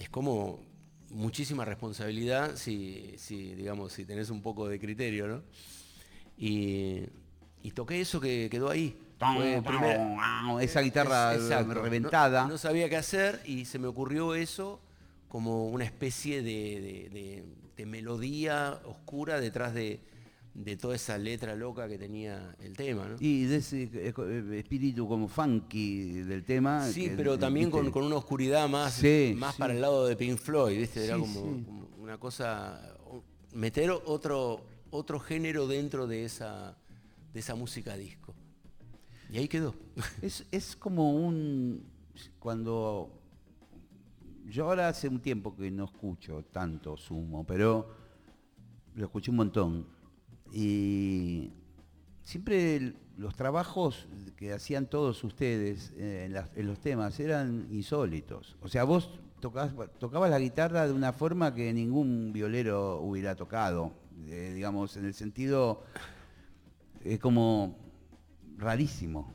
es 0.00 0.08
como 0.08 0.64
muchísima 1.10 1.64
responsabilidad 1.64 2.56
si, 2.56 3.14
si, 3.16 3.54
digamos, 3.54 3.92
si 3.92 4.04
tenés 4.04 4.30
un 4.30 4.42
poco 4.42 4.68
de 4.68 4.78
criterio, 4.78 5.26
¿no? 5.28 5.42
Y, 6.38 7.02
y 7.62 7.70
toqué 7.72 8.00
eso 8.00 8.20
que 8.20 8.48
quedó 8.50 8.70
ahí. 8.70 8.96
Fue 9.36 9.62
primera- 9.62 9.96
Esa 10.62 10.80
guitarra 10.80 11.34
es- 11.34 11.42
exacto. 11.42 11.74
reventada. 11.74 12.42
No, 12.44 12.48
no 12.50 12.58
sabía 12.58 12.88
qué 12.88 12.96
hacer 12.96 13.40
y 13.44 13.66
se 13.66 13.78
me 13.78 13.86
ocurrió 13.86 14.34
eso 14.34 14.80
como 15.28 15.68
una 15.68 15.84
especie 15.84 16.42
de, 16.42 16.80
de- 16.80 17.08
de- 17.10 17.44
de 17.76 17.86
melodía 17.86 18.80
oscura 18.84 19.40
detrás 19.40 19.74
de, 19.74 20.00
de 20.64 20.76
toda 20.76 20.94
esa 20.94 21.16
letra 21.16 21.54
loca 21.56 21.88
que 21.88 21.96
tenía 21.98 22.54
el 22.60 22.76
tema. 22.76 23.08
¿no? 23.08 23.16
Y 23.18 23.44
de 23.44 23.56
ese 23.56 23.84
eh, 23.84 24.12
eh, 24.16 24.56
espíritu 24.58 25.08
como 25.08 25.26
funky 25.28 26.20
del 26.22 26.44
tema. 26.44 26.86
sí, 26.86 27.08
que, 27.08 27.16
pero 27.16 27.38
también 27.38 27.70
con, 27.70 27.90
con 27.90 28.04
una 28.04 28.16
oscuridad 28.16 28.68
más, 28.68 28.94
Sí, 28.94 29.34
más 29.36 29.54
sí. 29.54 29.58
para 29.60 29.72
el 29.74 29.80
lado 29.80 30.06
de 30.06 30.16
Pink 30.16 30.36
Floyd, 30.38 30.78
¿viste? 30.78 31.04
Era 31.04 31.14
Sí, 31.16 31.20
como, 31.22 31.34
sí. 31.34 31.64
como 31.64 31.88
una 31.98 32.18
cosa, 32.18 32.94
meter 33.54 33.90
otro, 33.90 34.60
otro 34.90 35.18
género 35.18 35.66
dentro 35.66 36.06
de 36.06 36.24
esa, 36.24 36.76
de 37.32 37.40
esa 37.40 37.54
música 37.54 37.96
disco. 37.96 38.34
Y 39.30 39.38
ahí 39.38 39.48
quedó. 39.48 39.74
Es, 40.22 40.44
es 40.50 40.76
como 40.76 41.12
un... 41.14 41.84
Cuando... 42.38 43.16
Yo 44.46 44.64
ahora 44.66 44.88
hace 44.88 45.06
un 45.08 45.20
tiempo 45.20 45.54
que 45.56 45.70
no 45.70 45.84
escucho 45.84 46.44
tanto 46.50 46.96
sumo, 46.96 47.44
pero 47.46 47.88
lo 48.96 49.04
escuché 49.04 49.30
un 49.30 49.36
montón. 49.36 49.86
Y 50.52 51.52
siempre 52.22 52.94
los 53.16 53.34
trabajos 53.36 54.08
que 54.36 54.52
hacían 54.52 54.86
todos 54.86 55.22
ustedes 55.24 55.92
eh, 55.96 56.24
en, 56.26 56.32
las- 56.32 56.50
en 56.56 56.66
los 56.66 56.80
temas 56.80 57.18
eran 57.20 57.68
insólitos. 57.70 58.56
O 58.62 58.68
sea, 58.68 58.84
vos 58.84 59.10
tocabas, 59.40 59.72
tocabas 59.98 60.30
la 60.30 60.38
guitarra 60.38 60.86
de 60.86 60.92
una 60.92 61.12
forma 61.12 61.54
que 61.54 61.72
ningún 61.72 62.32
violero 62.32 63.00
hubiera 63.00 63.34
tocado. 63.36 63.92
eh, 64.28 64.52
digamos, 64.54 64.96
en 64.96 65.04
el 65.06 65.14
sentido... 65.14 65.84
Es 67.02 67.18
como 67.18 67.78
rarísimo. 68.58 69.32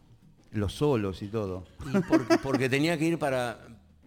Los 0.51 0.73
solos 0.73 1.21
y 1.23 1.27
todo. 1.29 1.65
Y 1.91 1.99
porque, 2.07 2.37
porque 2.43 2.69
tenía 2.69 2.95
que 2.97 3.05
ir 3.05 3.17
para, 3.17 3.59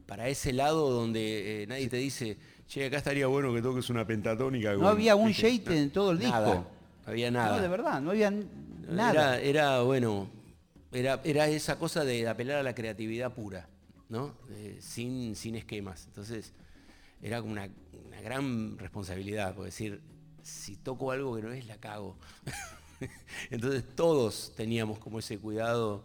para 0.07 0.29
ese 0.29 0.53
lado 0.53 0.91
donde 0.91 1.65
eh, 1.65 1.67
nadie 1.67 1.89
te 1.89 1.97
dice, 1.97 2.39
che, 2.69 2.87
acá 2.87 2.99
estaría 2.99 3.27
bueno 3.27 3.53
que 3.53 3.61
toques 3.61 3.91
una 3.91 4.07
pentatónica. 4.07 4.73
No 4.75 4.79
con-". 4.79 4.87
había 4.87 5.17
un 5.17 5.27
¿Viste? 5.29 5.51
shade 5.59 5.77
en 5.83 5.91
todo 5.91 6.13
el 6.13 6.21
disco. 6.21 6.67
Había 7.09 7.31
nada. 7.31 7.57
No, 7.57 7.63
de 7.63 7.69
verdad, 7.69 8.01
no 8.01 8.11
había 8.11 8.31
nada. 8.31 9.39
Era, 9.39 9.41
era, 9.41 9.83
bueno, 9.83 10.29
era, 10.93 11.21
era 11.25 11.49
esa 11.49 11.79
cosa 11.79 12.05
de 12.05 12.29
apelar 12.29 12.59
a 12.59 12.63
la 12.63 12.75
creatividad 12.75 13.35
pura, 13.35 13.69
¿no? 14.09 14.35
Eh, 14.51 14.79
sin, 14.81 15.37
sin 15.37 15.57
esquemas. 15.57 16.07
Entonces, 16.07 16.53
era 17.23 17.41
como 17.41 17.53
una, 17.53 17.69
una 18.07 18.21
gran 18.21 18.79
responsabilidad, 18.79 19.55
por 19.55 19.65
decir, 19.65 20.01
si 20.43 20.77
toco 20.77 21.11
algo 21.11 21.37
que 21.37 21.43
no 21.43 21.53
es, 21.53 21.67
la 21.67 21.79
cago. 21.79 22.17
Entonces 23.51 23.85
todos 23.95 24.53
teníamos 24.57 24.99
como 24.99 25.19
ese 25.19 25.39
cuidado, 25.39 26.05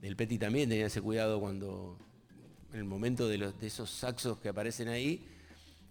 el 0.00 0.16
Petty 0.16 0.38
también 0.38 0.68
tenía 0.68 0.86
ese 0.86 1.00
cuidado 1.00 1.40
cuando, 1.40 1.98
en 2.72 2.78
el 2.78 2.84
momento 2.84 3.28
de, 3.28 3.38
los, 3.38 3.58
de 3.60 3.66
esos 3.66 3.90
saxos 3.90 4.38
que 4.38 4.48
aparecen 4.48 4.88
ahí, 4.88 5.26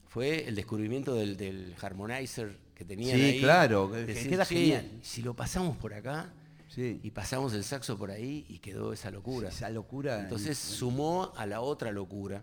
fue 0.07 0.47
el 0.47 0.55
descubrimiento 0.55 1.15
del, 1.15 1.37
del 1.37 1.75
harmonizer 1.81 2.57
que 2.81 2.85
tenían 2.95 3.15
Sí, 3.17 3.23
ahí. 3.23 3.39
claro, 3.39 3.91
que 3.91 3.97
Decir, 4.05 4.29
queda 4.31 4.43
"Che, 4.45 4.55
genial". 4.55 4.89
Si 5.03 5.21
lo 5.21 5.35
pasamos 5.35 5.77
por 5.77 5.93
acá 5.93 6.33
Sí. 6.67 6.99
y 7.03 7.11
pasamos 7.11 7.53
el 7.53 7.63
saxo 7.63 7.95
por 7.97 8.09
ahí 8.09 8.43
y 8.49 8.57
quedó 8.57 8.91
esa 8.91 9.11
locura. 9.11 9.49
Esa 9.49 9.69
locura. 9.69 10.19
Entonces 10.21 10.57
sumó 10.57 11.31
a 11.35 11.45
la 11.45 11.61
otra 11.61 11.91
locura 11.91 12.41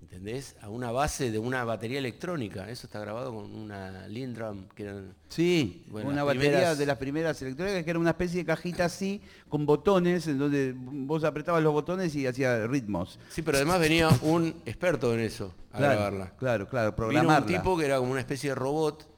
¿entendés? 0.00 0.56
A 0.60 0.68
una 0.68 0.90
base 0.90 1.30
de 1.30 1.38
una 1.38 1.64
batería 1.64 1.98
electrónica. 1.98 2.68
Eso 2.68 2.86
está 2.86 2.98
grabado 3.00 3.32
con 3.34 3.54
una 3.54 4.06
Lindrum, 4.08 4.66
que 4.74 4.82
eran... 4.82 5.14
Sí, 5.28 5.84
Bueno, 5.88 6.10
una 6.10 6.22
batería 6.24 6.50
primeras- 6.50 6.78
de 6.78 6.86
las 6.86 6.98
primeras 6.98 7.40
electrónicas 7.40 7.84
que 7.84 7.90
era 7.90 7.98
una 7.98 8.10
especie 8.10 8.40
de 8.40 8.44
cajita 8.44 8.84
así, 8.86 9.22
con 9.48 9.64
botones, 9.64 10.26
en 10.26 10.38
donde 10.38 10.74
vos 10.76 11.24
apretabas 11.24 11.62
los 11.62 11.72
botones 11.72 12.14
y 12.14 12.26
hacía 12.26 12.66
ritmos. 12.66 13.18
Sí, 13.30 13.40
pero 13.42 13.56
además 13.58 13.80
venía 13.80 14.10
un 14.22 14.54
experto 14.66 15.14
en 15.14 15.20
eso 15.20 15.54
a 15.72 15.78
claro, 15.78 15.94
grabarla. 15.94 16.30
Claro, 16.36 16.68
claro, 16.68 16.90
Vino 16.90 16.96
programarla. 16.96 17.38
un 17.38 17.46
tipo 17.46 17.78
que 17.78 17.86
era 17.86 17.96
como 17.98 18.10
una 18.10 18.20
especie 18.20 18.50
de 18.50 18.54
robot 18.56 19.08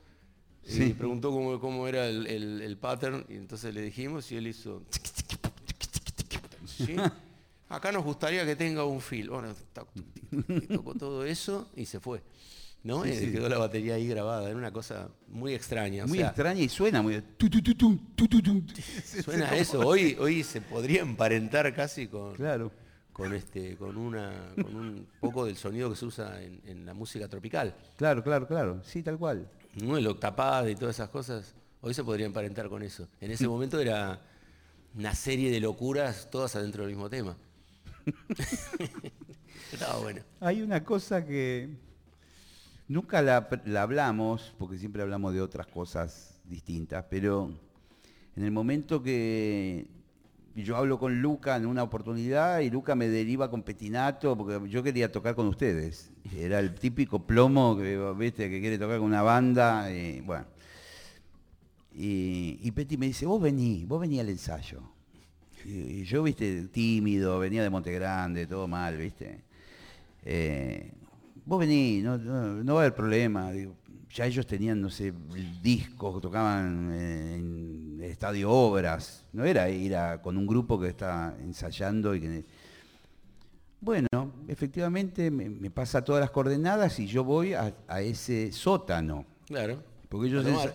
Sí. 0.66 0.84
y 0.84 0.92
preguntó 0.94 1.30
cómo, 1.30 1.60
cómo 1.60 1.86
era 1.88 2.06
el, 2.06 2.26
el- 2.26 2.62
el 2.62 2.76
pattern 2.76 3.24
y 3.28 3.34
entonces 3.34 3.74
le 3.74 3.82
dijimos 3.82 4.30
y 4.32 4.36
él 4.36 4.46
hizo... 4.46 4.82
¿Sí? 6.66 6.96
Acá 7.68 7.92
nos 7.92 8.04
gustaría 8.04 8.44
que 8.44 8.56
tenga 8.56 8.84
un 8.84 9.00
fil. 9.00 9.30
Bueno, 9.30 9.54
tocó 10.74 10.94
todo 10.94 11.24
eso 11.24 11.68
y 11.76 11.86
se 11.86 12.00
fue. 12.00 12.22
¿no? 12.82 13.06
y 13.06 13.10
quedó 13.32 13.48
la 13.48 13.56
batería 13.58 13.94
ahí 13.94 14.06
grabada. 14.06 14.48
Era 14.48 14.56
una 14.58 14.70
cosa 14.72 15.08
muy 15.28 15.54
extraña. 15.54 16.04
o 16.04 16.06
Muy 16.08 16.18
sea, 16.18 16.26
extraña 16.28 16.60
y 16.60 16.68
suena 16.68 17.00
muy... 17.02 17.22
Suena 19.24 19.48
a 19.50 19.56
eso. 19.56 19.80
Hoy, 19.80 20.16
hoy 20.20 20.42
se 20.44 20.60
podría 20.60 21.00
emparentar 21.02 21.74
casi 21.74 22.08
con, 22.08 22.34
Claro. 22.34 22.70
con, 23.12 23.34
este, 23.34 23.76
con, 23.76 23.96
una, 23.96 24.52
con 24.62 24.76
un 24.76 25.06
poco 25.20 25.46
del 25.46 25.56
sonido 25.56 25.88
que 25.90 25.96
se 25.96 26.04
usa 26.04 26.42
en, 26.42 26.60
en 26.66 26.84
la 26.84 26.92
música 26.92 27.26
tropical. 27.28 27.74
Claro, 27.96 28.22
claro, 28.22 28.46
claro. 28.46 28.82
Sí, 28.84 29.02
tal 29.02 29.18
cual. 29.18 29.48
¿No? 29.76 29.96
El 29.96 30.06
octapad 30.06 30.66
y 30.66 30.74
todas 30.74 30.96
esas 30.96 31.08
cosas. 31.08 31.54
Hoy 31.80 31.94
se 31.94 32.04
podría 32.04 32.26
emparentar 32.26 32.68
con 32.68 32.82
eso. 32.82 33.08
En 33.20 33.30
ese 33.30 33.46
momento 33.46 33.78
era 33.78 34.20
una 34.94 35.14
serie 35.14 35.50
de 35.50 35.60
locuras, 35.60 36.28
todas 36.30 36.56
adentro 36.56 36.84
del 36.84 36.92
mismo 36.92 37.08
tema. 37.10 37.36
Bueno. 40.00 40.22
Hay 40.40 40.62
una 40.62 40.84
cosa 40.84 41.24
que 41.26 41.68
nunca 42.86 43.20
la, 43.22 43.48
la 43.64 43.82
hablamos, 43.82 44.54
porque 44.56 44.78
siempre 44.78 45.02
hablamos 45.02 45.34
de 45.34 45.40
otras 45.40 45.66
cosas 45.66 46.40
distintas, 46.44 47.04
pero 47.10 47.50
en 48.36 48.44
el 48.44 48.52
momento 48.52 49.02
que 49.02 49.88
yo 50.62 50.76
hablo 50.76 50.98
con 50.98 51.20
Luca 51.20 51.56
en 51.56 51.66
una 51.66 51.82
oportunidad 51.82 52.60
y 52.60 52.70
Luca 52.70 52.94
me 52.94 53.08
deriva 53.08 53.50
con 53.50 53.62
Petinato, 53.62 54.36
porque 54.36 54.68
yo 54.68 54.82
quería 54.82 55.10
tocar 55.10 55.34
con 55.34 55.48
ustedes. 55.48 56.12
Era 56.36 56.60
el 56.60 56.74
típico 56.74 57.26
plomo 57.26 57.76
que, 57.76 57.98
¿viste? 58.16 58.48
que 58.48 58.60
quiere 58.60 58.78
tocar 58.78 58.98
con 58.98 59.06
una 59.06 59.22
banda. 59.22 59.90
Y, 59.92 60.20
bueno. 60.20 60.46
Y, 61.92 62.70
Peti 62.72 62.96
me 62.96 63.06
dice, 63.06 63.26
vos 63.26 63.40
vení, 63.40 63.84
vos 63.84 64.00
vení 64.00 64.20
al 64.20 64.28
ensayo. 64.28 64.80
Y, 65.64 66.02
yo, 66.04 66.22
viste, 66.22 66.66
tímido, 66.68 67.38
venía 67.38 67.62
de 67.62 67.70
Monte 67.70 67.92
Grande, 67.92 68.46
todo 68.46 68.68
mal, 68.68 68.96
viste. 68.96 69.40
Eh, 70.24 70.90
vos 71.46 71.58
vení, 71.60 72.00
no, 72.02 72.16
no- 72.18 72.62
no 72.64 72.74
va 72.74 72.80
a 72.80 72.84
haber 72.84 72.94
problema. 72.94 73.50
Ya 74.14 74.26
ellos 74.26 74.46
tenían, 74.46 74.80
no 74.80 74.88
sé, 74.90 75.12
discos, 75.60 76.20
tocaban 76.22 76.92
en 76.94 77.98
el 78.00 78.10
Estadio 78.10 78.50
Obras. 78.50 79.24
No 79.32 79.44
era 79.44 79.68
ir 79.68 79.96
a- 79.96 80.22
con 80.22 80.36
un 80.36 80.46
grupo 80.46 80.78
que 80.80 80.88
está 80.88 81.34
ensayando 81.42 82.14
y 82.14 82.20
que... 82.20 82.44
Bueno, 83.80 84.08
efectivamente 84.48 85.30
me, 85.30 85.50
me 85.50 85.70
pasa 85.70 86.02
todas 86.02 86.20
las 86.20 86.30
coordenadas 86.30 86.98
y 87.00 87.06
yo 87.06 87.22
voy 87.24 87.52
a, 87.54 87.74
a 87.86 88.00
ese 88.00 88.50
sótano. 88.52 89.26
Claro. 89.46 89.82
Porque 90.08 90.28
ellos 90.28 90.44
Palomar. 90.44 90.74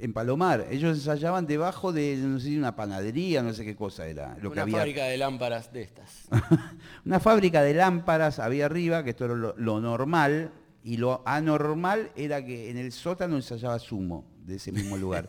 en 0.00 0.12
Palomar, 0.14 0.66
ellos 0.70 0.96
ensayaban 0.96 1.46
debajo 1.46 1.92
de, 1.92 2.16
no 2.16 2.40
sé, 2.40 2.56
una 2.56 2.74
panadería, 2.74 3.42
no 3.42 3.52
sé 3.52 3.64
qué 3.64 3.76
cosa 3.76 4.06
era. 4.06 4.36
Lo 4.40 4.48
que 4.50 4.54
Una 4.54 4.62
había. 4.62 4.76
fábrica 4.78 5.04
de 5.04 5.18
lámparas 5.18 5.70
de 5.72 5.82
estas. 5.82 6.28
Una 7.04 7.20
fábrica 7.20 7.62
de 7.62 7.74
lámparas 7.74 8.38
había 8.38 8.64
arriba, 8.66 9.02
que 9.04 9.10
esto 9.10 9.26
era 9.26 9.34
lo, 9.34 9.54
lo 9.58 9.80
normal, 9.80 10.50
y 10.86 10.96
lo 10.98 11.20
anormal 11.26 12.10
era 12.16 12.42
que 12.44 12.70
en 12.70 12.78
el 12.78 12.92
sótano 12.92 13.34
ensayaba 13.36 13.78
Sumo, 13.80 14.24
de 14.46 14.54
ese 14.54 14.70
mismo 14.70 14.96
lugar. 15.04 15.28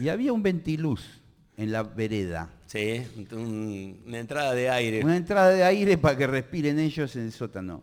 Y 0.00 0.08
había 0.08 0.32
un 0.32 0.42
ventiluz 0.42 1.02
en 1.58 1.70
la 1.72 1.82
vereda. 1.82 2.48
Sí, 2.66 3.02
un- 3.32 4.00
una 4.06 4.18
entrada 4.18 4.54
de 4.54 4.68
aire. 4.70 5.04
Una 5.04 5.16
entrada 5.16 5.50
de 5.50 5.62
aire 5.62 5.98
para 5.98 6.16
que 6.16 6.26
respiren 6.26 6.78
ellos 6.78 7.14
en 7.16 7.22
el 7.26 7.32
sótano. 7.32 7.82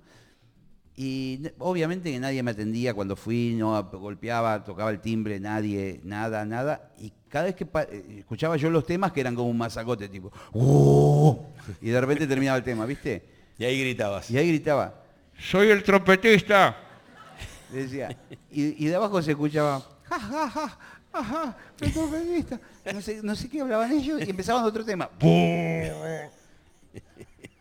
Y 0.96 1.42
obviamente 1.60 2.12
que 2.12 2.20
nadie 2.20 2.44
me 2.44 2.52
atendía 2.52 2.94
cuando 2.94 3.16
fui, 3.16 3.56
no 3.58 3.84
golpeaba, 3.94 4.64
tocaba 4.64 4.92
el 4.92 5.00
timbre, 5.00 5.40
nadie, 5.40 6.00
nada, 6.04 6.46
nada. 6.46 6.92
Y 7.00 7.12
cada 7.30 7.46
vez 7.46 7.56
que 7.56 7.66
eh, 7.92 8.16
escuchaba 8.20 8.58
yo 8.58 8.70
los 8.70 8.86
temas 8.86 9.12
que 9.12 9.22
eran 9.22 9.34
como 9.36 9.50
un 9.50 9.58
masacote, 9.58 10.08
tipo, 10.10 10.32
"Oh", 10.54 11.48
y 11.82 11.90
de 11.90 12.00
repente 12.02 12.28
terminaba 12.28 12.58
el 12.58 12.64
tema, 12.64 12.86
¿viste? 12.86 13.24
Y 13.58 13.64
ahí 13.64 13.80
gritabas. 13.80 14.30
Y 14.30 14.38
ahí 14.38 14.48
gritaba, 14.50 15.03
soy 15.38 15.70
el 15.70 15.84
trompetista. 15.84 16.78
Decía. 17.72 18.16
Y, 18.52 18.86
y 18.86 18.88
de 18.88 18.96
abajo 18.96 19.22
se 19.22 19.32
escuchaba, 19.32 19.84
ja, 20.04 20.20
ja, 20.20 20.50
ja, 20.50 20.80
ajá, 21.12 21.58
el 21.82 21.92
trompetista. 21.94 22.60
No 22.94 23.02
sé, 23.02 23.20
no 23.24 23.36
sé 23.36 23.50
qué 23.50 23.62
hablaban 23.62 23.92
ellos 23.92 24.22
y 24.26 24.30
empezaban 24.30 24.64
otro 24.64 24.84
tema. 24.86 25.10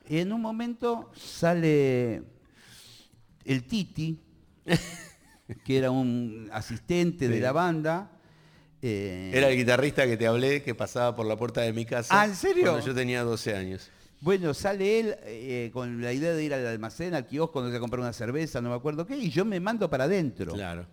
Y 0.08 0.18
en 0.18 0.30
un 0.32 0.42
momento 0.42 1.10
sale 1.16 2.22
el 3.46 3.64
Titi, 3.64 4.20
que 5.64 5.78
era 5.78 5.90
un 5.90 6.50
asistente 6.52 7.28
de 7.28 7.40
la 7.40 7.52
banda. 7.52 8.10
eh, 8.82 9.30
Era 9.32 9.48
el 9.48 9.56
guitarrista 9.56 10.04
que 10.06 10.18
te 10.18 10.26
hablé 10.26 10.62
que 10.62 10.74
pasaba 10.74 11.16
por 11.16 11.24
la 11.24 11.36
puerta 11.36 11.62
de 11.62 11.72
mi 11.72 11.86
casa. 11.86 12.20
Ah, 12.20 12.26
¿en 12.26 12.34
serio? 12.36 12.64
Cuando 12.64 12.84
yo 12.84 12.94
tenía 12.94 13.22
12 13.22 13.56
años. 13.56 13.90
Bueno, 14.22 14.54
sale 14.54 15.00
él 15.00 15.16
eh, 15.24 15.70
con 15.72 16.00
la 16.00 16.12
idea 16.12 16.32
de 16.32 16.44
ir 16.44 16.54
al 16.54 16.64
almacén, 16.64 17.12
al 17.12 17.26
kiosco, 17.26 17.60
donde 17.60 17.74
se 17.76 17.80
comprar 17.80 17.98
una 18.00 18.12
cerveza, 18.12 18.60
no 18.60 18.68
me 18.70 18.76
acuerdo 18.76 19.04
qué, 19.04 19.16
y 19.16 19.30
yo 19.30 19.44
me 19.44 19.58
mando 19.58 19.90
para 19.90 20.04
adentro. 20.04 20.52
Claro. 20.52 20.86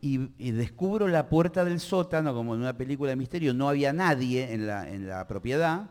Y, 0.00 0.30
y 0.38 0.52
descubro 0.52 1.06
la 1.06 1.28
puerta 1.28 1.66
del 1.66 1.80
sótano, 1.80 2.32
como 2.32 2.54
en 2.54 2.62
una 2.62 2.76
película 2.78 3.10
de 3.10 3.16
misterio, 3.16 3.52
no 3.52 3.68
había 3.68 3.92
nadie 3.92 4.54
en 4.54 4.66
la, 4.66 4.88
en 4.88 5.06
la 5.06 5.26
propiedad. 5.26 5.90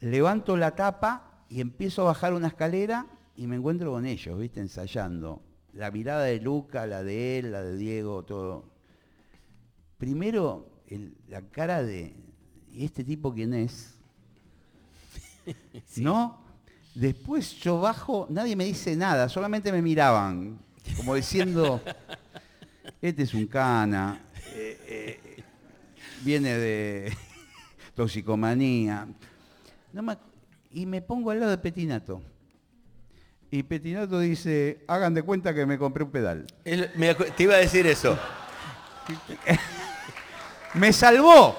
Levanto 0.00 0.56
la 0.56 0.74
tapa 0.74 1.44
y 1.48 1.60
empiezo 1.60 2.02
a 2.02 2.06
bajar 2.06 2.32
una 2.34 2.48
escalera 2.48 3.06
y 3.36 3.46
me 3.46 3.54
encuentro 3.54 3.92
con 3.92 4.06
ellos, 4.06 4.36
¿viste? 4.40 4.58
Ensayando. 4.58 5.40
La 5.72 5.92
mirada 5.92 6.24
de 6.24 6.40
Luca, 6.40 6.84
la 6.86 7.04
de 7.04 7.38
él, 7.38 7.52
la 7.52 7.62
de 7.62 7.76
Diego, 7.76 8.24
todo. 8.24 8.64
Primero, 9.98 10.82
el- 10.88 11.14
la 11.28 11.42
cara 11.42 11.82
de, 11.84 12.16
¿y 12.72 12.84
este 12.84 13.04
tipo 13.04 13.32
quién 13.32 13.54
es? 13.54 13.97
¿No? 15.96 16.44
Después 16.94 17.54
yo 17.60 17.80
bajo, 17.80 18.26
nadie 18.30 18.56
me 18.56 18.64
dice 18.64 18.96
nada, 18.96 19.28
solamente 19.28 19.70
me 19.70 19.82
miraban, 19.82 20.58
como 20.96 21.14
diciendo, 21.14 21.80
este 23.02 23.22
es 23.22 23.34
un 23.34 23.46
cana, 23.46 24.20
eh, 24.54 24.80
eh, 24.86 25.42
viene 26.22 26.58
de 26.58 27.16
toxicomanía. 27.94 29.06
No 29.92 30.02
me 30.02 30.16
y 30.70 30.86
me 30.86 31.00
pongo 31.02 31.30
al 31.30 31.40
lado 31.40 31.50
de 31.50 31.58
Petinato. 31.58 32.20
Y 33.50 33.62
Petinato 33.62 34.18
dice, 34.20 34.84
hagan 34.86 35.14
de 35.14 35.22
cuenta 35.22 35.54
que 35.54 35.64
me 35.64 35.78
compré 35.78 36.04
un 36.04 36.10
pedal. 36.10 36.46
Me 36.96 37.14
te 37.14 37.42
iba 37.42 37.54
a 37.54 37.58
decir 37.58 37.86
eso. 37.86 38.18
¡Me 40.74 40.92
salvó! 40.92 41.56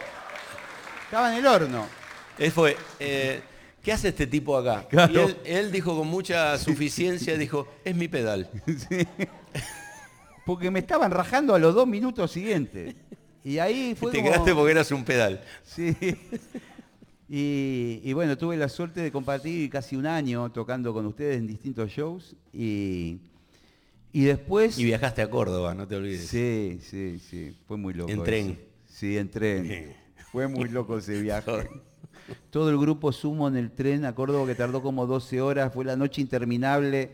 Estaba 1.05 1.31
en 1.31 1.39
el 1.39 1.47
horno. 1.47 1.87
Él 2.37 2.51
fue, 2.51 2.77
eh, 2.99 3.41
¿qué 3.81 3.91
hace 3.93 4.09
este 4.09 4.27
tipo 4.27 4.57
acá? 4.57 4.87
Claro. 4.89 5.13
Y 5.13 5.17
él, 5.17 5.37
él 5.45 5.71
dijo 5.71 5.95
con 5.97 6.07
mucha 6.07 6.57
suficiencia, 6.59 7.37
dijo, 7.37 7.67
es 7.83 7.95
mi 7.95 8.07
pedal. 8.07 8.49
Porque 10.45 10.71
me 10.71 10.79
estaban 10.79 11.11
rajando 11.11 11.53
a 11.53 11.59
los 11.59 11.75
dos 11.75 11.87
minutos 11.87 12.31
siguientes. 12.31 12.95
Y 13.43 13.59
ahí 13.59 13.91
Y 13.91 13.93
te 13.93 13.99
como- 13.99 14.11
quedaste 14.23 14.53
porque 14.53 14.71
eras 14.71 14.91
un 14.91 15.03
pedal. 15.05 15.41
Sí. 15.63 15.95
Y, 17.29 18.01
y 18.03 18.13
bueno, 18.13 18.37
tuve 18.37 18.57
la 18.57 18.67
suerte 18.67 19.01
de 19.01 19.11
compartir 19.11 19.69
casi 19.69 19.95
un 19.95 20.07
año 20.07 20.51
tocando 20.51 20.93
con 20.93 21.05
ustedes 21.05 21.37
en 21.37 21.45
distintos 21.47 21.91
shows. 21.91 22.35
Y, 22.51 23.19
y 24.11 24.23
después... 24.25 24.79
Y 24.79 24.85
viajaste 24.85 25.21
a 25.21 25.29
Córdoba, 25.29 25.75
no 25.75 25.87
te 25.87 25.95
olvides. 25.95 26.27
Sí, 26.27 26.79
sí, 26.81 27.19
sí. 27.19 27.55
Fue 27.67 27.77
muy 27.77 27.93
loco. 27.93 28.09
En 28.09 28.15
eso. 28.17 28.23
tren. 28.23 28.59
Sí, 28.87 29.17
en 29.17 29.29
tren. 29.29 29.95
Fue 30.31 30.47
muy 30.47 30.67
loco 30.69 30.97
ese 30.97 31.21
viaje. 31.21 31.69
Todo 32.49 32.69
el 32.69 32.77
grupo 32.77 33.11
sumo 33.11 33.47
en 33.47 33.57
el 33.57 33.71
tren 33.71 34.05
a 34.05 34.13
Córdoba 34.15 34.45
que 34.47 34.55
tardó 34.55 34.81
como 34.81 35.05
12 35.05 35.41
horas. 35.41 35.73
Fue 35.73 35.85
la 35.85 35.95
noche 35.95 36.21
interminable 36.21 37.11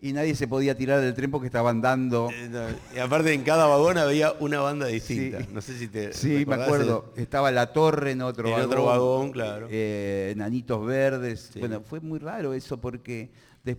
y 0.00 0.12
nadie 0.12 0.34
se 0.34 0.46
podía 0.46 0.76
tirar 0.76 1.00
del 1.00 1.14
tren 1.14 1.30
porque 1.30 1.46
estaban 1.46 1.80
dando. 1.80 2.28
Eh, 2.32 2.48
no, 2.50 2.60
Y 2.94 2.98
aparte 2.98 3.32
en 3.32 3.42
cada 3.42 3.66
vagón 3.66 3.96
había 3.98 4.32
una 4.40 4.60
banda 4.60 4.86
distinta. 4.86 5.40
Sí. 5.40 5.48
No 5.52 5.60
sé 5.60 5.78
si 5.78 5.88
te 5.88 6.12
Sí, 6.12 6.44
me 6.46 6.54
acuerdo. 6.56 7.12
Estaba 7.16 7.50
La 7.50 7.72
Torre 7.72 8.12
en 8.12 8.22
otro 8.22 8.46
En 8.48 8.52
vagón. 8.54 8.66
otro 8.70 8.84
vagón, 8.84 9.32
claro. 9.32 9.66
eh, 9.70 10.34
Nanitos 10.36 10.84
Verdes. 10.86 11.50
Sí. 11.52 11.60
Bueno, 11.60 11.80
fue 11.80 12.00
muy 12.00 12.18
raro 12.18 12.52
eso 12.54 12.78
porque 12.78 13.30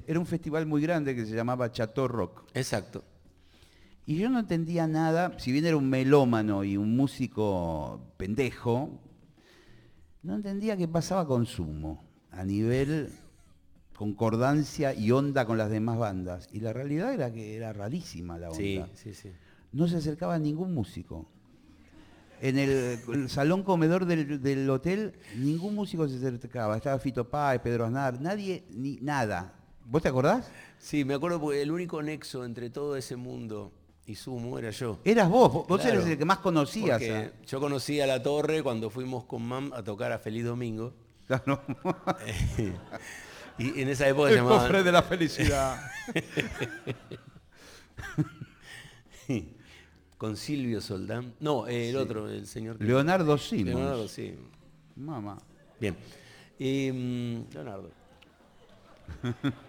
era 0.05 0.19
un 0.19 0.25
festival 0.25 0.65
muy 0.65 0.81
grande 0.81 1.15
que 1.15 1.25
se 1.25 1.33
llamaba 1.35 1.71
Chateau 1.71 2.07
Rock. 2.07 2.43
Exacto. 2.53 3.03
Y 4.05 4.17
yo 4.17 4.29
no 4.29 4.39
entendía 4.39 4.87
nada, 4.87 5.33
si 5.37 5.51
bien 5.51 5.65
era 5.65 5.75
un 5.77 5.89
melómano 5.89 6.63
y 6.63 6.77
un 6.77 6.95
músico 6.95 7.99
pendejo, 8.15 8.89
no 10.23 10.35
entendía 10.35 10.77
qué 10.77 10.87
pasaba 10.87 11.25
con 11.27 11.45
Sumo 11.45 12.03
a 12.31 12.43
nivel 12.43 13.09
concordancia 13.95 14.93
y 14.93 15.11
onda 15.11 15.45
con 15.45 15.57
las 15.57 15.69
demás 15.69 15.97
bandas. 15.97 16.47
Y 16.51 16.59
la 16.59 16.71
realidad 16.71 17.13
era 17.13 17.31
que 17.33 17.55
era 17.55 17.73
rarísima 17.73 18.37
la 18.37 18.49
onda. 18.49 18.57
Sí, 18.57 18.83
sí, 18.93 19.13
sí. 19.13 19.31
No 19.71 19.87
se 19.87 19.97
acercaba 19.97 20.37
ningún 20.37 20.73
músico. 20.73 21.27
En 22.39 22.59
el, 22.59 22.99
el 23.11 23.29
salón 23.29 23.63
comedor 23.63 24.05
del, 24.05 24.41
del 24.41 24.69
hotel, 24.69 25.13
ningún 25.37 25.73
músico 25.73 26.07
se 26.07 26.17
acercaba. 26.17 26.77
Estaba 26.77 26.99
Fito 26.99 27.27
Páez, 27.27 27.61
Pedro 27.61 27.85
Aznar, 27.85 28.21
nadie, 28.21 28.63
ni 28.69 28.97
nada. 28.97 29.55
¿Vos 29.85 30.03
te 30.03 30.09
acordás? 30.09 30.51
Sí, 30.77 31.03
me 31.03 31.15
acuerdo 31.15 31.41
porque 31.41 31.61
el 31.63 31.71
único 31.71 32.03
nexo 32.03 32.45
entre 32.45 32.69
todo 32.69 32.95
ese 32.95 33.15
mundo 33.15 33.71
y 34.07 34.15
Sumo 34.15 34.57
era 34.57 34.71
yo. 34.71 34.99
Eras 35.03 35.29
vos, 35.29 35.51
vos 35.67 35.81
Claro. 35.81 35.99
eres 35.99 36.07
el 36.11 36.17
que 36.17 36.23
más 36.25 36.37
conocías. 36.39 37.01
Yo 37.45 37.59
conocí 37.59 37.99
a 37.99 38.07
La 38.07 38.23
Torre 38.23 38.63
cuando 38.63 38.89
fuimos 38.89 39.25
con 39.25 39.45
Mam 39.45 39.73
a 39.73 39.83
tocar 39.83 40.13
a 40.13 40.19
Feliz 40.19 40.45
Domingo. 40.45 40.93
Claro. 41.27 41.61
y 43.57 43.81
en 43.81 43.89
esa 43.89 44.07
época 44.07 44.29
se 44.29 44.35
El 44.35 44.39
llamaban... 44.39 44.61
cofre 44.61 44.83
de 44.83 44.91
la 44.93 45.03
felicidad. 45.03 45.77
con 50.17 50.37
Silvio 50.37 50.79
Soldán. 50.79 51.33
No, 51.41 51.67
el 51.67 51.97
otro, 51.97 52.29
el 52.29 52.47
señor... 52.47 52.81
Leonardo 52.81 53.37
Simons. 53.37 53.75
Leonardo, 53.75 54.07
sí. 54.07 54.35
Mamá. 54.95 55.37
Bien. 55.81 55.97
Mm, 56.59 57.53
Leonardo. 57.53 57.91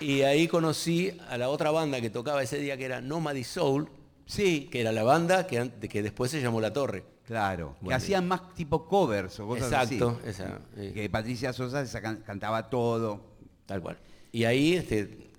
Y 0.00 0.22
ahí 0.22 0.48
conocí 0.48 1.12
a 1.28 1.36
la 1.36 1.48
otra 1.48 1.70
banda 1.70 2.00
que 2.00 2.10
tocaba 2.10 2.42
ese 2.42 2.58
día 2.58 2.76
que 2.76 2.84
era 2.86 3.00
Nomady 3.00 3.44
Soul, 3.44 3.88
Sí, 4.30 4.68
que 4.70 4.80
era 4.80 4.92
la 4.92 5.02
banda 5.02 5.48
que, 5.48 5.72
que 5.88 6.04
después 6.04 6.30
se 6.30 6.40
llamó 6.40 6.60
La 6.60 6.72
Torre. 6.72 7.02
claro. 7.26 7.74
que 7.84 7.92
hacían 7.92 8.28
más 8.28 8.54
tipo 8.54 8.86
covers 8.86 9.40
o 9.40 9.46
cosas 9.48 9.64
Exacto, 9.72 10.18
así. 10.20 10.30
esa, 10.30 10.60
eh. 10.76 10.92
Que 10.94 11.10
Patricia 11.10 11.52
Sosa 11.52 11.84
cantaba 12.24 12.70
todo. 12.70 13.24
Tal 13.66 13.82
cual. 13.82 13.98
Y 14.30 14.44
ahí 14.44 14.74
este, 14.74 15.32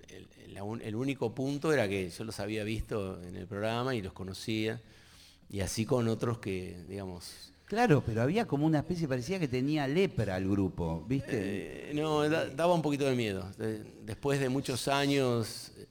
el 0.82 0.94
único 0.94 1.34
punto 1.34 1.72
era 1.72 1.88
que 1.88 2.10
yo 2.10 2.24
los 2.24 2.38
había 2.38 2.64
visto 2.64 3.18
en 3.22 3.36
el 3.36 3.46
programa 3.46 3.94
y 3.94 4.02
los 4.02 4.12
conocía. 4.12 4.78
Y 5.48 5.60
así 5.60 5.86
con 5.86 6.06
otros 6.08 6.38
que, 6.38 6.76
digamos... 6.86 7.51
Claro, 7.72 8.02
pero 8.04 8.20
había 8.20 8.46
como 8.46 8.66
una 8.66 8.80
especie, 8.80 9.08
parecía 9.08 9.40
que 9.40 9.48
tenía 9.48 9.88
lepra 9.88 10.36
el 10.36 10.46
grupo, 10.46 11.06
¿viste? 11.08 11.90
eh, 11.90 11.94
no, 11.94 12.28
da- 12.28 12.50
daba 12.50 12.74
un 12.74 12.82
poquito 12.82 13.06
de 13.06 13.16
miedo. 13.16 13.50
De- 13.56 13.82
después 14.04 14.38
de 14.40 14.50
muchos 14.50 14.88
años, 14.88 15.72
eh, 15.78 15.86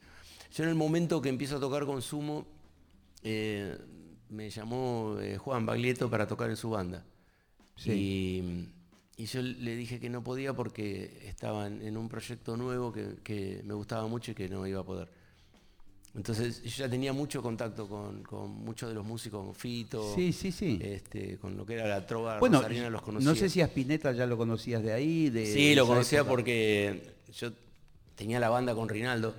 yo 0.53 0.63
en 0.63 0.69
el 0.69 0.75
momento 0.75 1.19
que 1.23 1.29
empiezo 1.29 1.57
a 1.57 1.59
tocar 1.59 1.87
con 1.87 1.99
Sumo, 2.03 2.45
eh, 3.23 3.75
me 4.29 4.51
llamó 4.51 5.17
eh, 5.19 5.39
Juan 5.39 5.65
Baglietto 5.65 6.07
para 6.07 6.27
tocar 6.27 6.51
en 6.51 6.55
su 6.55 6.69
banda. 6.69 7.03
Y, 7.95 8.67
y 9.17 9.25
yo 9.25 9.41
le 9.41 9.75
dije 9.75 9.99
que 9.99 10.07
no 10.11 10.23
podía 10.23 10.53
porque 10.53 11.23
estaba 11.25 11.65
en, 11.65 11.81
en 11.81 11.97
un 11.97 12.09
proyecto 12.09 12.57
nuevo 12.57 12.91
que, 12.93 13.15
que 13.23 13.63
me 13.65 13.73
gustaba 13.73 14.05
mucho 14.07 14.33
y 14.33 14.35
que 14.35 14.47
no 14.49 14.67
iba 14.67 14.81
a 14.81 14.85
poder. 14.85 15.09
Entonces 16.13 16.61
yo 16.63 16.69
ya 16.83 16.89
tenía 16.89 17.13
mucho 17.13 17.41
contacto 17.41 17.87
con, 17.87 18.21
con 18.23 18.51
muchos 18.51 18.89
de 18.89 18.95
los 18.95 19.05
músicos, 19.05 19.45
con 19.45 19.55
Fito, 19.55 20.13
Sí, 20.13 20.33
sí, 20.33 20.51
sí. 20.51 20.77
este, 20.81 21.37
con 21.37 21.55
lo 21.55 21.65
que 21.65 21.75
era 21.75 21.87
la 21.87 22.05
trova 22.05 22.37
bueno, 22.39 22.57
rosarina, 22.57 22.89
los 22.89 23.01
conocía. 23.01 23.29
no 23.29 23.35
sé 23.35 23.47
si 23.49 23.61
a 23.61 23.65
Spinetta 23.65 24.11
ya 24.11 24.25
lo 24.25 24.37
conocías 24.37 24.83
de 24.83 24.91
ahí. 24.91 25.29
De 25.29 25.45
Sí, 25.45 25.73
lo 25.73 25.87
conocía 25.87 26.19
época. 26.19 26.31
porque 26.31 27.13
yo 27.33 27.51
tenía 28.15 28.39
la 28.41 28.49
banda 28.49 28.75
con 28.75 28.89
Rinaldo, 28.89 29.31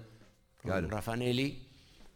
con 0.62 0.70
Claro. 0.70 0.89
Raffanelli 0.89 1.62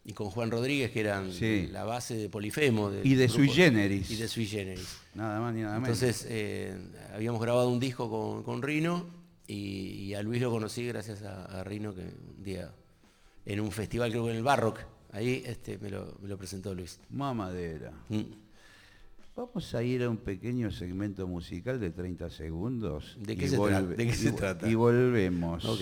y 0.06 0.12
con 0.14 0.30
Juan 0.30 0.50
Rodríguez, 0.50 0.90
que 0.90 1.00
eran 1.00 1.32
Sí. 1.32 1.68
la 1.70 1.84
base 1.84 2.16
de 2.16 2.28
Polifemo. 2.30 2.90
Y 3.04 3.14
de 3.14 3.26
grupo- 3.26 3.34
Sui 3.40 3.48
Generis. 3.50 4.10
Y 4.10 4.16
de 4.16 4.26
Sui 4.28 4.46
Generis. 4.46 4.88
Nada 5.14 5.38
más 5.40 5.52
ni 5.54 5.60
nada 5.62 5.78
menos. 5.80 6.00
Entonces, 6.02 6.26
eh, 6.30 6.74
habíamos 7.12 7.42
grabado 7.42 7.68
un 7.68 7.78
disco 7.80 8.08
con, 8.08 8.42
con 8.42 8.62
Rino 8.62 9.04
y, 9.46 9.54
y 10.04 10.14
a 10.14 10.22
Luis 10.22 10.40
lo 10.40 10.50
conocí 10.50 10.86
gracias 10.86 11.22
a, 11.24 11.44
a 11.60 11.62
Rino, 11.64 11.94
que 11.94 12.02
un 12.02 12.42
día 12.42 12.72
en 13.46 13.60
un 13.60 13.70
festival, 13.72 14.10
creo 14.10 14.24
que 14.24 14.30
en 14.32 14.36
el 14.36 14.42
Barrock, 14.42 14.80
ahí 15.12 15.42
este, 15.46 15.78
me, 15.78 15.88
lo, 15.90 16.14
me 16.20 16.28
lo 16.28 16.36
presentó 16.36 16.74
Luis. 16.74 17.00
Mamadera. 17.10 17.92
Mm. 18.10 18.22
Vamos 19.36 19.74
a 19.74 19.82
ir 19.82 20.02
a 20.02 20.08
un 20.10 20.16
pequeño 20.16 20.70
segmento 20.70 21.26
musical 21.26 21.78
de 21.78 21.90
30 21.90 22.30
segundos. 22.30 23.16
¿De 23.20 23.36
qué 23.36 23.48
se 23.48 23.56
tra- 23.58 23.80
volve- 23.82 23.96
de 23.96 24.06
qué 24.06 24.12
y 24.12 24.14
se 24.14 24.32
vo- 24.32 24.36
trata? 24.36 24.68
Y 24.68 24.74
volvemos. 24.74 25.64
Ok. 25.64 25.80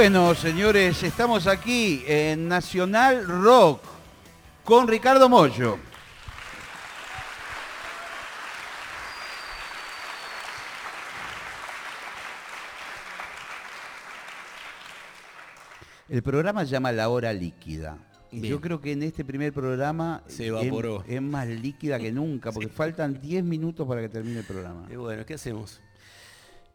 Bueno, 0.00 0.34
señores, 0.34 1.02
estamos 1.02 1.46
aquí 1.46 2.02
en 2.06 2.48
Nacional 2.48 3.26
Rock 3.26 3.82
con 4.64 4.88
Ricardo 4.88 5.28
Mollo. 5.28 5.78
El 16.08 16.22
programa 16.22 16.64
se 16.64 16.70
llama 16.70 16.92
La 16.92 17.10
Hora 17.10 17.34
Líquida. 17.34 17.98
Y 18.32 18.40
Bien. 18.40 18.54
Yo 18.54 18.60
creo 18.62 18.80
que 18.80 18.92
en 18.92 19.02
este 19.02 19.22
primer 19.22 19.52
programa 19.52 20.22
Se 20.28 20.46
evaporó. 20.46 21.04
Es, 21.06 21.20
más 21.20 21.46
líquida 21.46 21.98
que 21.98 22.10
nunca, 22.10 22.52
porque 22.52 22.70
faltan 22.70 23.20
10 23.20 23.44
minutos 23.44 23.86
para 23.86 24.00
que 24.00 24.08
termine 24.08 24.38
el 24.38 24.46
programa. 24.46 24.88
Y 24.90 24.96
bueno, 24.96 25.26
¿qué 25.26 25.34
hacemos? 25.34 25.78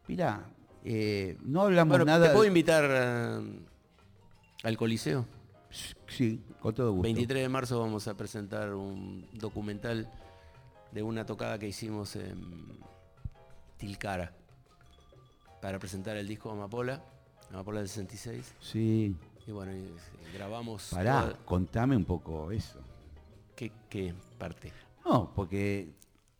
Mirá, 0.07 0.45
eh, 0.85 1.37
no 1.41 1.61
hablamos 1.63 1.89
Bueno, 1.91 2.05
nada... 2.05 2.27
¿te 2.27 2.33
puedo 2.33 2.45
invitar 2.45 2.85
eh, 2.89 3.59
al 4.63 4.77
Coliseo? 4.77 5.25
Sí, 6.07 6.41
con 6.61 6.73
todo 6.73 6.91
gusto. 6.91 7.03
23 7.03 7.41
de 7.43 7.49
marzo 7.49 7.79
vamos 7.79 8.07
a 8.07 8.15
presentar 8.15 8.73
un 8.73 9.27
documental 9.33 10.09
de 10.91 11.03
una 11.03 11.25
tocada 11.25 11.59
que 11.59 11.67
hicimos 11.67 12.15
en 12.15 12.79
Tilcara 13.77 14.31
para 15.61 15.79
presentar 15.79 16.15
el 16.15 16.27
disco 16.27 16.51
Amapola, 16.51 17.03
Amapola 17.51 17.79
del 17.79 17.89
66. 17.89 18.53
Sí. 18.61 19.15
Y 19.47 19.51
bueno, 19.51 19.71
eh, 19.73 19.89
grabamos... 20.33 20.89
Pará, 20.91 21.21
toda- 21.23 21.37
contame 21.45 21.97
un 21.97 22.05
poco 22.05 22.51
eso. 22.51 22.79
¿Qué, 23.55 23.71
qué 23.89 24.13
parte? 24.37 24.71
No, 25.05 25.31
porque 25.35 25.89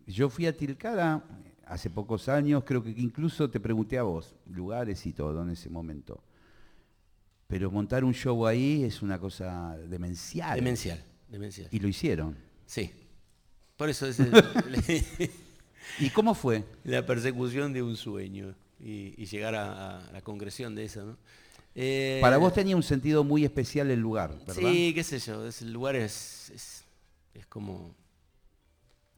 yo 0.08 0.30
fui 0.30 0.46
a 0.48 0.56
Tilcara 0.56 1.22
hace 1.68 1.90
pocos 1.90 2.30
años, 2.30 2.64
creo 2.66 2.84
que 2.84 2.90
incluso 2.92 3.50
te 3.50 3.60
pregunté 3.60 3.98
a 3.98 4.04
vos, 4.04 4.36
lugares 4.50 5.06
y 5.06 5.14
todo 5.14 5.42
en 5.44 5.50
ese 5.52 5.70
momento. 5.70 6.22
Pero 7.48 7.70
montar 7.70 8.04
un 8.04 8.14
show 8.14 8.46
ahí 8.48 8.84
es 8.84 9.02
una 9.02 9.20
cosa 9.20 9.78
demencial. 9.78 10.56
Demencial, 10.56 11.04
demencial. 11.30 11.68
Y 11.72 11.80
lo 11.80 11.88
hicieron. 11.88 12.36
Sí. 12.66 12.92
Por 13.78 13.90
eso 13.90 14.08
es 14.08 14.20
el- 14.20 14.32
¿Y 16.00 16.10
cómo 16.10 16.34
fue? 16.34 16.64
la 16.84 17.06
persecución 17.06 17.72
de 17.74 17.84
un 17.84 17.96
sueño 17.96 18.56
y, 18.80 19.14
y 19.22 19.26
llegar 19.28 19.54
a, 19.56 20.08
a 20.08 20.12
la 20.12 20.22
concreción 20.22 20.74
de 20.76 20.86
eso, 20.86 21.06
¿no? 21.06 21.18
Eh, 21.78 22.20
Para 22.22 22.38
vos 22.38 22.54
tenía 22.54 22.76
un 22.76 22.84
sentido 22.84 23.24
muy 23.26 23.44
especial 23.44 23.92
el 23.92 24.00
lugar, 24.00 24.32
¿verdad? 24.48 24.54
Sí, 24.72 24.94
qué 24.96 25.04
sé 25.04 25.20
yo, 25.20 25.46
es- 25.46 25.62
el 25.62 25.74
lugar 25.74 25.96
es, 25.96 26.50
es, 26.56 26.84
es 27.34 27.46
como 27.48 27.94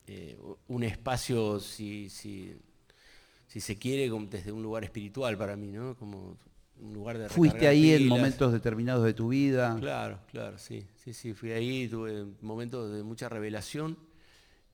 eh, 0.07 0.37
un 0.67 0.83
espacio, 0.83 1.59
si, 1.59 2.09
si, 2.09 2.55
si 3.47 3.61
se 3.61 3.77
quiere, 3.77 4.09
desde 4.29 4.51
un 4.51 4.63
lugar 4.63 4.83
espiritual 4.83 5.37
para 5.37 5.55
mí, 5.55 5.67
¿no? 5.71 5.95
Como 5.95 6.37
un 6.81 6.93
lugar 6.93 7.17
de 7.17 7.27
Fuiste 7.29 7.67
ahí 7.67 7.93
en 7.93 8.07
momentos 8.07 8.53
determinados 8.53 9.03
de 9.03 9.13
tu 9.13 9.29
vida. 9.29 9.77
Claro, 9.79 10.19
claro, 10.31 10.57
sí, 10.57 10.85
sí, 11.03 11.13
sí, 11.13 11.33
fui 11.33 11.51
ahí, 11.51 11.87
tuve 11.87 12.25
momentos 12.41 12.91
de 12.91 13.03
mucha 13.03 13.29
revelación 13.29 13.97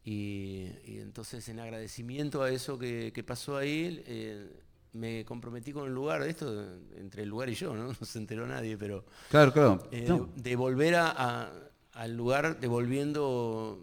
y, 0.05 0.67
y 0.86 0.99
entonces 0.99 1.47
en 1.49 1.59
agradecimiento 1.59 2.41
a 2.43 2.49
eso 2.51 2.77
que, 2.77 3.11
que 3.13 3.23
pasó 3.23 3.57
ahí, 3.57 4.03
eh, 4.05 4.47
me 4.93 5.25
comprometí 5.25 5.71
con 5.71 5.88
el 5.88 5.93
lugar, 5.93 6.21
esto 6.23 6.75
entre 6.97 7.23
el 7.23 7.29
lugar 7.29 7.49
y 7.49 7.55
yo, 7.55 7.73
¿no? 7.75 7.88
No 7.99 8.05
se 8.05 8.19
enteró 8.19 8.45
nadie, 8.47 8.77
pero 8.77 9.05
Claro, 9.29 9.51
claro. 9.53 9.88
eh, 9.91 10.05
No, 10.07 10.29
de, 10.36 10.41
de 10.49 10.55
volver 10.55 10.95
a- 10.95 11.11
a- 11.15 11.51
al 11.93 12.15
lugar 12.17 12.59
devolviendo 12.59 13.79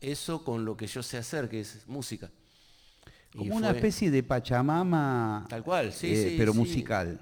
eso 0.00 0.44
con 0.44 0.64
lo 0.64 0.76
que 0.76 0.86
yo 0.86 1.02
sé 1.02 1.18
hacer, 1.18 1.48
que 1.48 1.60
es 1.60 1.86
música. 1.86 2.30
Y 3.32 3.48
como 3.48 3.56
una 3.56 3.68
fue 3.68 3.76
especie 3.76 4.10
de 4.10 4.22
Pachamama, 4.22 5.46
Tal 5.48 5.62
cual, 5.62 5.92
sí, 5.92 6.14
eh, 6.14 6.16
sí, 6.16 6.34
pero 6.36 6.52
sí. 6.52 6.58
musical. 6.58 7.20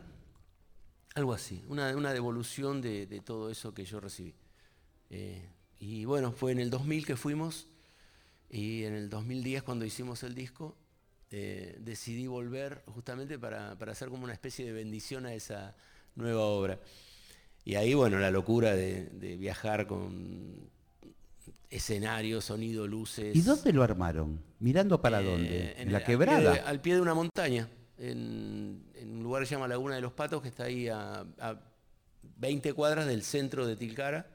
Algo 1.14 1.32
así, 1.32 1.62
una, 1.68 1.96
una 1.96 2.12
devolución 2.12 2.82
de, 2.82 3.06
de 3.06 3.20
todo 3.20 3.48
eso 3.50 3.72
que 3.72 3.84
yo 3.84 4.00
recibí. 4.00 4.34
Eh, 5.10 5.48
y 5.78 6.04
bueno, 6.06 6.32
fue 6.32 6.52
en 6.52 6.58
el 6.60 6.70
2000 6.70 7.06
que 7.06 7.16
fuimos 7.16 7.68
y 8.50 8.84
en 8.84 8.94
el 8.94 9.10
2010 9.10 9.62
cuando 9.64 9.84
hicimos 9.84 10.22
el 10.24 10.34
disco 10.34 10.76
eh, 11.30 11.76
decidí 11.80 12.26
volver 12.26 12.84
justamente 12.86 13.38
para, 13.38 13.78
para 13.78 13.92
hacer 13.92 14.08
como 14.10 14.24
una 14.24 14.32
especie 14.34 14.64
de 14.64 14.72
bendición 14.72 15.26
a 15.26 15.34
esa 15.34 15.76
nueva 16.16 16.42
obra. 16.42 16.80
Y 17.64 17.76
ahí, 17.76 17.94
bueno, 17.94 18.18
la 18.18 18.30
locura 18.30 18.74
de, 18.74 19.06
de 19.06 19.36
viajar 19.36 19.86
con 19.86 20.70
escenario, 21.70 22.40
sonido, 22.40 22.86
luces. 22.86 23.34
¿Y 23.34 23.40
dónde 23.42 23.72
lo 23.72 23.82
armaron? 23.82 24.40
¿Mirando 24.60 25.00
para 25.00 25.20
Eh, 25.20 25.24
dónde? 25.24 25.72
en 25.72 25.80
¿En 25.88 25.92
la 25.92 25.98
el- 25.98 26.04
quebrada? 26.04 26.38
Al 26.38 26.52
pie, 26.52 26.62
de, 26.62 26.68
al 26.68 26.80
pie 26.80 26.94
de 26.94 27.00
una 27.00 27.14
montaña, 27.14 27.68
en, 27.98 28.84
en 28.94 29.10
un 29.16 29.22
lugar 29.22 29.42
que 29.42 29.46
se 29.46 29.54
llama 29.54 29.68
Laguna 29.68 29.94
de 29.96 30.00
los 30.00 30.12
Patos, 30.12 30.42
que 30.42 30.48
está 30.48 30.64
ahí 30.64 30.88
a, 30.88 31.24
a 31.40 31.60
20 32.36 32.72
cuadras 32.72 33.06
del 33.06 33.22
centro 33.22 33.66
de 33.66 33.76
Tilcara, 33.76 34.26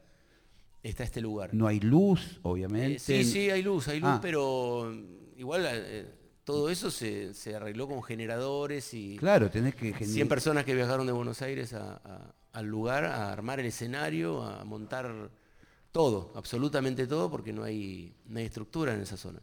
está 0.82 1.04
este 1.04 1.20
lugar. 1.20 1.52
No 1.54 1.66
hay 1.66 1.80
luz, 1.80 2.20
Eh, 2.36 2.38
obviamente. 2.42 2.98
sí, 2.98 3.24
sí, 3.24 3.50
hay 3.50 3.62
luz, 3.62 3.88
hay 3.88 4.00
luz, 4.00 4.10
Ah. 4.10 4.18
pero 4.22 4.92
igual 5.36 5.66
eh, 5.68 6.06
todo 6.44 6.68
eso 6.70 6.90
se, 6.90 7.34
se 7.34 7.54
arregló 7.54 7.86
con 7.88 8.02
generadores 8.02 8.92
y 8.94 9.16
Claro, 9.16 9.50
tenés 9.50 9.74
que 9.74 9.92
100 9.92 9.94
generar. 9.94 10.28
personas 10.28 10.64
que 10.64 10.74
viajaron 10.74 11.06
de 11.06 11.12
Buenos 11.12 11.42
Aires 11.42 11.72
a- 11.74 12.00
a- 12.04 12.34
al 12.52 12.66
lugar 12.66 13.04
a 13.04 13.30
armar 13.32 13.60
el 13.60 13.66
escenario, 13.66 14.42
a 14.42 14.64
montar 14.64 15.30
todo, 15.92 16.32
absolutamente 16.34 17.06
todo, 17.06 17.30
porque 17.30 17.52
no 17.52 17.64
hay, 17.64 18.14
no 18.26 18.38
hay 18.38 18.46
estructura 18.46 18.94
en 18.94 19.00
esa 19.00 19.16
zona. 19.16 19.40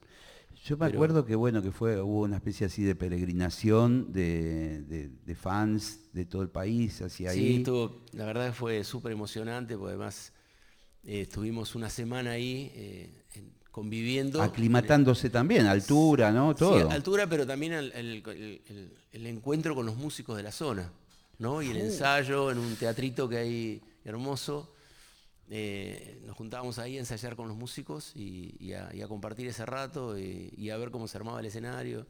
Yo 0.63 0.75
me 0.77 0.85
pero- 0.87 0.97
acuerdo 0.97 1.25
que 1.25 1.35
bueno, 1.35 1.61
que 1.61 1.71
fue, 1.71 2.01
hubo 2.01 2.21
una 2.21 2.37
especie 2.37 2.65
así 2.67 2.83
de 2.83 2.95
peregrinación 2.95 4.11
de, 4.11 4.81
de- 4.83 5.09
de 5.09 5.35
fans 5.35 5.99
de 6.13 6.25
todo 6.25 6.41
el 6.41 6.49
país 6.49 7.01
hacia 7.01 7.31
Sí, 7.31 7.39
ahí. 7.39 7.55
estuvo- 7.57 8.01
la 8.13 8.25
verdad 8.25 8.53
fue 8.53 8.83
súper 8.83 9.11
emocionante, 9.11 9.77
porque 9.77 9.89
además 9.95 10.33
eh, 11.03 11.21
estuvimos 11.21 11.75
una 11.75 11.89
semana 11.89 12.31
ahí 12.31 12.71
eh, 12.75 13.23
en- 13.35 13.53
conviviendo. 13.71 14.41
aclimatándose 14.41 15.29
también, 15.29 15.67
altura, 15.67 16.31
¿no? 16.31 16.51
Sí, 16.53 16.59
Todo. 16.59 16.89
altura, 16.89 17.27
pero 17.27 17.45
también 17.45 17.73
el, 17.73 17.91
el- 17.93 19.25
encuentro 19.27 19.75
con 19.75 19.85
los 19.85 19.95
músicos 19.95 20.35
de 20.35 20.43
la 20.43 20.51
zona, 20.51 20.91
¿no? 21.39 21.61
Y 21.61 21.69
el 21.69 21.77
ensayo 21.77 22.51
en 22.51 22.57
un 22.57 22.75
teatrito 22.75 23.29
que 23.29 23.37
hay 23.37 23.81
hermoso. 24.03 24.73
Eh, 25.49 26.21
nos 26.25 26.35
juntábamos 26.35 26.77
ahí 26.79 26.97
a 26.97 26.99
ensayar 26.99 27.35
con 27.35 27.47
los 27.47 27.55
músicos 27.55 28.11
y, 28.15 28.55
y 28.59 28.73
a, 28.73 28.93
y 28.93 29.01
a 29.01 29.07
compartir 29.07 29.47
ese 29.47 29.65
rato 29.65 30.17
y, 30.19 30.53
y 30.57 30.69
a 30.71 30.77
ver 30.77 30.91
cómo 30.91 31.07
se 31.07 31.17
armaba 31.17 31.39
el 31.39 31.45
escenario. 31.45 32.05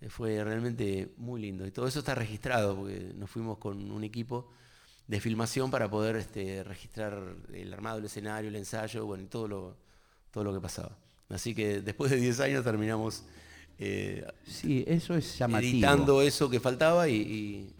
Eh, 0.00 0.08
fue 0.10 0.42
realmente 0.44 1.12
muy 1.16 1.40
lindo. 1.40 1.66
Y 1.66 1.70
todo 1.70 1.86
eso 1.88 2.00
está 2.00 2.14
registrado, 2.14 2.76
porque 2.76 3.12
nos 3.16 3.30
fuimos 3.30 3.58
con 3.58 3.90
un 3.90 4.04
equipo 4.04 4.50
de 5.06 5.20
filmación 5.20 5.70
para 5.70 5.90
poder 5.90 6.16
este, 6.16 6.62
registrar 6.62 7.34
el 7.54 7.72
armado 7.72 7.96
del 7.96 8.04
escenario, 8.06 8.48
el 8.50 8.56
ensayo, 8.56 9.06
bueno, 9.06 9.24
y 9.24 9.26
todo 9.26 9.48
lo, 9.48 9.76
todo 10.30 10.44
lo 10.44 10.52
que 10.52 10.60
pasaba. 10.60 10.96
Así 11.30 11.54
que 11.54 11.80
después 11.80 12.10
de 12.10 12.18
10 12.18 12.38
años 12.40 12.62
terminamos 12.64 13.24
eh, 13.78 14.26
Sí, 14.46 14.84
eso 14.86 15.14
es 15.14 15.38
llamativo. 15.38 15.70
editando 15.72 16.22
eso 16.22 16.50
que 16.50 16.60
faltaba 16.60 17.08
y, 17.08 17.14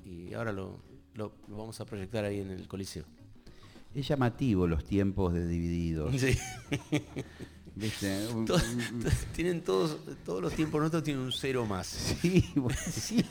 y- 0.04 0.28
y 0.30 0.34
ahora 0.34 0.52
lo, 0.52 0.80
lo- 1.14 1.32
lo 1.48 1.56
vamos 1.56 1.78
a 1.80 1.84
proyectar 1.84 2.24
ahí 2.24 2.40
en 2.40 2.50
el 2.50 2.66
Coliseo. 2.68 3.04
Es 3.94 4.08
llamativo 4.08 4.66
los 4.66 4.84
tiempos 4.84 5.34
de 5.34 5.46
divididos. 5.46 6.14
Sí. 6.20 6.38
tienen 9.34 9.62
todos, 9.62 9.98
todos 10.24 10.42
los 10.42 10.52
tiempos 10.52 10.80
nuestros 10.80 11.02
tienen 11.02 11.22
un 11.22 11.32
cero 11.32 11.64
más. 11.66 11.86
Sí, 11.86 12.50
bueno, 12.56 12.78
sí, 12.90 13.24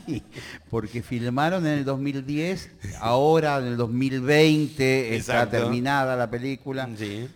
porque 0.70 1.02
filmaron 1.02 1.66
en 1.66 1.78
el 1.78 1.84
2010, 1.84 2.70
ahora 3.00 3.58
en 3.58 3.66
el 3.66 3.76
2020 3.76 5.16
está 5.16 5.48
terminada 5.50 6.16
la 6.16 6.30
película. 6.30 6.88
Sí. 6.96 7.28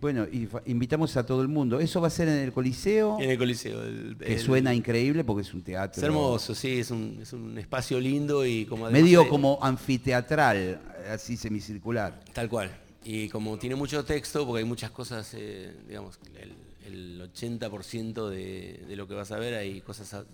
Bueno, 0.00 0.26
y 0.30 0.48
invitamos 0.66 1.16
a 1.16 1.26
todo 1.26 1.42
el 1.42 1.48
mundo. 1.48 1.80
Eso 1.80 2.00
va 2.00 2.06
a 2.06 2.10
ser 2.10 2.28
en 2.28 2.38
el 2.38 2.52
Coliseo, 2.52 3.18
En 3.20 3.30
el 3.30 3.38
Coliseo. 3.38 3.82
el- 3.82 4.16
que 4.16 4.34
el- 4.34 4.40
suena 4.40 4.72
increíble 4.72 5.24
porque 5.24 5.42
es 5.42 5.52
un 5.52 5.62
teatro. 5.62 6.00
Es 6.00 6.04
hermoso, 6.04 6.54
sí, 6.54 6.78
es 6.78 6.90
un, 6.92 7.18
es 7.20 7.32
un 7.32 7.58
espacio 7.58 7.98
lindo 7.98 8.46
y 8.46 8.64
como 8.66 8.88
Medio 8.90 9.22
de- 9.24 9.28
como 9.28 9.58
anfiteatral, 9.60 10.80
así 11.10 11.36
semicircular. 11.36 12.20
Tal 12.32 12.48
cual. 12.48 12.70
Y 13.04 13.28
como 13.28 13.58
tiene 13.58 13.74
mucho 13.74 14.04
texto, 14.04 14.46
porque 14.46 14.60
hay 14.60 14.64
muchas 14.68 14.90
cosas, 14.92 15.32
eh, 15.34 15.74
digamos, 15.88 16.18
el, 16.36 16.54
el 16.86 17.20
80% 17.32 18.28
de, 18.28 18.84
de 18.86 18.96
lo 18.96 19.08
que 19.08 19.14
vas 19.14 19.32
a 19.32 19.38
ver 19.38 19.54
hay 19.54 19.80
cosas, 19.80 20.14
a- 20.14 20.24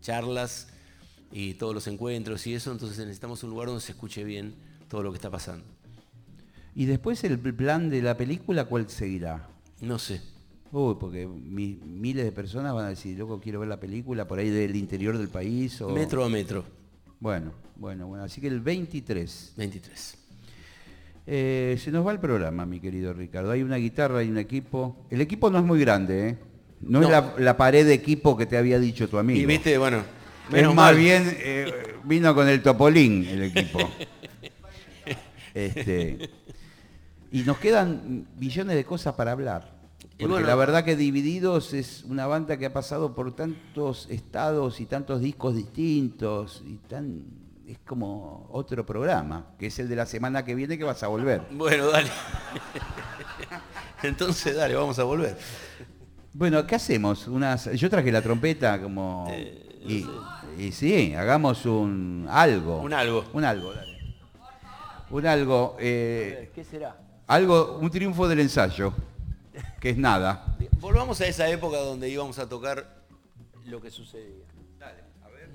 charlas 0.00 0.68
y 1.32 1.54
todos 1.54 1.74
los 1.74 1.86
encuentros 1.88 2.46
y 2.46 2.54
eso, 2.54 2.70
entonces 2.70 2.98
necesitamos 2.98 3.42
un 3.42 3.50
lugar 3.50 3.68
donde 3.68 3.80
se 3.80 3.92
escuche 3.92 4.22
bien 4.22 4.54
todo 4.88 5.02
lo 5.02 5.10
que 5.10 5.16
está 5.16 5.30
pasando. 5.30 5.64
Y 6.74 6.86
después 6.86 7.22
el 7.24 7.38
plan 7.38 7.88
de 7.90 8.02
la 8.02 8.16
película, 8.16 8.64
¿cuál 8.64 8.88
seguirá? 8.88 9.48
No 9.80 9.98
sé. 9.98 10.20
Uy, 10.72 10.96
porque 10.98 11.26
mi- 11.26 11.78
miles 11.84 12.24
de 12.24 12.32
personas 12.32 12.74
van 12.74 12.86
a 12.86 12.88
decir, 12.88 13.16
loco, 13.18 13.40
quiero 13.40 13.60
ver 13.60 13.68
la 13.68 13.78
película 13.78 14.26
por 14.26 14.38
ahí 14.40 14.50
del 14.50 14.74
interior 14.74 15.16
del 15.16 15.28
país. 15.28 15.80
O... 15.82 15.90
Metro 15.90 16.24
a 16.24 16.28
metro, 16.28 16.64
Bueno, 17.20 17.52
bueno, 17.76 18.08
bueno. 18.08 18.24
Así 18.24 18.40
que 18.40 18.48
el 18.48 18.60
23. 18.60 19.54
23. 19.56 20.18
Eh, 21.26 21.78
se 21.82 21.90
nos 21.92 22.04
va 22.06 22.10
el 22.12 22.18
programa, 22.18 22.66
mi 22.66 22.80
querido 22.80 23.12
Ricardo. 23.12 23.50
Hay 23.52 23.62
una 23.62 23.76
guitarra, 23.76 24.18
hay 24.18 24.28
un 24.28 24.38
equipo. 24.38 25.06
El 25.10 25.20
equipo 25.20 25.48
no 25.50 25.58
es 25.58 25.64
muy 25.64 25.78
grande, 25.80 26.28
¿eh? 26.30 26.38
No, 26.80 27.00
No. 27.00 27.06
es 27.06 27.12
la, 27.12 27.34
la 27.38 27.56
pared 27.56 27.86
de 27.86 27.94
equipo 27.94 28.36
que 28.36 28.44
te 28.46 28.58
había 28.58 28.78
dicho 28.80 29.08
tu 29.08 29.16
amigo. 29.16 29.40
Y 29.40 29.46
viste, 29.46 29.78
bueno, 29.78 29.98
Es 30.48 30.52
menos 30.52 30.74
más 30.74 30.92
mal. 30.92 30.96
bien 31.00 31.22
eh, 31.38 31.72
vino 32.04 32.34
con 32.34 32.48
el 32.48 32.60
topolín 32.62 33.24
el 33.26 33.44
equipo. 33.44 33.78
Este, 35.54 36.30
y 37.34 37.42
nos 37.42 37.58
quedan 37.58 38.28
millones 38.36 38.76
de 38.76 38.84
cosas 38.84 39.12
para 39.16 39.32
hablar. 39.32 39.68
Porque 39.98 40.26
bueno. 40.26 40.46
la 40.46 40.54
verdad 40.54 40.84
que 40.84 40.94
Divididos 40.94 41.74
es 41.74 42.04
una 42.04 42.28
banda 42.28 42.56
que 42.56 42.66
ha 42.66 42.72
pasado 42.72 43.12
por 43.12 43.34
tantos 43.34 44.06
estados 44.08 44.80
y 44.80 44.86
tantos 44.86 45.20
discos 45.20 45.56
distintos 45.56 46.62
y 46.64 46.76
tan 46.76 47.24
es 47.66 47.78
como 47.84 48.46
otro 48.52 48.86
programa, 48.86 49.46
que 49.58 49.66
es 49.66 49.76
el 49.80 49.88
de 49.88 49.96
la 49.96 50.06
semana 50.06 50.44
que 50.44 50.54
viene 50.54 50.78
que 50.78 50.84
vas 50.84 51.02
a 51.02 51.08
volver. 51.08 51.42
Bueno, 51.50 51.88
dale. 51.88 52.08
Entonces, 54.04 54.54
dale, 54.54 54.76
vamos 54.76 54.96
a 55.00 55.02
volver. 55.02 55.36
Bueno, 56.34 56.64
¿qué 56.64 56.76
hacemos? 56.76 57.26
Unas, 57.26 57.68
yo 57.72 57.90
traje 57.90 58.12
la 58.12 58.22
trompeta 58.22 58.80
como 58.80 59.26
y, 59.84 60.06
y 60.56 60.70
sí, 60.70 61.12
hagamos 61.16 61.66
un 61.66 62.28
algo. 62.30 62.80
Un 62.80 62.92
algo. 62.92 63.24
Un 63.32 63.44
algo, 63.44 63.74
dale. 63.74 63.94
Un 65.10 65.26
algo, 65.26 65.76
eh, 65.80 66.52
¿Qué 66.54 66.62
será? 66.62 67.03
algo, 67.26 67.78
un 67.78 67.90
triunfo 67.90 68.28
del 68.28 68.40
ensayo, 68.40 68.92
que 69.80 69.90
es 69.90 69.96
nada. 69.96 70.56
Volvamos 70.80 71.20
a 71.20 71.26
esa 71.26 71.48
época 71.48 71.78
donde 71.78 72.08
íbamos 72.08 72.38
a 72.38 72.48
tocar 72.48 73.04
lo 73.64 73.80
que 73.80 73.90
sucedía. 73.90 74.44
Dale, 74.78 75.02
a 75.24 75.28
ver. 75.28 75.50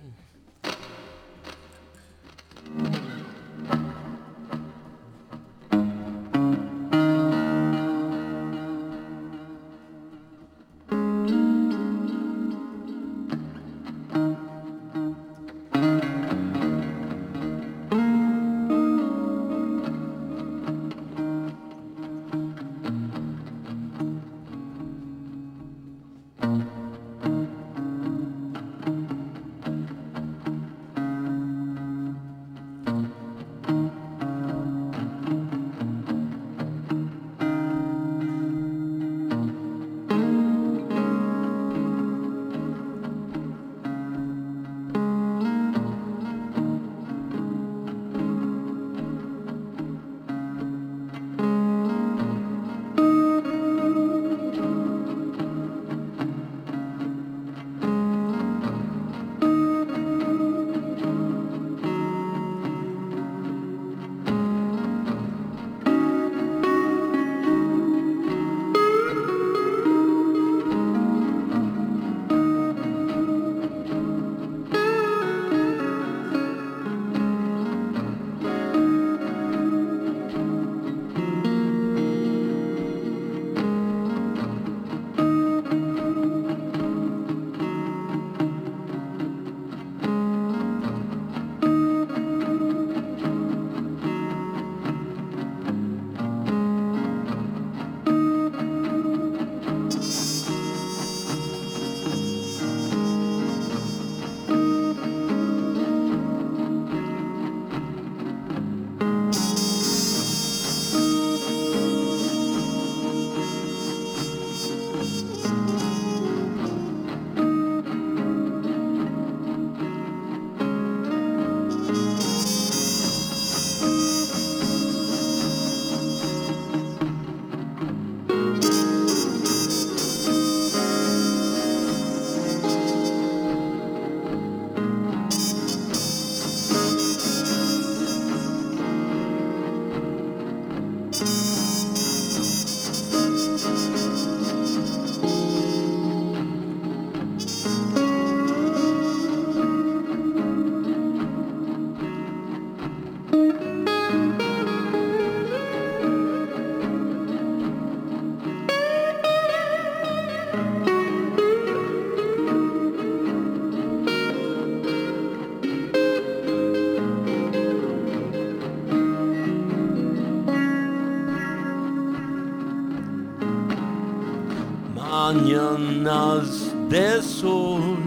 De 176.89 177.21
sol. 177.21 177.97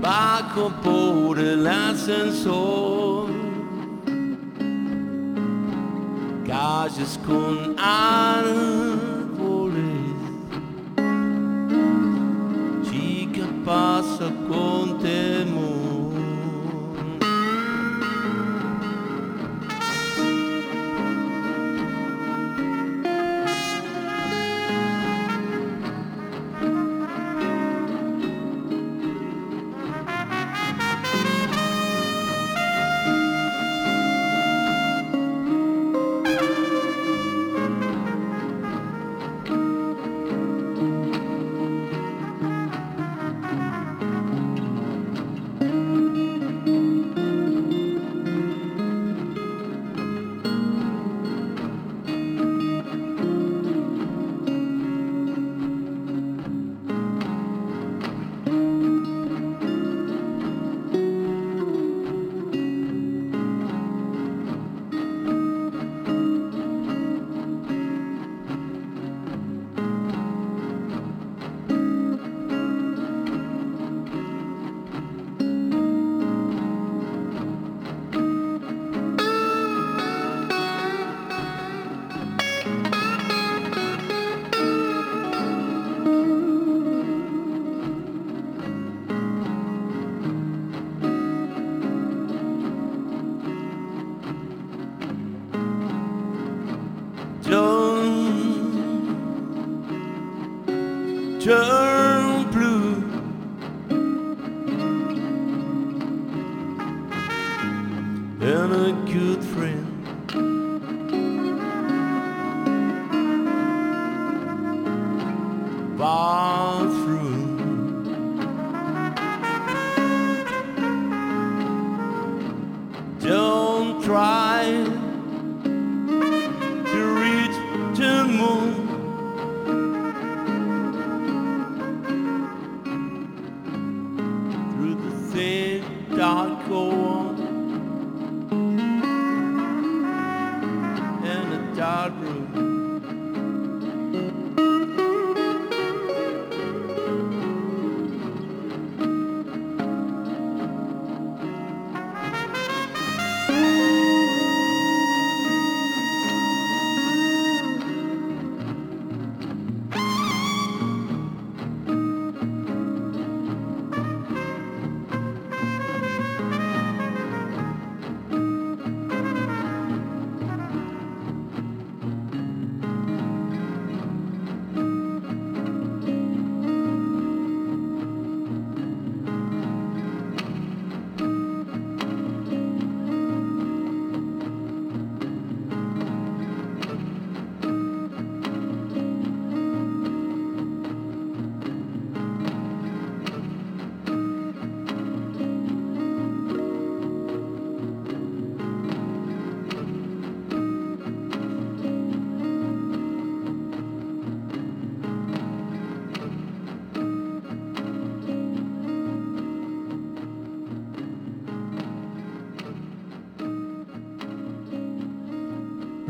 Bajo 0.00 0.70
por 0.82 1.38
el 1.38 1.66
ascensor. 1.66 3.28
Calles 6.46 7.18
con 7.26 7.74
árboles. 7.78 8.65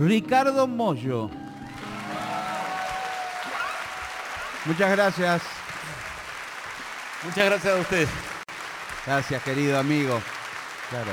Ricardo 0.07 0.68
Mollo. 0.68 1.28
Muchas 4.64 4.90
gracias. 4.92 5.42
Muchas 7.24 7.44
gracias 7.44 7.74
a 7.74 7.80
ustedes. 7.80 8.09
Gracias, 9.04 9.42
querido 9.42 9.78
amigo. 9.78 10.22
Claro. 10.90 11.11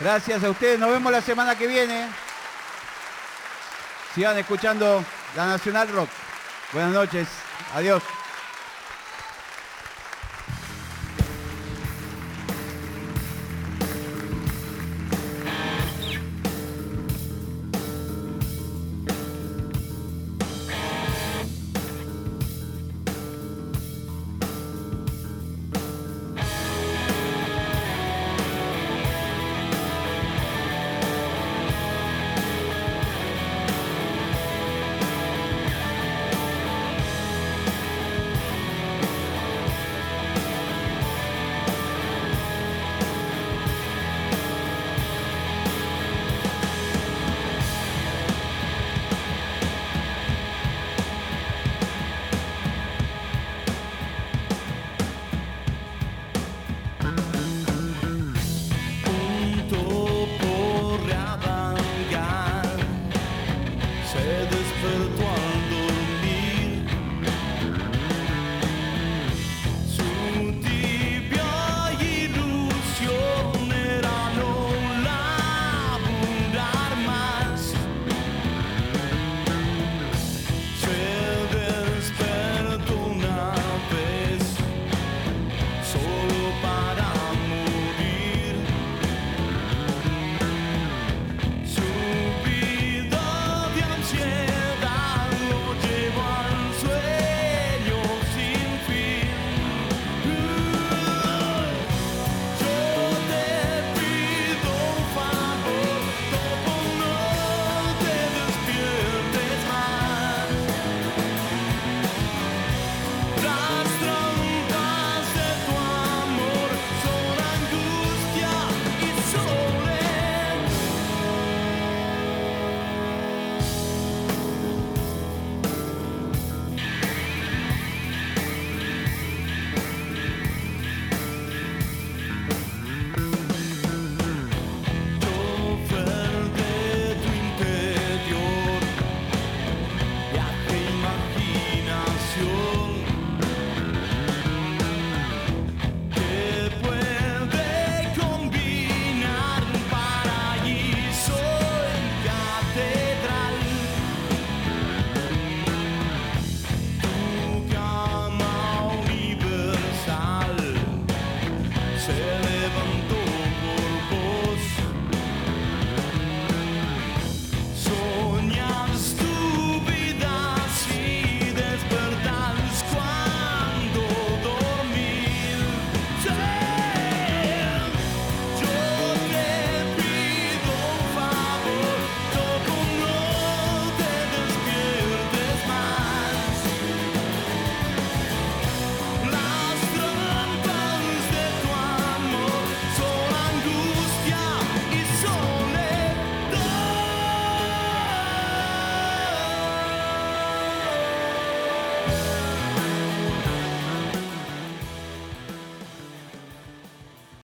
Gracias 0.00 0.42
a 0.42 0.50
ustedes. 0.50 0.78
Nos 0.78 0.90
vemos 0.90 1.12
la 1.12 1.20
semana 1.20 1.54
que 1.54 1.66
viene. 1.66 2.08
Sigan 4.14 4.38
escuchando 4.38 5.04
la 5.36 5.46
Nacional 5.46 5.88
Rock. 5.88 6.08
Buenas 6.72 6.92
noches. 6.92 7.28
Adiós. 7.74 8.02